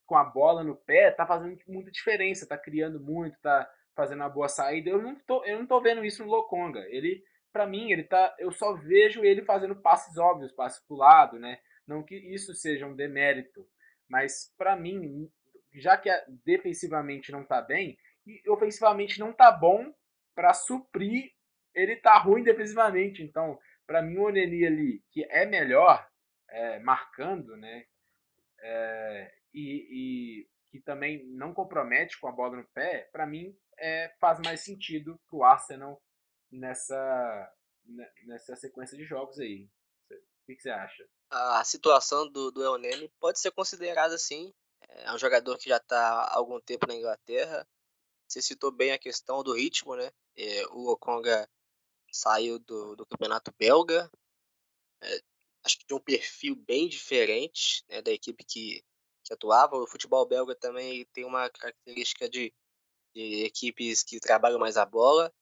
com 0.06 0.16
a 0.16 0.24
bola 0.24 0.62
no 0.62 0.76
pé, 0.76 1.10
tá 1.10 1.26
fazendo 1.26 1.58
muita 1.66 1.90
diferença, 1.90 2.46
tá 2.46 2.56
criando 2.56 3.00
muito, 3.00 3.36
tá 3.40 3.68
fazendo 3.94 4.20
uma 4.20 4.28
boa 4.28 4.48
saída. 4.48 4.90
Eu 4.90 5.02
não 5.02 5.16
tô, 5.16 5.44
eu 5.44 5.58
não 5.58 5.66
tô 5.66 5.80
vendo 5.80 6.04
isso 6.04 6.24
no 6.24 6.30
Lokonga. 6.30 6.80
Ele 6.88 7.24
para 7.52 7.66
mim, 7.66 7.90
ele 7.90 8.04
tá, 8.04 8.32
eu 8.38 8.52
só 8.52 8.74
vejo 8.74 9.24
ele 9.24 9.42
fazendo 9.42 9.74
passes 9.74 10.16
óbvios, 10.16 10.52
passes 10.52 10.80
pro 10.86 10.96
lado, 10.96 11.36
né? 11.36 11.58
Não 11.84 12.00
que 12.00 12.14
isso 12.14 12.54
seja 12.54 12.86
um 12.86 12.94
demérito, 12.94 13.66
mas 14.08 14.54
para 14.56 14.76
mim, 14.76 15.28
já 15.74 15.96
que 15.96 16.10
defensivamente 16.44 17.30
não 17.30 17.44
tá 17.44 17.60
bem, 17.60 17.98
e 18.26 18.42
ofensivamente 18.48 19.18
não 19.18 19.32
tá 19.32 19.50
bom 19.50 19.92
para 20.34 20.52
suprir, 20.52 21.32
ele 21.74 21.96
tá 21.96 22.18
ruim 22.18 22.42
defensivamente. 22.42 23.22
Então, 23.22 23.58
para 23.86 24.02
mim, 24.02 24.18
o 24.18 24.24
Oneni 24.24 24.66
ali, 24.66 25.04
que 25.10 25.24
é 25.24 25.46
melhor 25.46 26.06
é, 26.48 26.78
marcando, 26.80 27.56
né? 27.56 27.84
É, 28.60 29.32
e, 29.54 29.86
e, 29.90 30.48
que 30.70 30.80
também 30.80 31.26
não 31.26 31.52
compromete 31.52 32.18
com 32.20 32.28
a 32.28 32.32
bola 32.32 32.58
no 32.58 32.68
pé, 32.68 33.08
para 33.10 33.26
mim 33.26 33.56
é, 33.78 34.14
faz 34.20 34.38
mais 34.44 34.60
sentido 34.60 35.18
pro 35.28 35.42
Arsenal 35.42 36.00
nessa, 36.50 37.52
nessa 38.26 38.54
sequência 38.56 38.96
de 38.96 39.04
jogos 39.04 39.38
aí. 39.40 39.68
O 40.10 40.46
que, 40.46 40.56
que 40.56 40.62
você 40.62 40.70
acha? 40.70 41.04
A 41.30 41.64
situação 41.64 42.30
do, 42.30 42.50
do 42.50 42.62
pode 43.20 43.40
ser 43.40 43.50
considerada 43.52 44.14
assim. 44.14 44.52
É 44.88 45.12
um 45.12 45.18
jogador 45.18 45.56
que 45.58 45.68
já 45.68 45.76
está 45.76 45.98
há 45.98 46.36
algum 46.36 46.60
tempo 46.60 46.86
na 46.86 46.94
Inglaterra. 46.94 47.66
Você 48.28 48.40
citou 48.40 48.70
bem 48.70 48.92
a 48.92 48.98
questão 48.98 49.42
do 49.42 49.54
ritmo, 49.54 49.96
né? 49.96 50.10
É, 50.36 50.66
o 50.68 50.90
Okonga 50.92 51.48
saiu 52.12 52.58
do, 52.58 52.96
do 52.96 53.06
campeonato 53.06 53.52
belga. 53.58 54.10
É, 55.02 55.22
acho 55.64 55.78
que 55.78 55.86
tem 55.86 55.96
um 55.96 56.00
perfil 56.00 56.54
bem 56.56 56.88
diferente 56.88 57.84
né, 57.88 58.02
da 58.02 58.10
equipe 58.10 58.44
que, 58.44 58.84
que 59.24 59.32
atuava. 59.32 59.76
O 59.76 59.86
futebol 59.86 60.26
belga 60.26 60.54
também 60.54 61.04
tem 61.12 61.24
uma 61.24 61.48
característica 61.50 62.28
de, 62.28 62.52
de 63.14 63.44
equipes 63.44 64.02
que 64.02 64.20
trabalham 64.20 64.58
mais 64.58 64.76
a 64.76 64.86
bola. 64.86 65.32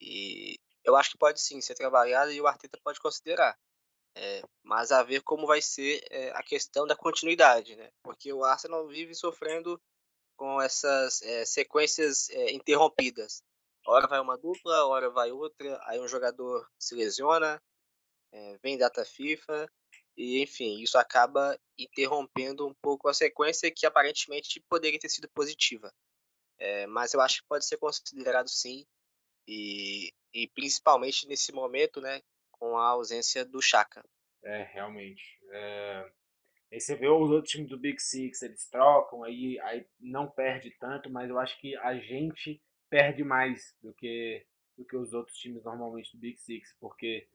E 0.00 0.58
eu 0.84 0.96
acho 0.96 1.10
que 1.10 1.18
pode 1.18 1.40
sim 1.40 1.60
ser 1.60 1.74
trabalhado 1.74 2.32
e 2.32 2.40
o 2.40 2.46
Arteta 2.46 2.78
pode 2.82 3.00
considerar. 3.00 3.58
É, 4.14 4.42
mas 4.62 4.92
a 4.92 5.02
ver 5.02 5.22
como 5.22 5.46
vai 5.46 5.62
ser 5.62 6.04
é, 6.10 6.30
a 6.32 6.42
questão 6.42 6.86
da 6.86 6.94
continuidade, 6.94 7.74
né? 7.76 7.90
Porque 8.02 8.32
o 8.32 8.44
Arsenal 8.44 8.86
vive 8.86 9.14
sofrendo 9.14 9.80
com 10.36 10.60
essas 10.60 11.22
é, 11.22 11.44
sequências 11.44 12.28
interrompidas. 12.50 13.42
Hora 13.86 14.06
vai 14.06 14.20
uma 14.20 14.36
dupla, 14.36 14.86
hora 14.86 15.10
vai 15.10 15.32
outra, 15.32 15.80
aí 15.86 16.00
um 16.00 16.06
jogador 16.06 16.68
se 16.78 16.94
lesiona, 16.94 17.60
vem 18.62 18.78
data 18.78 19.04
FIFA, 19.04 19.68
e 20.16 20.40
enfim, 20.40 20.80
isso 20.80 20.96
acaba 20.96 21.58
interrompendo 21.76 22.66
um 22.66 22.74
pouco 22.80 23.08
a 23.08 23.14
sequência 23.14 23.72
que 23.74 23.84
aparentemente 23.84 24.62
poderia 24.68 25.00
ter 25.00 25.08
sido 25.08 25.28
positiva. 25.30 25.92
mas 26.90 27.12
eu 27.12 27.20
acho 27.20 27.40
que 27.42 27.48
pode 27.48 27.66
ser 27.66 27.76
considerado 27.76 28.48
sim 28.48 28.86
e, 29.48 30.12
e 30.32 30.48
principalmente 30.48 31.26
nesse 31.26 31.52
momento, 31.52 32.00
né, 32.00 32.22
com 32.62 32.76
a 32.76 32.90
ausência 32.90 33.44
do 33.44 33.60
Chaka. 33.60 34.04
É, 34.44 34.62
realmente. 34.72 35.36
É... 35.50 36.08
Aí 36.72 36.80
você 36.80 36.94
vê 36.94 37.08
os 37.08 37.28
outros 37.28 37.50
times 37.50 37.68
do 37.68 37.76
Big 37.76 38.00
Six, 38.00 38.40
eles 38.40 38.70
trocam, 38.70 39.24
aí, 39.24 39.58
aí 39.62 39.84
não 39.98 40.30
perde 40.30 40.70
tanto, 40.78 41.10
mas 41.10 41.28
eu 41.28 41.40
acho 41.40 41.60
que 41.60 41.76
a 41.78 41.94
gente 41.96 42.62
perde 42.88 43.24
mais 43.24 43.76
do 43.82 43.92
que, 43.92 44.46
do 44.78 44.84
que 44.84 44.96
os 44.96 45.12
outros 45.12 45.36
times 45.38 45.64
normalmente 45.64 46.16
do 46.16 46.20
Big 46.20 46.38
Six, 46.38 46.72
porque 46.78 47.26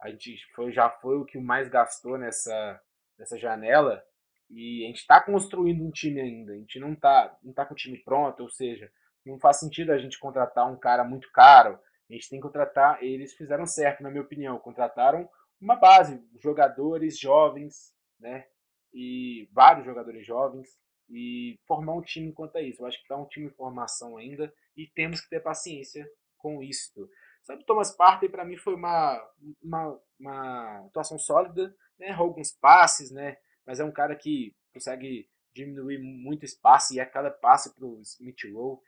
a 0.00 0.10
gente 0.10 0.44
foi, 0.52 0.72
já 0.72 0.90
foi 0.90 1.16
o 1.16 1.24
que 1.24 1.38
mais 1.38 1.68
gastou 1.68 2.18
nessa, 2.18 2.82
nessa 3.16 3.38
janela 3.38 4.04
e 4.50 4.82
a 4.82 4.88
gente 4.88 4.98
está 4.98 5.20
construindo 5.20 5.84
um 5.84 5.92
time 5.92 6.20
ainda. 6.20 6.54
A 6.54 6.56
gente 6.56 6.80
não 6.80 6.92
está 6.92 7.38
não 7.40 7.52
tá 7.52 7.64
com 7.64 7.72
o 7.72 7.76
time 7.76 7.98
pronto, 7.98 8.42
ou 8.42 8.50
seja, 8.50 8.90
não 9.24 9.38
faz 9.38 9.60
sentido 9.60 9.92
a 9.92 9.98
gente 9.98 10.18
contratar 10.18 10.68
um 10.68 10.76
cara 10.76 11.04
muito 11.04 11.30
caro. 11.30 11.78
A 12.12 12.14
gente 12.14 12.28
tem 12.28 12.38
que 12.38 12.42
contratar, 12.42 13.02
eles 13.02 13.32
fizeram 13.32 13.64
certo, 13.64 14.02
na 14.02 14.10
minha 14.10 14.22
opinião, 14.22 14.58
contrataram 14.58 15.26
uma 15.58 15.76
base, 15.76 16.22
jogadores 16.38 17.18
jovens, 17.18 17.94
né? 18.20 18.46
E 18.92 19.48
vários 19.50 19.86
jogadores 19.86 20.26
jovens 20.26 20.68
e 21.08 21.58
formar 21.66 21.94
um 21.94 22.02
time 22.02 22.30
quanto 22.30 22.58
a 22.58 22.60
isso. 22.60 22.82
Eu 22.82 22.86
acho 22.86 22.98
que 22.98 23.04
está 23.04 23.16
um 23.16 23.26
time 23.26 23.46
em 23.46 23.54
formação 23.54 24.18
ainda 24.18 24.52
e 24.76 24.86
temos 24.86 25.22
que 25.22 25.30
ter 25.30 25.40
paciência 25.40 26.06
com 26.36 26.62
isso. 26.62 27.08
Sabe, 27.44 27.64
Thomas 27.64 27.96
Partey 27.96 28.28
para 28.28 28.44
mim 28.44 28.58
foi 28.58 28.74
uma, 28.74 29.18
uma, 29.62 29.98
uma 30.20 30.86
atuação 30.86 31.18
sólida, 31.18 31.74
né? 31.98 32.08
Errou 32.08 32.28
alguns 32.28 32.52
passes, 32.52 33.10
né? 33.10 33.38
Mas 33.66 33.80
é 33.80 33.84
um 33.84 33.90
cara 33.90 34.14
que 34.14 34.54
consegue 34.74 35.30
diminuir 35.54 35.98
muito 35.98 36.44
espaço 36.44 36.92
e 36.92 37.00
a 37.00 37.06
cada 37.06 37.30
passe 37.30 37.74
para 37.74 37.86
o 37.86 38.02
Smith 38.02 38.44
Rowe 38.52 38.78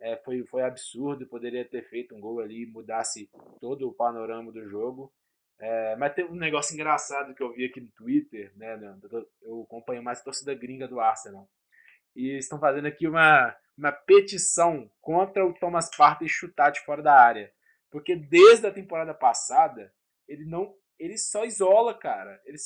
é, 0.00 0.16
foi, 0.16 0.44
foi 0.46 0.62
absurdo. 0.62 1.26
Poderia 1.26 1.64
ter 1.64 1.88
feito 1.88 2.14
um 2.14 2.20
gol 2.20 2.40
ali, 2.40 2.66
mudasse 2.66 3.30
todo 3.60 3.88
o 3.88 3.94
panorama 3.94 4.52
do 4.52 4.68
jogo. 4.68 5.12
É, 5.60 5.96
mas 5.96 6.14
tem 6.14 6.24
um 6.24 6.36
negócio 6.36 6.72
engraçado 6.72 7.34
que 7.34 7.42
eu 7.42 7.52
vi 7.52 7.64
aqui 7.64 7.80
no 7.80 7.90
Twitter, 7.90 8.52
né? 8.56 8.78
Eu 9.42 9.62
acompanho 9.62 10.02
mais 10.02 10.20
a 10.20 10.24
torcida 10.24 10.54
gringa 10.54 10.86
do 10.86 11.00
Arsenal. 11.00 11.48
E 12.14 12.38
estão 12.38 12.60
fazendo 12.60 12.86
aqui 12.86 13.08
uma, 13.08 13.56
uma 13.76 13.92
petição 13.92 14.90
contra 15.00 15.44
o 15.44 15.52
Thomas 15.54 15.90
Partey 15.96 16.28
chutar 16.28 16.70
de 16.70 16.80
fora 16.80 17.02
da 17.02 17.14
área. 17.14 17.52
Porque 17.90 18.14
desde 18.14 18.66
a 18.66 18.72
temporada 18.72 19.14
passada, 19.14 19.92
ele 20.28 20.44
não. 20.44 20.76
Ele 20.98 21.16
só 21.16 21.44
isola, 21.44 21.96
cara. 21.96 22.40
Ele, 22.44 22.58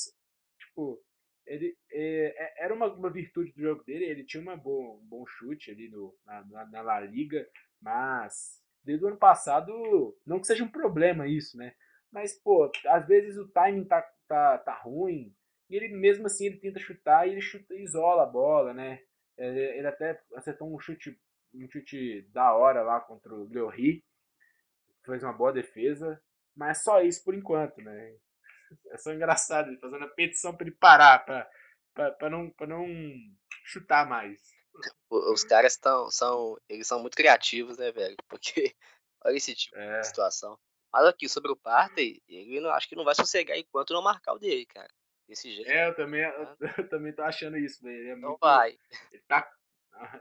tipo, 0.59 1.03
ele 1.47 1.77
é, 1.91 2.35
é, 2.37 2.65
era 2.65 2.75
uma, 2.75 2.87
uma 2.93 3.11
virtude 3.11 3.53
do 3.53 3.61
jogo 3.61 3.83
dele, 3.85 4.05
ele 4.05 4.25
tinha 4.25 4.43
uma 4.43 4.57
boa, 4.57 4.97
um 4.97 5.07
bom 5.07 5.27
chute 5.27 5.71
ali 5.71 5.89
no, 5.89 6.15
na, 6.25 6.45
na, 6.47 6.67
na 6.67 6.83
La 6.83 7.01
Liga, 7.01 7.47
mas 7.81 8.63
desde 8.85 9.05
o 9.05 9.09
ano 9.09 9.17
passado, 9.17 10.17
não 10.27 10.41
que 10.41 10.47
seja 10.47 10.65
um 10.65 10.71
problema 10.71 11.27
isso, 11.27 11.57
né? 11.57 11.75
Mas, 12.11 12.35
pô, 12.35 12.71
às 12.89 13.07
vezes 13.07 13.39
o 13.39 13.49
timing 13.49 13.85
tá, 13.85 14.03
tá, 14.29 14.59
tá 14.59 14.75
ruim, 14.75 15.35
e 15.71 15.77
ele 15.77 15.89
mesmo 15.89 16.27
assim 16.27 16.47
ele 16.47 16.59
tenta 16.59 16.79
chutar 16.79 17.27
e 17.27 17.33
ele 17.33 17.41
chuta, 17.41 17.75
isola 17.75 18.25
a 18.25 18.27
bola, 18.27 18.75
né? 18.75 19.01
É, 19.39 19.79
ele 19.79 19.87
até 19.87 20.21
acertou 20.35 20.73
um 20.73 20.79
chute, 20.79 21.19
um 21.55 21.69
chute 21.71 22.29
da 22.33 22.55
hora 22.55 22.83
lá 22.83 23.01
contra 23.01 23.35
o 23.35 23.49
Leori, 23.49 24.05
fez 25.05 25.23
uma 25.23 25.33
boa 25.33 25.53
defesa, 25.53 26.21
mas 26.55 26.83
só 26.83 27.03
isso 27.03 27.25
por 27.25 27.35
enquanto, 27.35 27.81
né? 27.81 28.17
É 28.91 28.99
só 28.99 29.13
engraçado 29.13 29.69
ele 29.69 29.79
fazendo 29.79 30.05
a 30.05 30.09
petição 30.09 30.55
para 30.57 30.67
ele 30.67 30.77
parar, 30.77 31.19
para 31.95 32.31
não, 32.31 32.51
pra 32.51 32.67
não 32.67 32.87
chutar 33.65 34.09
mais. 34.09 34.41
Os 35.11 35.45
caras 35.45 35.77
tão, 35.77 36.11
são, 36.11 36.59
eles 36.69 36.87
são 36.87 37.01
muito 37.01 37.17
criativos, 37.17 37.79
né, 37.79 37.93
velho? 37.93 38.17
Porque 38.29 38.75
olha 39.25 39.37
esse 39.37 39.55
tipo 39.55 39.77
é. 39.77 40.01
de 40.01 40.07
situação. 40.07 40.59
Mas 40.93 41.07
aqui 41.07 41.29
sobre 41.29 41.51
o 41.51 41.57
Partey, 41.57 42.23
ele 42.29 42.61
não, 42.61 42.71
acho 42.71 42.89
que 42.89 42.97
não 42.97 43.05
vai 43.05 43.15
sossegar 43.15 43.57
enquanto 43.57 43.95
não 43.95 44.03
marcar 44.03 44.35
o 44.35 44.39
dele, 44.39 44.67
cara. 44.67 44.89
Desse 45.27 45.51
jeito. 45.51 45.71
É, 45.71 45.89
eu 45.89 45.95
também, 45.95 46.23
eu, 46.23 46.45
né? 46.45 46.57
eu 46.79 46.89
também 46.89 47.15
tô 47.15 47.23
achando 47.23 47.57
isso, 47.57 47.83
velho. 47.83 48.11
É 48.11 48.17
não 48.17 48.31
muito, 48.31 48.41
vai. 48.41 48.77
Ele 49.11 49.23
tá, 49.27 49.51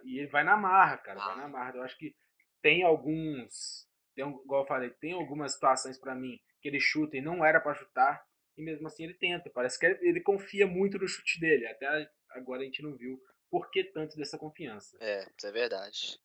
e 0.04 0.20
ele 0.20 0.28
vai 0.28 0.44
na 0.44 0.56
marra, 0.56 0.98
cara. 0.98 1.22
Ah. 1.22 1.26
Vai 1.28 1.38
na 1.38 1.48
marra. 1.48 1.76
Eu 1.76 1.84
acho 1.84 1.98
que 1.98 2.16
tem 2.62 2.84
alguns. 2.84 3.88
Tem, 4.16 4.28
igual 4.28 4.64
eu 4.64 4.68
falei, 4.68 4.90
tem 4.92 5.14
algumas 5.14 5.54
situações 5.54 5.98
para 5.98 6.16
mim 6.16 6.40
que 6.62 6.68
ele 6.68 6.80
chuta 6.80 7.18
e 7.18 7.22
não 7.22 7.44
era 7.44 7.60
para 7.60 7.76
chutar 7.76 8.24
e 8.58 8.64
mesmo 8.64 8.88
assim 8.88 9.04
ele 9.04 9.14
tenta. 9.14 9.50
Parece 9.50 9.80
que 9.80 9.86
ele 9.86 10.22
confia 10.22 10.68
muito 10.68 10.98
no 10.98 11.08
chute 11.08 11.40
dele. 11.40 11.68
Até 11.68 12.10
agora 12.32 12.62
a 12.62 12.66
gente 12.66 12.82
não 12.82 12.96
viu 12.96 13.22
por 13.50 13.70
que 13.70 13.84
tanto 13.84 14.16
dessa 14.16 14.38
confiança. 14.38 14.98
É, 15.00 15.28
isso 15.38 15.48
é 15.48 15.52
verdade. 15.52 16.20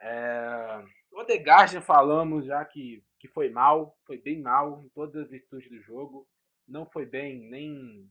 É... 0.00 0.84
O 1.12 1.20
Odegaard 1.20 1.72
já 1.72 1.80
falamos 1.80 2.46
já 2.46 2.64
que, 2.64 3.04
que 3.20 3.28
foi 3.28 3.48
mal, 3.48 3.96
foi 4.06 4.18
bem 4.18 4.40
mal 4.40 4.82
em 4.84 4.88
todas 4.88 5.22
as 5.22 5.30
virtudes 5.30 5.68
do 5.70 5.80
jogo. 5.82 6.28
Não 6.66 6.86
foi 6.86 7.06
bem, 7.06 7.48
nem. 7.48 8.10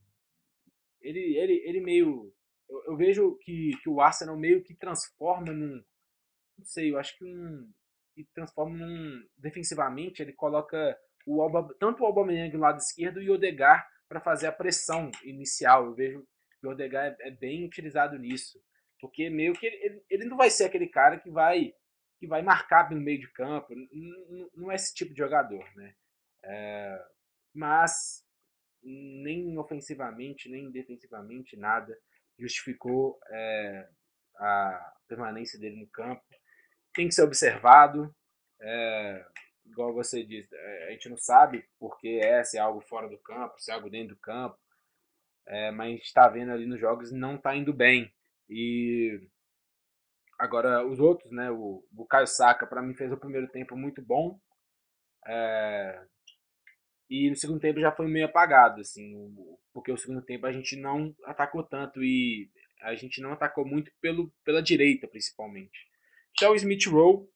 Ele, 1.02 1.38
ele, 1.38 1.54
ele 1.66 1.82
meio. 1.82 2.34
Eu, 2.70 2.84
eu 2.86 2.98
vejo 2.98 3.36
que, 3.40 3.72
que 3.82 3.90
o 3.90 4.00
Arsenal 4.00 4.38
meio 4.38 4.64
que 4.64 4.76
transforma 4.76 5.52
num. 5.52 5.84
Não 6.58 6.66
sei, 6.66 6.92
eu 6.92 6.98
acho 6.98 7.18
que 7.18 7.26
um. 7.26 7.70
Que 8.14 8.24
transforma 8.34 8.78
num. 8.78 9.28
Defensivamente, 9.38 10.22
ele 10.22 10.34
coloca 10.34 10.98
o 11.26 11.42
Alba, 11.42 11.74
tanto 11.80 12.04
o 12.04 12.06
Aubameyang 12.06 12.52
do 12.52 12.60
lado 12.60 12.80
esquerdo 12.80 13.22
e 13.22 13.30
o 13.30 13.34
Odegar 13.34 13.88
para 14.08 14.20
fazer 14.20 14.48
a 14.48 14.52
pressão 14.52 15.10
inicial. 15.24 15.86
Eu 15.86 15.94
vejo 15.94 16.28
que 16.60 16.68
o 16.68 16.72
Odegar 16.72 17.06
é, 17.06 17.28
é 17.28 17.32
bem 17.32 17.66
utilizado 17.66 18.18
nisso, 18.18 18.60
porque 19.00 19.30
meio 19.30 19.54
que 19.54 19.66
ele, 19.66 20.04
ele, 20.10 20.26
não 20.26 20.38
vai 20.38 20.50
ser 20.50 20.66
aquele 20.66 20.88
cara 20.88 21.20
que 21.20 21.30
vai 21.30 21.74
que 22.20 22.28
vai 22.28 22.42
marcar 22.42 22.90
no 22.90 23.02
meio 23.02 23.20
de 23.20 23.30
campo, 23.34 23.74
não, 23.76 24.50
não 24.56 24.72
é 24.72 24.76
esse 24.76 24.94
tipo 24.94 25.12
de 25.12 25.18
jogador, 25.18 25.66
né? 25.76 25.94
É, 26.46 27.06
mas 27.54 28.24
nem 28.82 29.58
ofensivamente 29.58 30.50
nem 30.50 30.72
defensivamente 30.72 31.58
nada 31.58 31.94
justificou 32.40 33.20
é, 33.30 33.90
a 34.38 34.94
permanência 35.08 35.60
dele 35.60 35.80
no 35.82 35.88
campo. 35.88 36.24
Tem 36.94 37.08
que 37.08 37.14
ser 37.14 37.24
observado. 37.24 38.14
É, 38.62 39.26
igual 39.66 39.94
você 39.94 40.24
disse, 40.24 40.54
é, 40.56 40.88
a 40.88 40.92
gente 40.92 41.10
não 41.10 41.18
sabe 41.18 41.66
porque 41.80 42.20
é, 42.24 42.44
se 42.44 42.58
é 42.58 42.62
algo 42.62 42.82
fora 42.82 43.08
do 43.10 43.18
campo, 43.18 43.60
se 43.60 43.72
é 43.72 43.74
algo 43.74 43.90
dentro 43.90 44.16
do 44.16 44.22
campo, 44.22 44.58
é, 45.48 45.72
mas 45.72 46.02
está 46.02 46.28
vendo 46.28 46.52
ali 46.52 46.66
nos 46.66 46.80
jogos 46.80 47.12
não 47.12 47.36
está 47.36 47.56
indo 47.56 47.74
bem. 47.74 48.14
E 48.50 49.20
agora 50.40 50.86
os 50.86 51.00
outros, 51.00 51.32
né, 51.32 51.50
o, 51.52 51.84
Caio 52.10 52.28
Saka 52.28 52.68
para 52.68 52.82
mim 52.82 52.94
fez 52.94 53.12
o 53.12 53.18
primeiro 53.18 53.48
tempo 53.48 53.76
muito 53.76 54.02
bom, 54.02 54.40
é, 55.26 56.06
e 57.10 57.30
no 57.30 57.36
segundo 57.36 57.60
tempo 57.60 57.80
já 57.80 57.92
foi 57.92 58.08
meio 58.08 58.26
apagado, 58.26 58.82
assim, 58.82 59.36
porque 59.74 59.92
o 59.92 59.98
segundo 59.98 60.22
tempo 60.22 60.46
a 60.46 60.52
gente 60.52 60.76
não 60.76 61.16
atacou 61.26 61.64
tanto 61.64 62.04
e 62.04 62.50
a 62.82 62.96
gente 62.96 63.22
não 63.22 63.32
atacou 63.32 63.66
muito 63.66 63.92
pelo, 64.02 64.32
pela 64.44 64.62
direita, 64.62 65.08
principalmente. 65.08 65.88
Já 66.40 66.50
o 66.50 66.56
Smith 66.56 66.88
Rowe 66.88 67.28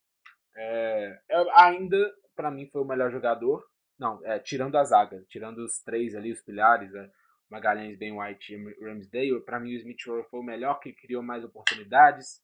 é, 0.57 1.19
ainda, 1.55 1.97
para 2.35 2.51
mim, 2.51 2.67
foi 2.67 2.81
o 2.81 2.85
melhor 2.85 3.11
jogador. 3.11 3.63
Não, 3.99 4.23
é, 4.25 4.39
tirando 4.39 4.75
a 4.77 4.83
zaga, 4.83 5.23
tirando 5.27 5.59
os 5.59 5.79
três 5.79 6.15
ali, 6.15 6.31
os 6.31 6.41
pilares, 6.41 6.93
é, 6.93 7.09
Magalhães, 7.49 7.97
Ben 7.97 8.11
White 8.11 8.53
e 8.53 8.85
Ramsdale, 8.85 9.41
para 9.45 9.59
mim 9.59 9.73
o 9.73 9.77
Smith 9.77 10.01
foi 10.29 10.39
o 10.39 10.43
melhor, 10.43 10.79
que 10.79 10.93
criou 10.93 11.23
mais 11.23 11.43
oportunidades, 11.43 12.41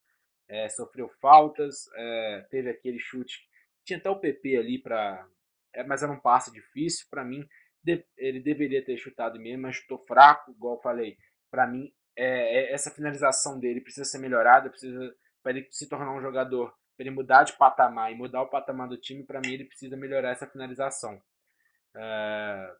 é, 0.47 0.69
sofreu 0.69 1.09
faltas, 1.21 1.87
é, 1.95 2.45
teve 2.49 2.69
aquele 2.69 2.99
chute, 2.99 3.41
tinha 3.85 3.99
até 3.99 4.09
o 4.09 4.19
PP 4.19 4.57
ali 4.57 4.81
para, 4.81 5.27
é, 5.73 5.83
mas 5.83 6.03
era 6.03 6.11
um 6.11 6.19
passe 6.19 6.51
difícil 6.51 7.05
para 7.09 7.23
mim. 7.23 7.45
De, 7.83 8.05
ele 8.17 8.39
deveria 8.39 8.83
ter 8.83 8.97
chutado 8.97 9.39
mesmo, 9.39 9.63
mas 9.63 9.75
chutou 9.75 9.99
fraco, 10.07 10.51
igual 10.51 10.75
eu 10.75 10.81
falei. 10.81 11.17
Para 11.51 11.67
mim, 11.67 11.93
é, 12.15 12.25
é, 12.59 12.73
essa 12.73 12.89
finalização 12.89 13.59
dele 13.59 13.81
precisa 13.81 14.05
ser 14.05 14.19
melhorada, 14.19 14.69
precisa 14.69 15.13
para 15.41 15.51
ele 15.51 15.67
se 15.69 15.89
tornar 15.89 16.15
um 16.15 16.21
jogador 16.21 16.73
para 16.95 17.05
ele 17.05 17.15
mudar 17.15 17.43
de 17.43 17.53
patamar 17.57 18.11
e 18.11 18.15
mudar 18.15 18.41
o 18.41 18.49
patamar 18.49 18.87
do 18.87 18.97
time, 18.97 19.23
para 19.23 19.41
mim 19.41 19.53
ele 19.53 19.65
precisa 19.65 19.97
melhorar 19.97 20.31
essa 20.31 20.47
finalização. 20.47 21.21
É... 21.95 22.77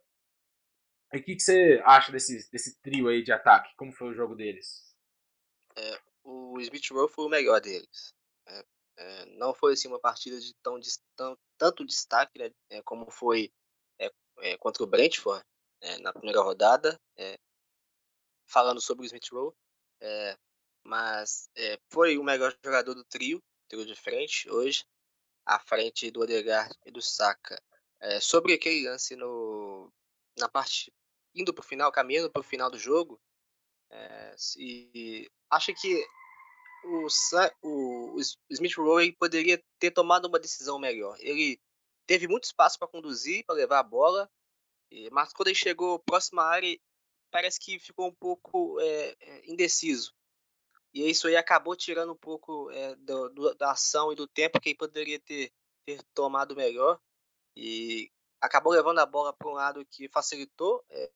E 1.14 1.18
o 1.20 1.24
que, 1.24 1.36
que, 1.36 1.42
você 1.42 1.82
acha 1.86 2.12
desse, 2.12 2.50
desse 2.50 2.82
trio 2.82 3.08
aí 3.08 3.22
de 3.22 3.32
ataque? 3.32 3.76
Como 3.76 3.92
foi 3.92 4.10
o 4.10 4.16
jogo 4.16 4.36
deles? 4.36 4.96
É, 5.76 6.02
o 6.24 6.60
Smith 6.60 6.90
Rowe 6.92 7.08
foi 7.08 7.26
o 7.26 7.30
melhor 7.30 7.62
deles. 7.62 8.16
É, 8.48 8.66
é, 8.98 9.26
não 9.38 9.54
foi 9.54 9.74
assim 9.74 9.88
uma 9.88 10.00
partida 10.00 10.40
de 10.40 10.54
tão, 10.56 10.80
tão 11.16 11.38
tanto 11.58 11.86
destaque 11.86 12.40
né, 12.40 12.52
é, 12.70 12.82
como 12.82 13.10
foi 13.12 13.52
é, 14.00 14.58
contra 14.58 14.84
o 14.84 14.88
Brentford 14.88 15.44
na 16.02 16.14
primeira 16.14 16.42
rodada. 16.42 17.00
falando 18.48 18.82
sobre 18.82 19.04
o 19.04 19.06
Smith 19.06 19.30
Rowe, 19.32 19.54
mas 20.84 21.50
foi 21.92 22.18
o 22.18 22.24
melhor 22.24 22.56
jogador 22.64 22.94
do 22.94 23.04
trio 23.04 23.42
trio 23.68 23.86
de 23.86 23.96
frente 23.96 24.50
hoje, 24.50 24.86
à 25.46 25.60
frente 25.60 26.10
do 26.12 26.22
Odegaard 26.22 26.76
e 26.86 26.92
do 26.92 27.02
Saka. 27.02 27.62
É, 28.00 28.20
sobre 28.20 28.54
aquele 28.54 28.88
lance 28.88 29.16
no, 29.16 29.92
na 30.38 30.50
parte 30.50 30.94
indo 31.34 31.54
para 31.54 31.64
o 31.64 31.66
final, 31.66 31.92
caminhando 31.92 32.30
para 32.30 32.42
o 32.42 32.44
final 32.44 32.70
do 32.70 32.78
jogo, 32.78 33.20
é, 33.90 34.36
acho 35.50 35.74
que 35.74 36.06
o, 36.84 37.08
o, 37.62 38.16
o 38.16 38.20
Smith 38.50 38.76
Rowe 38.76 39.14
poderia 39.14 39.64
ter 39.80 39.92
tomado 39.92 40.26
uma 40.26 40.40
decisão 40.40 40.78
melhor. 40.78 41.16
Ele 41.20 41.60
teve 42.06 42.28
muito 42.28 42.44
espaço 42.44 42.78
para 42.78 42.88
conduzir, 42.88 43.46
para 43.46 43.56
levar 43.56 43.80
a 43.80 43.84
bola, 43.84 44.30
mas 45.12 45.34
quando 45.34 45.48
ele 45.48 45.56
chegou 45.56 46.00
próximo 46.00 46.40
à 46.42 46.46
área, 46.46 46.78
parece 47.32 47.60
que 47.60 47.80
ficou 47.80 48.08
um 48.08 48.14
pouco 48.14 48.80
é, 48.80 49.16
indeciso. 49.46 50.14
E 50.94 51.10
isso 51.10 51.28
aí 51.28 51.36
acabou 51.36 51.76
tirando 51.76 52.14
um 52.14 52.18
pouco 52.18 52.70
é, 52.70 52.96
do, 52.98 53.30
do, 53.30 53.56
da 53.56 53.72
ação 53.72 54.14
e 54.14 54.16
do 54.16 54.28
tempo 54.28 54.60
que 54.60 54.70
ele 54.70 54.78
poderia 54.78 55.20
ter, 55.20 55.52
ter 55.86 56.04
tomado 56.14 56.56
melhor. 56.56 57.00
E 57.56 58.12
acabou 58.40 58.72
levando 58.72 59.00
a 59.00 59.06
bola 59.06 59.34
para 59.34 59.48
um 59.48 59.54
lado 59.54 59.84
que 59.86 60.08
facilitou 60.10 60.86
é, 60.90 61.12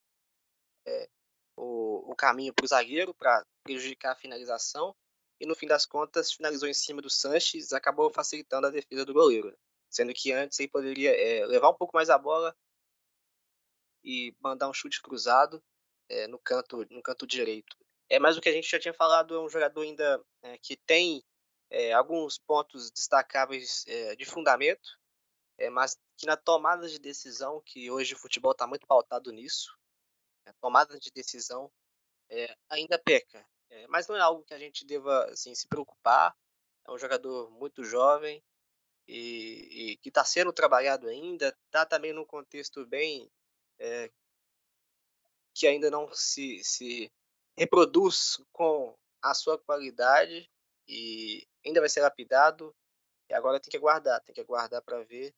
é, 0.87 1.09
o, 1.55 2.11
o, 2.11 2.15
caminho 2.15 2.53
para 2.53 2.65
o 2.65 2.67
zagueiro, 2.67 3.13
para 3.13 3.45
prejudicar 3.63 4.13
a 4.13 4.15
finalização. 4.15 4.95
E 5.39 5.45
no 5.45 5.53
fim 5.53 5.67
das 5.67 5.85
contas, 5.85 6.31
finalizou 6.31 6.67
em 6.67 6.73
cima 6.73 6.99
do 6.99 7.09
Sanches, 7.09 7.71
acabou 7.71 8.11
facilitando 8.11 8.65
a 8.65 8.71
defesa 8.71 9.05
do 9.05 9.13
goleiro. 9.13 9.55
Sendo 9.89 10.11
que 10.11 10.31
antes 10.31 10.59
ele 10.59 10.69
poderia 10.69 11.45
levar 11.45 11.69
um 11.69 11.75
pouco 11.75 11.95
mais 11.95 12.09
a 12.09 12.17
bola 12.17 12.55
e 14.03 14.35
mandar 14.39 14.67
um 14.67 14.73
chute 14.73 15.01
cruzado 15.01 15.63
no, 16.29 16.39
canto, 16.39 16.85
no 16.89 17.01
canto 17.03 17.27
direito. 17.27 17.77
É 18.09 18.19
mais 18.19 18.37
o 18.37 18.41
que 18.41 18.49
a 18.49 18.53
gente 18.53 18.69
já 18.69 18.79
tinha 18.79 18.93
falado, 18.93 19.35
é 19.35 19.39
um 19.39 19.49
jogador 19.49 19.81
ainda 19.81 20.23
é, 20.41 20.57
que 20.57 20.77
tem 20.77 21.23
é, 21.69 21.91
alguns 21.91 22.37
pontos 22.37 22.89
destacáveis 22.91 23.83
é, 23.87 24.15
de 24.15 24.25
fundamento, 24.25 24.97
é, 25.57 25.69
mas 25.69 25.97
que 26.15 26.25
na 26.25 26.37
tomada 26.37 26.87
de 26.87 26.99
decisão, 26.99 27.61
que 27.65 27.91
hoje 27.91 28.13
o 28.13 28.17
futebol 28.17 28.51
está 28.51 28.65
muito 28.65 28.87
pautado 28.87 29.31
nisso, 29.31 29.77
a 30.45 30.53
tomada 30.53 30.97
de 30.97 31.11
decisão 31.11 31.69
é, 32.29 32.55
ainda 32.69 32.97
peca. 32.97 33.45
mas 33.89 34.07
não 34.07 34.15
é 34.15 34.21
algo 34.21 34.45
que 34.45 34.53
a 34.53 34.59
gente 34.59 34.85
deva 34.85 35.25
assim, 35.25 35.53
se 35.53 35.67
preocupar. 35.67 36.35
É 36.85 36.91
um 36.91 36.97
jogador 36.97 37.51
muito 37.51 37.83
jovem 37.83 38.41
e, 39.05 39.91
e 39.91 39.97
que 39.97 40.07
está 40.07 40.23
sendo 40.23 40.53
trabalhado 40.53 41.07
ainda, 41.09 41.55
está 41.65 41.85
também 41.85 42.13
num 42.13 42.25
contexto 42.25 42.85
bem 42.85 43.29
que 45.53 45.67
ainda 45.67 45.89
não 45.91 46.11
se, 46.13 46.63
se 46.63 47.11
reproduz 47.57 48.37
com 48.51 48.95
a 49.21 49.33
sua 49.33 49.57
qualidade 49.57 50.49
e 50.87 51.45
ainda 51.65 51.79
vai 51.79 51.89
ser 51.89 52.01
lapidado. 52.01 52.73
E 53.29 53.33
agora 53.33 53.59
tem 53.59 53.69
que 53.69 53.77
aguardar, 53.77 54.21
tem 54.23 54.33
que 54.33 54.41
aguardar 54.41 54.81
para 54.83 55.03
ver 55.03 55.33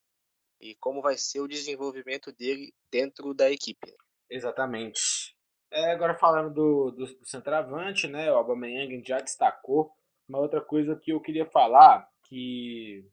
e 0.60 0.76
como 0.76 1.02
vai 1.02 1.18
ser 1.18 1.40
o 1.40 1.48
desenvolvimento 1.48 2.32
dele 2.32 2.74
dentro 2.92 3.34
da 3.34 3.50
equipe. 3.50 3.96
Exatamente. 4.30 5.36
É, 5.72 5.92
agora 5.92 6.18
falando 6.18 6.54
do, 6.54 6.92
do, 6.92 7.06
do 7.06 7.26
centroavante, 7.26 8.08
né, 8.08 8.32
o 8.32 8.36
Aubameyang 8.36 9.04
já 9.06 9.20
destacou. 9.20 9.92
Uma 10.28 10.40
outra 10.40 10.62
coisa 10.62 10.96
que 10.96 11.12
eu 11.12 11.22
queria 11.22 11.46
falar, 11.50 12.08
que, 12.26 13.08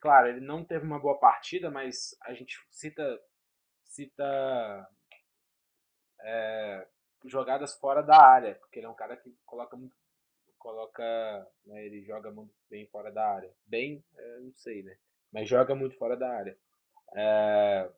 claro, 0.00 0.28
ele 0.28 0.40
não 0.40 0.64
teve 0.64 0.84
uma 0.84 0.98
boa 0.98 1.18
partida, 1.18 1.70
mas 1.70 2.16
a 2.22 2.34
gente 2.34 2.58
cita, 2.70 3.18
cita 3.84 4.88
é, 6.20 6.86
jogadas 7.24 7.74
fora 7.74 8.02
da 8.02 8.20
área, 8.20 8.54
porque 8.56 8.78
ele 8.78 8.86
é 8.86 8.90
um 8.90 8.94
cara 8.94 9.16
que 9.16 9.34
coloca 9.44 9.76
muito, 9.76 9.94
coloca, 10.58 11.02
né, 11.66 11.84
ele 11.84 12.02
joga 12.04 12.30
muito 12.30 12.54
bem 12.70 12.86
fora 12.86 13.10
da 13.10 13.26
área. 13.26 13.52
Bem, 13.66 14.04
é, 14.16 14.38
não 14.40 14.52
sei, 14.56 14.82
né? 14.82 14.96
Mas 15.32 15.48
joga 15.48 15.74
muito 15.74 15.96
fora 15.96 16.16
da 16.16 16.30
área. 16.30 16.56
É, 17.14 17.90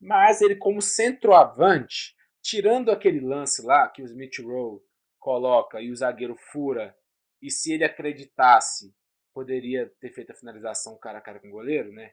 mas 0.00 0.40
ele 0.40 0.56
como 0.56 0.82
centroavante, 0.82 2.14
tirando 2.42 2.90
aquele 2.90 3.20
lance 3.20 3.64
lá 3.64 3.88
que 3.88 4.02
o 4.02 4.04
Smith 4.04 4.38
Rowe 4.40 4.80
coloca 5.18 5.80
e 5.80 5.90
o 5.90 5.96
zagueiro 5.96 6.36
fura, 6.36 6.96
e 7.42 7.50
se 7.50 7.72
ele 7.72 7.84
acreditasse, 7.84 8.94
poderia 9.34 9.92
ter 10.00 10.10
feito 10.12 10.32
a 10.32 10.36
finalização 10.36 10.98
cara 10.98 11.18
a 11.18 11.20
cara 11.20 11.40
com 11.40 11.48
o 11.48 11.52
goleiro, 11.52 11.92
né? 11.92 12.12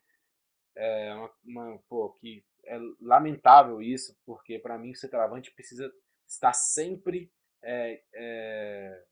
É 0.76 1.14
uma, 1.14 1.32
uma 1.46 1.80
pô, 1.88 2.12
que 2.20 2.44
é 2.66 2.78
lamentável 3.00 3.82
isso, 3.82 4.18
porque 4.26 4.58
para 4.58 4.78
mim 4.78 4.92
o 4.92 4.96
centroavante 4.96 5.54
precisa 5.54 5.94
estar 6.28 6.54
sempre 6.54 7.32
é, 7.64 8.02
é, 8.14 9.04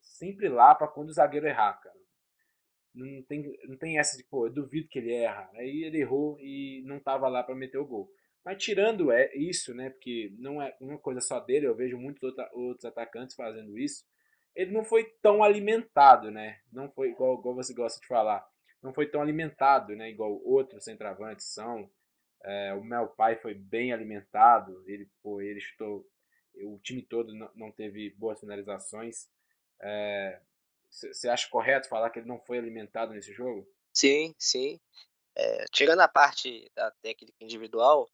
sempre 0.00 0.48
lá 0.48 0.74
para 0.74 0.88
quando 0.88 1.08
o 1.08 1.12
zagueiro 1.12 1.46
errar, 1.46 1.74
cara. 1.74 1.96
Não 2.94 3.22
tem, 3.22 3.42
não 3.64 3.76
tem 3.76 3.98
essa 3.98 4.16
de, 4.16 4.24
pô, 4.24 4.46
eu 4.46 4.52
duvido 4.52 4.88
que 4.88 4.98
ele 4.98 5.14
erra. 5.14 5.50
Aí 5.54 5.84
ele 5.84 6.00
errou 6.00 6.38
e 6.40 6.82
não 6.84 6.98
estava 6.98 7.28
lá 7.28 7.42
para 7.42 7.54
meter 7.54 7.78
o 7.78 7.86
gol. 7.86 8.10
Mas 8.44 8.62
tirando 8.62 9.10
é 9.10 9.34
isso, 9.34 9.74
né, 9.74 9.90
porque 9.90 10.34
não 10.38 10.60
é 10.60 10.76
uma 10.80 10.98
coisa 10.98 11.20
só 11.20 11.38
dele, 11.40 11.66
eu 11.66 11.76
vejo 11.76 11.96
muitos 11.96 12.22
outros 12.52 12.84
atacantes 12.84 13.36
fazendo 13.36 13.78
isso. 13.78 14.04
Ele 14.54 14.72
não 14.72 14.84
foi 14.84 15.04
tão 15.22 15.42
alimentado, 15.42 16.30
né? 16.30 16.60
Não 16.70 16.90
foi 16.90 17.10
igual, 17.10 17.38
igual 17.38 17.54
você 17.54 17.72
gosta 17.72 17.98
de 17.98 18.06
falar. 18.06 18.46
Não 18.82 18.92
foi 18.92 19.08
tão 19.08 19.22
alimentado, 19.22 19.96
né? 19.96 20.10
Igual 20.10 20.42
outros 20.44 20.84
centroavantes 20.84 21.46
são. 21.54 21.90
É, 22.44 22.74
o 22.74 22.84
Mel 22.84 23.08
Pai 23.08 23.36
foi 23.36 23.54
bem 23.54 23.92
alimentado. 23.92 24.82
Ele, 24.86 25.08
pô, 25.22 25.40
ele 25.40 25.60
chutou 25.60 26.04
o 26.56 26.78
time 26.78 27.02
todo 27.02 27.32
não 27.54 27.70
teve 27.72 28.10
boas 28.10 28.40
finalizações. 28.40 29.28
Você 30.90 31.28
é, 31.28 31.30
acha 31.30 31.48
correto 31.48 31.88
falar 31.88 32.10
que 32.10 32.18
ele 32.18 32.28
não 32.28 32.38
foi 32.40 32.58
alimentado 32.58 33.12
nesse 33.12 33.32
jogo? 33.32 33.66
Sim, 33.92 34.34
sim. 34.38 34.80
É, 35.34 35.64
tirando 35.72 36.00
a 36.00 36.08
parte 36.08 36.70
da 36.74 36.90
técnica 37.02 37.34
individual, 37.40 38.10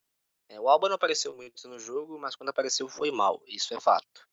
é, 0.48 0.60
o 0.60 0.68
Alba 0.68 0.88
não 0.88 0.96
apareceu 0.96 1.34
muito 1.34 1.68
no 1.68 1.78
jogo, 1.78 2.18
mas 2.18 2.34
quando 2.36 2.48
apareceu 2.50 2.88
foi 2.88 3.10
mal, 3.10 3.42
isso 3.46 3.74
é 3.74 3.80
fato. 3.80 4.26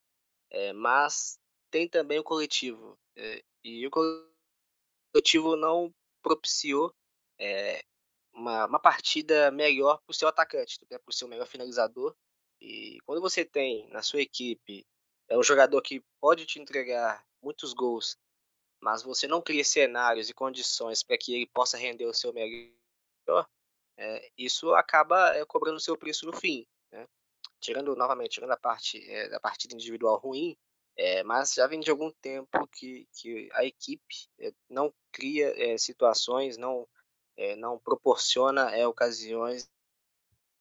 É, 0.50 0.72
mas 0.72 1.38
tem 1.70 1.88
também 1.88 2.18
o 2.18 2.24
coletivo, 2.24 2.98
é, 3.16 3.42
e 3.64 3.86
o 3.86 3.90
coletivo 3.90 5.56
não 5.56 5.92
propiciou 6.22 6.94
é, 7.38 7.84
uma, 8.32 8.66
uma 8.66 8.78
partida 8.78 9.50
melhor 9.50 9.98
para 9.98 10.12
o 10.12 10.14
seu 10.14 10.28
atacante, 10.28 10.78
né, 10.90 10.98
para 10.98 11.10
o 11.10 11.12
seu 11.12 11.26
melhor 11.26 11.46
finalizador, 11.46 12.16
e 12.60 12.98
quando 13.04 13.20
você 13.20 13.44
tem 13.44 13.88
na 13.90 14.02
sua 14.02 14.20
equipe 14.20 14.86
é 15.28 15.36
um 15.36 15.42
jogador 15.42 15.80
que 15.82 16.02
pode 16.20 16.46
te 16.46 16.60
entregar 16.60 17.24
muitos 17.42 17.72
gols, 17.72 18.16
mas 18.80 19.02
você 19.02 19.26
não 19.26 19.42
cria 19.42 19.64
cenários 19.64 20.28
e 20.30 20.34
condições 20.34 21.02
para 21.02 21.18
que 21.18 21.34
ele 21.34 21.46
possa 21.46 21.76
render 21.76 22.06
o 22.06 22.14
seu 22.14 22.32
melhor, 22.32 23.48
é, 23.96 24.30
isso 24.36 24.74
acaba 24.74 25.34
é, 25.34 25.44
cobrando 25.44 25.76
o 25.76 25.80
seu 25.80 25.96
preço 25.96 26.26
no 26.26 26.32
fim. 26.32 26.66
Né? 26.92 27.06
Tirando 27.60 27.96
novamente, 27.96 28.32
tirando 28.32 28.52
a 28.52 28.56
parte 28.56 28.98
é, 29.10 29.28
da 29.28 29.40
partida 29.40 29.74
individual 29.74 30.18
ruim, 30.18 30.56
mas 31.26 31.52
já 31.52 31.66
vem 31.66 31.78
de 31.78 31.90
algum 31.90 32.10
tempo 32.10 32.66
que, 32.68 33.06
que 33.12 33.50
a 33.52 33.66
equipe 33.66 34.30
não 34.66 34.90
cria 35.12 35.76
situações, 35.76 36.56
não, 36.56 36.88
não 37.58 37.78
proporciona 37.78 38.88
ocasiões 38.88 39.68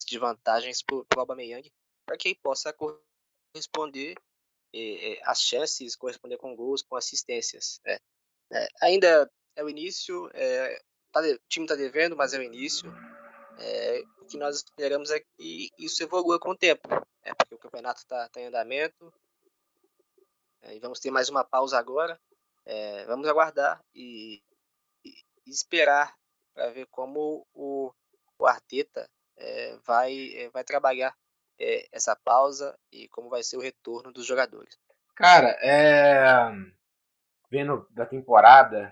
de 0.05 0.19
vantagens 0.19 0.83
para 0.83 0.97
o 0.97 1.05
Aubameyang 1.15 1.71
para 2.05 2.17
que 2.17 2.35
possa 2.35 2.73
corresponder 2.73 4.15
eh, 4.73 5.19
as 5.23 5.41
chances, 5.41 5.95
corresponder 5.95 6.37
com 6.37 6.55
gols, 6.55 6.81
com 6.81 6.95
assistências. 6.95 7.79
Né? 7.85 7.97
É, 8.51 8.67
ainda 8.81 9.31
é 9.55 9.63
o 9.63 9.69
início, 9.69 10.29
é, 10.33 10.81
tá, 11.11 11.21
o 11.21 11.39
time 11.47 11.65
está 11.65 11.75
devendo, 11.75 12.15
mas 12.15 12.33
é 12.33 12.39
o 12.39 12.43
início. 12.43 12.91
É, 13.57 14.03
o 14.19 14.25
que 14.25 14.37
nós 14.37 14.57
esperamos 14.57 15.09
é 15.11 15.19
que 15.19 15.69
isso 15.79 16.03
evolua 16.03 16.39
com 16.39 16.49
o 16.49 16.57
tempo, 16.57 16.87
né? 16.89 17.33
porque 17.37 17.55
o 17.55 17.59
campeonato 17.59 18.01
está 18.01 18.27
tá 18.29 18.41
em 18.41 18.47
andamento. 18.47 19.13
É, 20.61 20.75
e 20.75 20.79
vamos 20.79 20.99
ter 20.99 21.09
mais 21.09 21.29
uma 21.29 21.43
pausa 21.43 21.77
agora. 21.77 22.19
É, 22.65 23.05
vamos 23.05 23.27
aguardar 23.27 23.83
e, 23.93 24.41
e 25.03 25.23
esperar 25.45 26.15
para 26.53 26.71
ver 26.71 26.87
como 26.87 27.47
o, 27.53 27.93
o 28.37 28.45
Arteta 28.45 29.09
é, 29.37 29.77
vai, 29.85 30.49
vai 30.51 30.63
trabalhar 30.63 31.15
é, 31.59 31.87
essa 31.91 32.15
pausa 32.15 32.77
e 32.91 33.07
como 33.09 33.29
vai 33.29 33.43
ser 33.43 33.57
o 33.57 33.61
retorno 33.61 34.11
dos 34.11 34.25
jogadores. 34.25 34.77
Cara, 35.15 35.57
é... 35.61 36.51
vendo 37.49 37.87
da 37.91 38.05
temporada, 38.05 38.91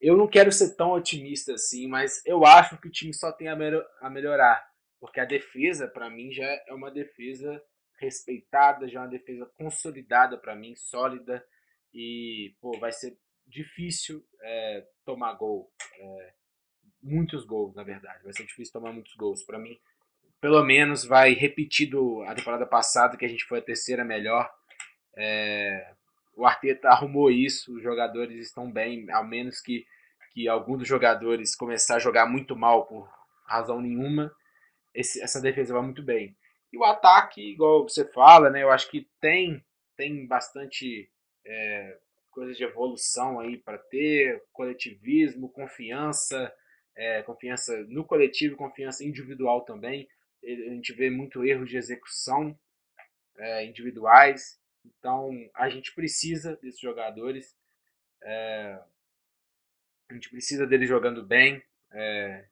eu 0.00 0.16
não 0.16 0.28
quero 0.28 0.52
ser 0.52 0.76
tão 0.76 0.92
otimista 0.92 1.54
assim, 1.54 1.88
mas 1.88 2.24
eu 2.24 2.44
acho 2.44 2.78
que 2.78 2.88
o 2.88 2.92
time 2.92 3.12
só 3.12 3.32
tem 3.32 3.48
a, 3.48 3.56
melhor, 3.56 3.84
a 4.00 4.10
melhorar. 4.10 4.64
Porque 5.00 5.20
a 5.20 5.24
defesa, 5.24 5.88
para 5.88 6.08
mim, 6.08 6.32
já 6.32 6.44
é 6.44 6.72
uma 6.72 6.90
defesa 6.90 7.62
respeitada, 7.98 8.88
já 8.88 9.00
é 9.00 9.02
uma 9.02 9.08
defesa 9.08 9.46
consolidada 9.56 10.38
para 10.38 10.54
mim, 10.54 10.74
sólida. 10.76 11.44
E, 11.92 12.54
pô, 12.60 12.78
vai 12.78 12.92
ser 12.92 13.16
difícil 13.46 14.24
é, 14.42 14.86
tomar 15.04 15.34
gol. 15.34 15.70
É, 15.98 16.34
muitos 17.02 17.44
gols, 17.44 17.74
na 17.74 17.82
verdade. 17.82 18.22
Vai 18.24 18.32
ser 18.32 18.44
difícil 18.44 18.72
tomar 18.72 18.92
muitos 18.92 19.14
gols. 19.14 19.44
Para 19.44 19.58
mim, 19.58 19.78
pelo 20.44 20.62
menos 20.62 21.06
vai 21.06 21.32
repetir 21.32 21.88
do, 21.88 22.22
a 22.24 22.34
temporada 22.34 22.66
passada, 22.66 23.16
que 23.16 23.24
a 23.24 23.28
gente 23.28 23.46
foi 23.46 23.60
a 23.60 23.62
terceira 23.62 24.04
melhor. 24.04 24.52
É, 25.16 25.90
o 26.36 26.44
Arteta 26.44 26.88
arrumou 26.90 27.30
isso, 27.30 27.74
os 27.74 27.82
jogadores 27.82 28.48
estão 28.48 28.70
bem, 28.70 29.10
ao 29.10 29.24
menos 29.26 29.58
que, 29.62 29.86
que 30.34 30.46
algum 30.46 30.76
dos 30.76 30.86
jogadores 30.86 31.56
começar 31.56 31.96
a 31.96 31.98
jogar 31.98 32.26
muito 32.26 32.54
mal 32.54 32.84
por 32.84 33.10
razão 33.46 33.80
nenhuma, 33.80 34.30
esse, 34.92 35.22
essa 35.22 35.40
defesa 35.40 35.72
vai 35.72 35.82
muito 35.82 36.02
bem. 36.02 36.36
E 36.70 36.76
o 36.76 36.84
ataque, 36.84 37.40
igual 37.40 37.88
você 37.88 38.04
fala, 38.12 38.50
né, 38.50 38.64
eu 38.64 38.70
acho 38.70 38.90
que 38.90 39.08
tem, 39.22 39.64
tem 39.96 40.26
bastante 40.26 41.10
é, 41.46 41.96
coisa 42.30 42.52
de 42.52 42.62
evolução 42.62 43.40
aí 43.40 43.56
para 43.56 43.78
ter, 43.78 44.44
coletivismo, 44.52 45.48
confiança, 45.48 46.52
é, 46.94 47.22
confiança 47.22 47.74
no 47.88 48.04
coletivo, 48.04 48.56
confiança 48.56 49.02
individual 49.02 49.62
também. 49.62 50.06
A 50.44 50.74
gente 50.74 50.92
vê 50.92 51.10
muito 51.10 51.44
erro 51.44 51.64
de 51.64 51.76
execução 51.76 52.58
é, 53.36 53.64
individuais. 53.64 54.60
Então 54.84 55.30
a 55.54 55.68
gente 55.68 55.94
precisa 55.94 56.56
desses 56.56 56.80
jogadores. 56.80 57.56
É, 58.22 58.78
a 60.10 60.14
gente 60.14 60.30
precisa 60.30 60.66
deles 60.66 60.88
jogando 60.88 61.24
bem. 61.24 61.62
É, 61.92 62.46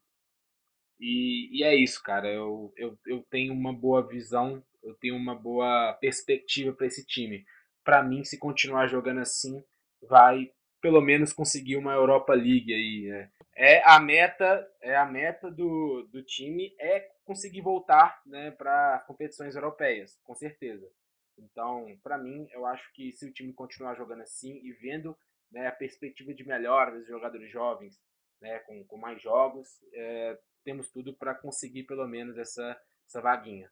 e, 0.99 1.59
e, 1.59 1.63
é 1.63 1.75
isso, 1.75 2.01
cara. 2.01 2.27
Eu, 2.27 2.73
eu, 2.77 2.97
eu 3.05 3.21
tenho 3.29 3.53
uma 3.53 3.73
boa 3.73 4.07
visão, 4.07 4.63
eu 4.81 4.93
tenho 4.95 5.15
uma 5.15 5.35
boa 5.35 5.93
perspectiva 5.93 6.73
para 6.73 6.87
esse 6.87 7.05
time. 7.05 7.45
Para 7.83 8.01
mim, 8.01 8.23
se 8.23 8.37
continuar 8.37 8.87
jogando 8.87 9.19
assim, 9.19 9.63
vai 10.01 10.51
pelo 10.81 11.01
menos 11.01 11.31
conseguir 11.31 11.77
uma 11.77 11.93
Europa 11.93 12.33
League 12.33 12.73
aí. 12.73 13.07
Né? 13.09 13.31
É 13.55 13.89
a 13.89 13.99
meta, 13.99 14.67
é 14.81 14.95
a 14.95 15.05
meta 15.05 15.49
do, 15.49 16.07
do 16.11 16.21
time 16.23 16.75
é 16.79 17.09
conseguir 17.23 17.61
voltar 17.61 18.21
né, 18.25 18.51
para 18.51 18.99
competições 19.07 19.55
europeias, 19.55 20.19
com 20.23 20.35
certeza. 20.35 20.89
Então, 21.37 21.97
para 22.03 22.17
mim, 22.17 22.47
eu 22.51 22.65
acho 22.65 22.91
que 22.93 23.11
se 23.11 23.25
o 23.25 23.33
time 23.33 23.53
continuar 23.53 23.95
jogando 23.95 24.21
assim 24.21 24.59
e 24.63 24.71
vendo 24.73 25.17
né, 25.51 25.67
a 25.67 25.71
perspectiva 25.71 26.33
de 26.33 26.45
melhora 26.45 26.91
dos 26.91 27.07
jogadores 27.07 27.49
jovens, 27.51 27.99
né, 28.41 28.59
com, 28.59 28.85
com 28.85 28.97
mais 28.97 29.21
jogos, 29.21 29.67
é, 29.93 30.39
temos 30.63 30.91
tudo 30.91 31.15
para 31.15 31.35
conseguir 31.35 31.83
pelo 31.83 32.07
menos 32.07 32.37
essa, 32.37 32.79
essa 33.07 33.21
vaguinha. 33.21 33.71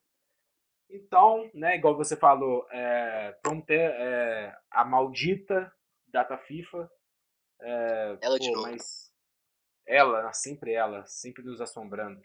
Então, 0.89 1.49
né, 1.53 1.75
igual 1.75 1.95
você 1.95 2.17
falou, 2.17 2.67
é, 2.71 3.37
vamos 3.45 3.65
ter 3.65 3.79
é, 3.79 4.55
a 4.69 4.83
maldita 4.83 5.71
data 6.07 6.37
FIFA. 6.37 6.91
É, 7.61 8.17
ela 8.21 8.37
pô, 8.37 8.39
de 8.39 8.51
novo. 8.51 8.69
Mas 8.69 9.13
ela, 9.87 10.31
sempre 10.33 10.73
ela, 10.73 11.05
sempre 11.05 11.43
nos 11.43 11.61
assombrando. 11.61 12.21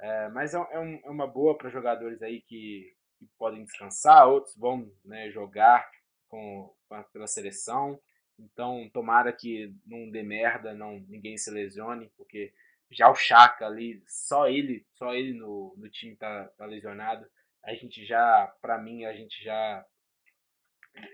É, 0.00 0.28
mas 0.28 0.54
é, 0.54 0.58
é, 0.58 0.78
um, 0.78 1.00
é 1.04 1.10
uma 1.10 1.26
boa 1.26 1.56
para 1.56 1.70
jogadores 1.70 2.22
aí 2.22 2.40
que, 2.42 2.94
que, 3.18 3.26
podem 3.38 3.64
descansar, 3.64 4.28
outros 4.28 4.56
vão 4.56 4.90
né, 5.04 5.30
jogar 5.30 5.88
com, 6.28 6.74
com 6.88 6.94
a, 6.94 7.02
pela 7.04 7.26
seleção. 7.26 7.98
Então, 8.38 8.90
tomara 8.92 9.32
que 9.32 9.72
não 9.86 10.10
dê 10.10 10.22
merda, 10.22 10.74
não 10.74 10.98
ninguém 11.08 11.36
se 11.38 11.50
lesione, 11.50 12.10
porque 12.16 12.52
já 12.90 13.08
o 13.08 13.14
Chaka 13.14 13.66
ali, 13.66 14.02
só 14.06 14.48
ele, 14.48 14.84
só 14.94 15.14
ele 15.14 15.34
no, 15.34 15.74
no 15.76 15.88
time 15.88 16.16
tá, 16.16 16.48
tá 16.56 16.66
lesionado. 16.66 17.26
A 17.62 17.72
gente 17.74 18.04
já, 18.04 18.52
para 18.60 18.78
mim, 18.78 19.04
a 19.04 19.14
gente 19.14 19.42
já 19.42 19.84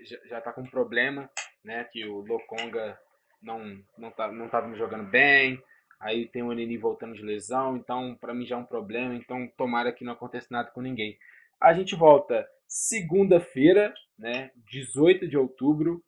já, 0.02 0.18
já 0.26 0.40
tá 0.40 0.52
com 0.52 0.62
um 0.62 0.70
problema, 0.70 1.30
né, 1.64 1.84
que 1.84 2.04
o 2.04 2.20
Lokonga 2.20 2.98
não 3.40 3.82
não 3.96 4.10
tá 4.10 4.30
não 4.30 4.48
tava 4.48 4.74
jogando 4.74 5.08
bem. 5.08 5.62
Aí 6.00 6.26
tem 6.26 6.42
o 6.42 6.50
Nini 6.50 6.78
voltando 6.78 7.14
de 7.14 7.22
lesão, 7.22 7.76
então 7.76 8.16
para 8.18 8.32
mim 8.32 8.46
já 8.46 8.56
é 8.56 8.58
um 8.58 8.64
problema, 8.64 9.14
então 9.14 9.46
tomara 9.56 9.92
que 9.92 10.02
não 10.02 10.14
aconteça 10.14 10.48
nada 10.50 10.70
com 10.70 10.80
ninguém. 10.80 11.18
A 11.60 11.74
gente 11.74 11.94
volta 11.94 12.48
segunda-feira, 12.66 13.92
né, 14.18 14.50
18 14.70 15.28
de 15.28 15.36
outubro, 15.36 16.02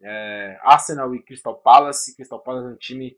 é, 0.00 0.58
Arsenal 0.62 1.14
e 1.14 1.22
Crystal 1.22 1.58
Palace. 1.58 2.14
Crystal 2.14 2.40
Palace 2.40 2.66
é 2.66 2.70
um 2.70 2.76
time, 2.76 3.16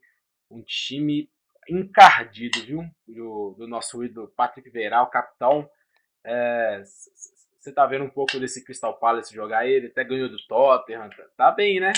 um 0.51 0.63
time 0.63 1.31
encardido, 1.69 2.65
viu? 2.65 2.83
Do, 3.07 3.55
do 3.59 3.67
nosso 3.67 4.03
ídolo 4.03 4.29
Patrick 4.29 4.71
Vieira, 4.71 5.03
o 5.03 5.09
capitão. 5.09 5.69
Você 7.61 7.71
é, 7.71 7.73
tá 7.73 7.85
vendo 7.87 8.05
um 8.05 8.11
pouco 8.11 8.39
desse 8.39 8.65
Crystal 8.65 8.97
Palace 8.99 9.35
jogar 9.35 9.67
ele, 9.67 9.89
até 9.89 10.03
ganhou 10.05 10.29
do 10.29 10.39
Tottenham, 10.47 11.11
tá, 11.11 11.29
tá 11.37 11.51
bem, 11.51 11.81
né? 11.81 11.93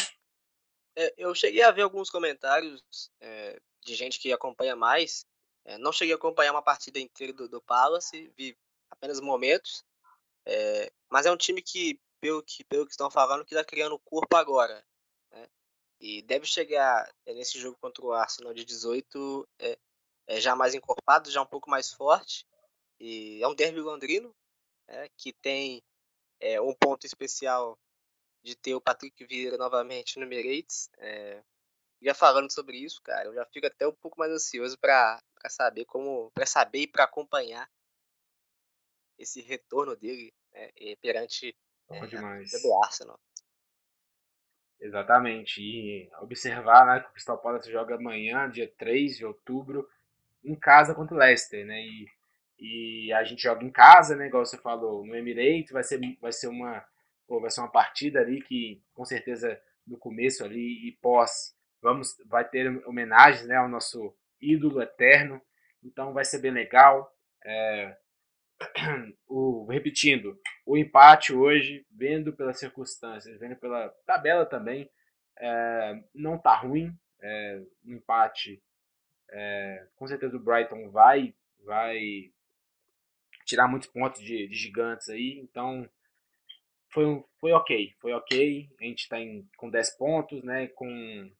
É, 0.96 1.14
eu 1.16 1.34
cheguei 1.34 1.62
a 1.62 1.70
ver 1.70 1.82
alguns 1.82 2.10
comentários 2.10 2.82
é, 3.20 3.60
de 3.84 3.94
gente 3.94 4.18
que 4.18 4.32
acompanha 4.32 4.76
mais. 4.76 5.26
É, 5.64 5.76
não 5.78 5.92
cheguei 5.92 6.14
a 6.14 6.16
acompanhar 6.16 6.52
uma 6.52 6.62
partida 6.62 6.98
inteira 6.98 7.32
do, 7.32 7.48
do 7.48 7.60
Palace, 7.60 8.32
vi 8.36 8.56
apenas 8.90 9.20
momentos. 9.20 9.84
É, 10.46 10.90
mas 11.10 11.26
é 11.26 11.32
um 11.32 11.36
time 11.36 11.60
que 11.60 12.00
pelo 12.20 12.42
que, 12.42 12.64
pelo 12.64 12.84
que 12.86 12.92
estão 12.92 13.10
falando, 13.10 13.44
que 13.44 13.54
está 13.54 13.64
criando 13.64 13.98
corpo 13.98 14.34
agora. 14.36 14.84
Né? 15.30 15.48
E 16.00 16.22
deve 16.22 16.46
chegar 16.46 17.12
é, 17.26 17.34
nesse 17.34 17.58
jogo 17.58 17.76
contra 17.80 18.04
o 18.04 18.12
Arsenal 18.12 18.54
de 18.54 18.64
18 18.64 19.48
é, 19.58 20.40
já 20.40 20.54
mais 20.54 20.74
encorpado, 20.74 21.30
já 21.30 21.42
um 21.42 21.46
pouco 21.46 21.70
mais 21.70 21.92
forte. 21.92 22.46
E 23.00 23.42
é 23.42 23.48
um 23.48 23.54
derby 23.54 23.80
londrino, 23.80 24.34
é, 24.88 25.08
que 25.16 25.32
tem 25.32 25.82
um 26.62 26.74
ponto 26.74 27.04
especial 27.04 27.78
de 28.42 28.54
ter 28.54 28.74
o 28.74 28.80
Patrick 28.80 29.24
Vieira 29.26 29.56
novamente 29.56 30.18
no 30.18 30.24
Emirates. 30.24 30.88
É, 30.98 31.42
já 32.00 32.14
falando 32.14 32.52
sobre 32.52 32.76
isso, 32.76 33.00
cara, 33.02 33.28
eu 33.28 33.34
já 33.34 33.44
fico 33.46 33.66
até 33.66 33.86
um 33.86 33.94
pouco 33.94 34.18
mais 34.18 34.32
ansioso 34.32 34.78
para 34.78 35.20
saber 35.48 35.84
como, 35.84 36.30
para 36.32 36.46
saber 36.46 36.80
e 36.80 36.86
para 36.86 37.04
acompanhar 37.04 37.68
esse 39.18 39.40
retorno 39.40 39.96
dele 39.96 40.32
né, 40.52 40.70
perante 41.00 41.56
é, 41.90 42.06
demais. 42.06 42.50
do 42.62 42.84
Arsenal. 42.84 43.18
Exatamente. 44.80 45.60
E 45.60 46.08
observar 46.20 46.86
né, 46.86 47.00
que 47.00 47.08
o 47.08 47.12
Crystal 47.12 47.38
Palace 47.38 47.70
joga 47.70 47.96
amanhã, 47.96 48.48
dia 48.48 48.72
3 48.78 49.16
de 49.16 49.26
outubro, 49.26 49.88
em 50.44 50.54
casa 50.54 50.94
contra 50.94 51.16
o 51.16 51.18
Leicester, 51.18 51.66
né? 51.66 51.80
E, 51.80 52.06
e 52.60 53.12
a 53.12 53.24
gente 53.24 53.42
joga 53.42 53.64
em 53.64 53.72
casa, 53.72 54.14
né? 54.14 54.28
Igual 54.28 54.46
você 54.46 54.56
falou, 54.56 55.04
no 55.04 55.16
Emirates, 55.16 55.72
vai 55.72 55.82
ser, 55.82 55.98
vai 56.20 56.32
ser 56.32 56.46
uma 56.46 56.86
pô, 57.28 57.40
vai 57.40 57.50
ser 57.50 57.60
uma 57.60 57.70
partida 57.70 58.20
ali 58.20 58.40
que 58.40 58.82
com 58.94 59.04
certeza 59.04 59.60
no 59.86 59.98
começo 59.98 60.42
ali 60.42 60.88
e 60.88 60.92
pós 61.02 61.54
vamos 61.80 62.16
vai 62.26 62.48
ter 62.48 62.68
homenagens 62.86 63.46
né, 63.46 63.56
ao 63.56 63.68
nosso 63.68 64.14
ídolo 64.40 64.80
eterno. 64.80 65.40
Então 65.82 66.12
vai 66.12 66.24
ser 66.24 66.40
bem 66.40 66.50
legal. 66.50 67.12
É, 67.44 67.96
o, 69.26 69.66
repetindo, 69.70 70.38
o 70.66 70.76
empate 70.76 71.32
hoje, 71.32 71.86
vendo 71.90 72.32
pelas 72.32 72.58
circunstâncias, 72.58 73.38
vendo 73.38 73.56
pela 73.56 73.88
tabela 74.04 74.44
também, 74.44 74.90
é, 75.38 76.02
não 76.14 76.38
tá 76.38 76.54
ruim. 76.56 76.92
É, 77.20 77.62
um 77.84 77.94
empate, 77.94 78.62
é, 79.30 79.86
com 79.96 80.06
certeza 80.06 80.36
o 80.36 80.40
Brighton 80.40 80.88
vai, 80.90 81.34
vai 81.64 82.30
tirar 83.44 83.66
muitos 83.66 83.88
pontos 83.88 84.20
de, 84.22 84.46
de 84.46 84.54
gigantes 84.54 85.08
aí, 85.08 85.38
então 85.40 85.88
foi, 86.90 87.24
foi 87.40 87.52
ok, 87.52 87.94
foi 88.00 88.12
ok. 88.12 88.68
A 88.80 88.84
gente 88.84 89.00
está 89.00 89.16
com 89.56 89.70
10 89.70 89.96
pontos, 89.96 90.42
né, 90.42 90.68
com 90.68 91.30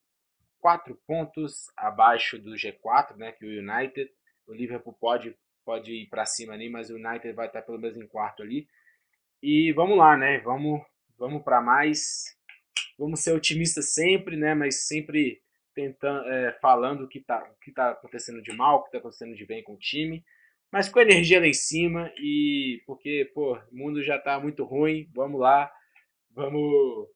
4 0.61 0.95
pontos 1.07 1.67
abaixo 1.77 2.39
do 2.39 2.53
G4, 2.53 3.17
né, 3.17 3.33
que 3.33 3.45
o 3.45 3.49
United. 3.49 4.11
O 4.47 4.55
Liverpool 4.55 4.95
pode 4.95 5.37
pode 5.69 5.93
ir 5.93 6.07
para 6.07 6.25
cima 6.25 6.55
ali, 6.55 6.71
mas 6.71 6.89
o 6.89 6.95
United 6.95 7.35
vai 7.35 7.47
estar 7.47 7.61
pelo 7.61 7.79
menos 7.79 7.95
em 7.99 8.07
quarto 8.07 8.43
ali. 8.43 8.67
E 9.43 9.71
vamos 9.73 9.99
lá, 9.99 10.17
né? 10.17 10.39
Vamos, 10.39 10.81
vamos 11.19 11.43
para 11.43 11.61
mais. 11.61 12.35
Vamos 12.99 13.21
ser 13.21 13.33
otimistas 13.33 13.93
sempre, 13.93 14.35
né? 14.35 14.55
Mas 14.55 14.87
sempre 14.87 15.43
tentando, 15.75 16.27
é, 16.27 16.53
falando 16.63 17.03
o 17.05 17.09
que 17.09 17.19
está 17.19 17.41
que 17.63 17.71
tá 17.71 17.91
acontecendo 17.91 18.41
de 18.41 18.51
mal, 18.57 18.79
o 18.79 18.83
que 18.83 18.89
está 18.89 18.99
acontecendo 18.99 19.37
de 19.37 19.45
bem 19.45 19.63
com 19.63 19.75
o 19.75 19.79
time, 19.79 20.25
mas 20.73 20.89
com 20.89 21.01
a 21.01 21.03
energia 21.03 21.39
lá 21.39 21.47
em 21.47 21.53
cima 21.53 22.11
e 22.17 22.83
porque, 22.87 23.31
pô, 23.35 23.59
o 23.71 23.77
mundo 23.77 24.03
já 24.03 24.17
está 24.17 24.41
muito 24.41 24.65
ruim. 24.65 25.07
Vamos 25.15 25.39
lá, 25.39 25.71
vamos 26.31 27.09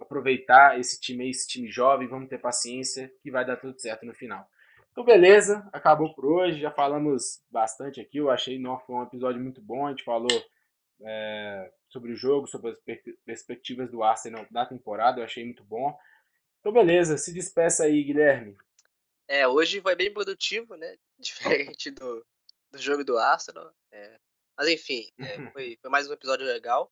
aproveitar 0.00 0.78
esse 0.78 1.00
time 1.00 1.28
esse 1.28 1.46
time 1.46 1.70
jovem, 1.70 2.08
vamos 2.08 2.28
ter 2.28 2.38
paciência 2.38 3.12
que 3.22 3.30
vai 3.30 3.44
dar 3.44 3.56
tudo 3.56 3.78
certo 3.78 4.04
no 4.06 4.14
final. 4.14 4.48
Então, 4.92 5.04
beleza, 5.04 5.68
acabou 5.72 6.12
por 6.14 6.26
hoje. 6.26 6.60
Já 6.60 6.70
falamos 6.70 7.42
bastante 7.50 8.00
aqui. 8.00 8.18
Eu 8.18 8.30
achei 8.30 8.58
que 8.58 8.64
foi 8.86 8.96
um 8.96 9.02
episódio 9.02 9.40
muito 9.40 9.60
bom. 9.60 9.86
A 9.86 9.90
gente 9.90 10.04
falou 10.04 10.28
é, 11.02 11.72
sobre 11.88 12.12
o 12.12 12.16
jogo, 12.16 12.46
sobre 12.46 12.70
as 12.70 12.78
perspectivas 13.24 13.90
do 13.90 14.02
Arsenal 14.02 14.46
da 14.50 14.66
temporada. 14.66 15.20
Eu 15.20 15.24
achei 15.24 15.44
muito 15.44 15.64
bom. 15.64 15.96
Então, 16.58 16.72
beleza, 16.72 17.16
se 17.16 17.32
despeça 17.32 17.84
aí, 17.84 18.02
Guilherme. 18.02 18.56
É, 19.28 19.46
hoje 19.46 19.80
foi 19.80 19.94
bem 19.94 20.12
produtivo, 20.12 20.74
né? 20.74 20.96
Diferente 21.18 21.90
do, 21.90 22.26
do 22.72 22.78
jogo 22.78 23.04
do 23.04 23.16
Arsenal. 23.16 23.72
É. 23.92 24.18
Mas, 24.58 24.68
enfim, 24.68 25.08
é, 25.18 25.24
foi, 25.52 25.78
foi, 25.80 25.90
mais 25.90 26.10
um 26.10 26.12
episódio 26.12 26.44
legal. 26.44 26.90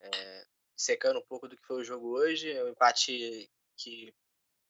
É, 0.00 0.44
secando 0.80 1.18
um 1.18 1.26
pouco 1.26 1.46
do 1.46 1.56
que 1.56 1.66
foi 1.66 1.82
o 1.82 1.84
jogo 1.84 2.08
hoje. 2.08 2.50
É 2.50 2.64
um 2.64 2.68
empate 2.68 3.50
que 3.76 4.14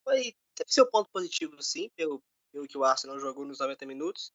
foi, 0.05 0.35
teve 0.55 0.73
seu 0.73 0.91
ponto 0.91 1.09
positivo, 1.11 1.63
sim, 1.63 1.89
pelo, 1.91 2.23
pelo 2.53 2.67
que 2.67 2.77
o 2.77 2.85
Arsenal 2.85 3.19
jogou 3.19 3.45
nos 3.45 3.61
90 3.61 3.87
minutos. 3.87 4.33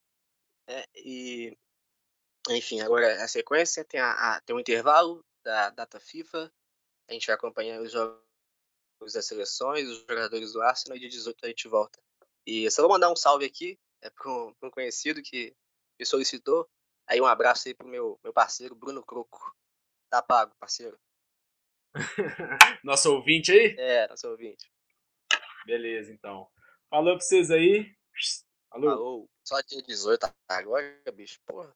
Né? 0.68 0.84
E, 0.96 1.58
enfim, 2.50 2.80
agora 2.82 3.24
a 3.24 3.28
sequência 3.28 3.84
tem, 3.84 4.00
a, 4.00 4.12
a, 4.12 4.42
tem 4.42 4.56
um 4.56 4.60
intervalo 4.60 5.24
da 5.44 5.70
data 5.70 6.00
FIFA. 6.00 6.52
A 7.10 7.14
gente 7.14 7.28
vai 7.28 7.36
acompanhar 7.36 7.82
os 7.82 7.92
jogos 7.92 9.14
das 9.14 9.26
seleções, 9.26 9.88
os 9.90 10.00
jogadores 10.00 10.54
do 10.54 10.62
Arsenal 10.62 10.98
e 10.98 11.02
de 11.02 11.10
18 11.10 11.46
a 11.46 11.48
gente 11.50 11.68
volta. 11.68 12.02
E 12.46 12.70
só 12.72 12.82
vou 12.84 12.92
mandar 12.92 13.12
um 13.12 13.16
salve 13.16 13.46
aqui 13.46 13.78
é, 14.02 14.10
para 14.10 14.32
um, 14.32 14.56
um, 14.64 14.70
conhecido 14.70 15.22
que 15.22 15.54
me 16.00 16.06
solicitou. 16.06 16.70
Aí 17.08 17.20
um 17.20 17.26
abraço 17.26 17.68
aí 17.68 17.74
pro 17.74 17.88
meu, 17.88 18.20
meu 18.24 18.32
parceiro 18.32 18.76
Bruno 18.76 19.04
Croco. 19.04 19.56
Tá 20.10 20.22
pago, 20.22 20.56
parceiro. 20.60 20.98
nosso 22.84 23.14
ouvinte 23.14 23.52
aí? 23.52 23.76
É, 23.78 24.08
nosso 24.08 24.28
ouvinte. 24.30 24.70
Beleza, 25.66 26.12
então. 26.12 26.48
Falou 26.90 27.16
pra 27.16 27.26
vocês 27.26 27.50
aí. 27.50 27.92
Falou. 28.70 28.90
Falou. 28.92 29.30
Só 29.44 29.62
dia 29.62 29.82
18 29.82 30.28
agora, 30.50 31.00
bicho. 31.16 31.40
Porra. 31.46 31.64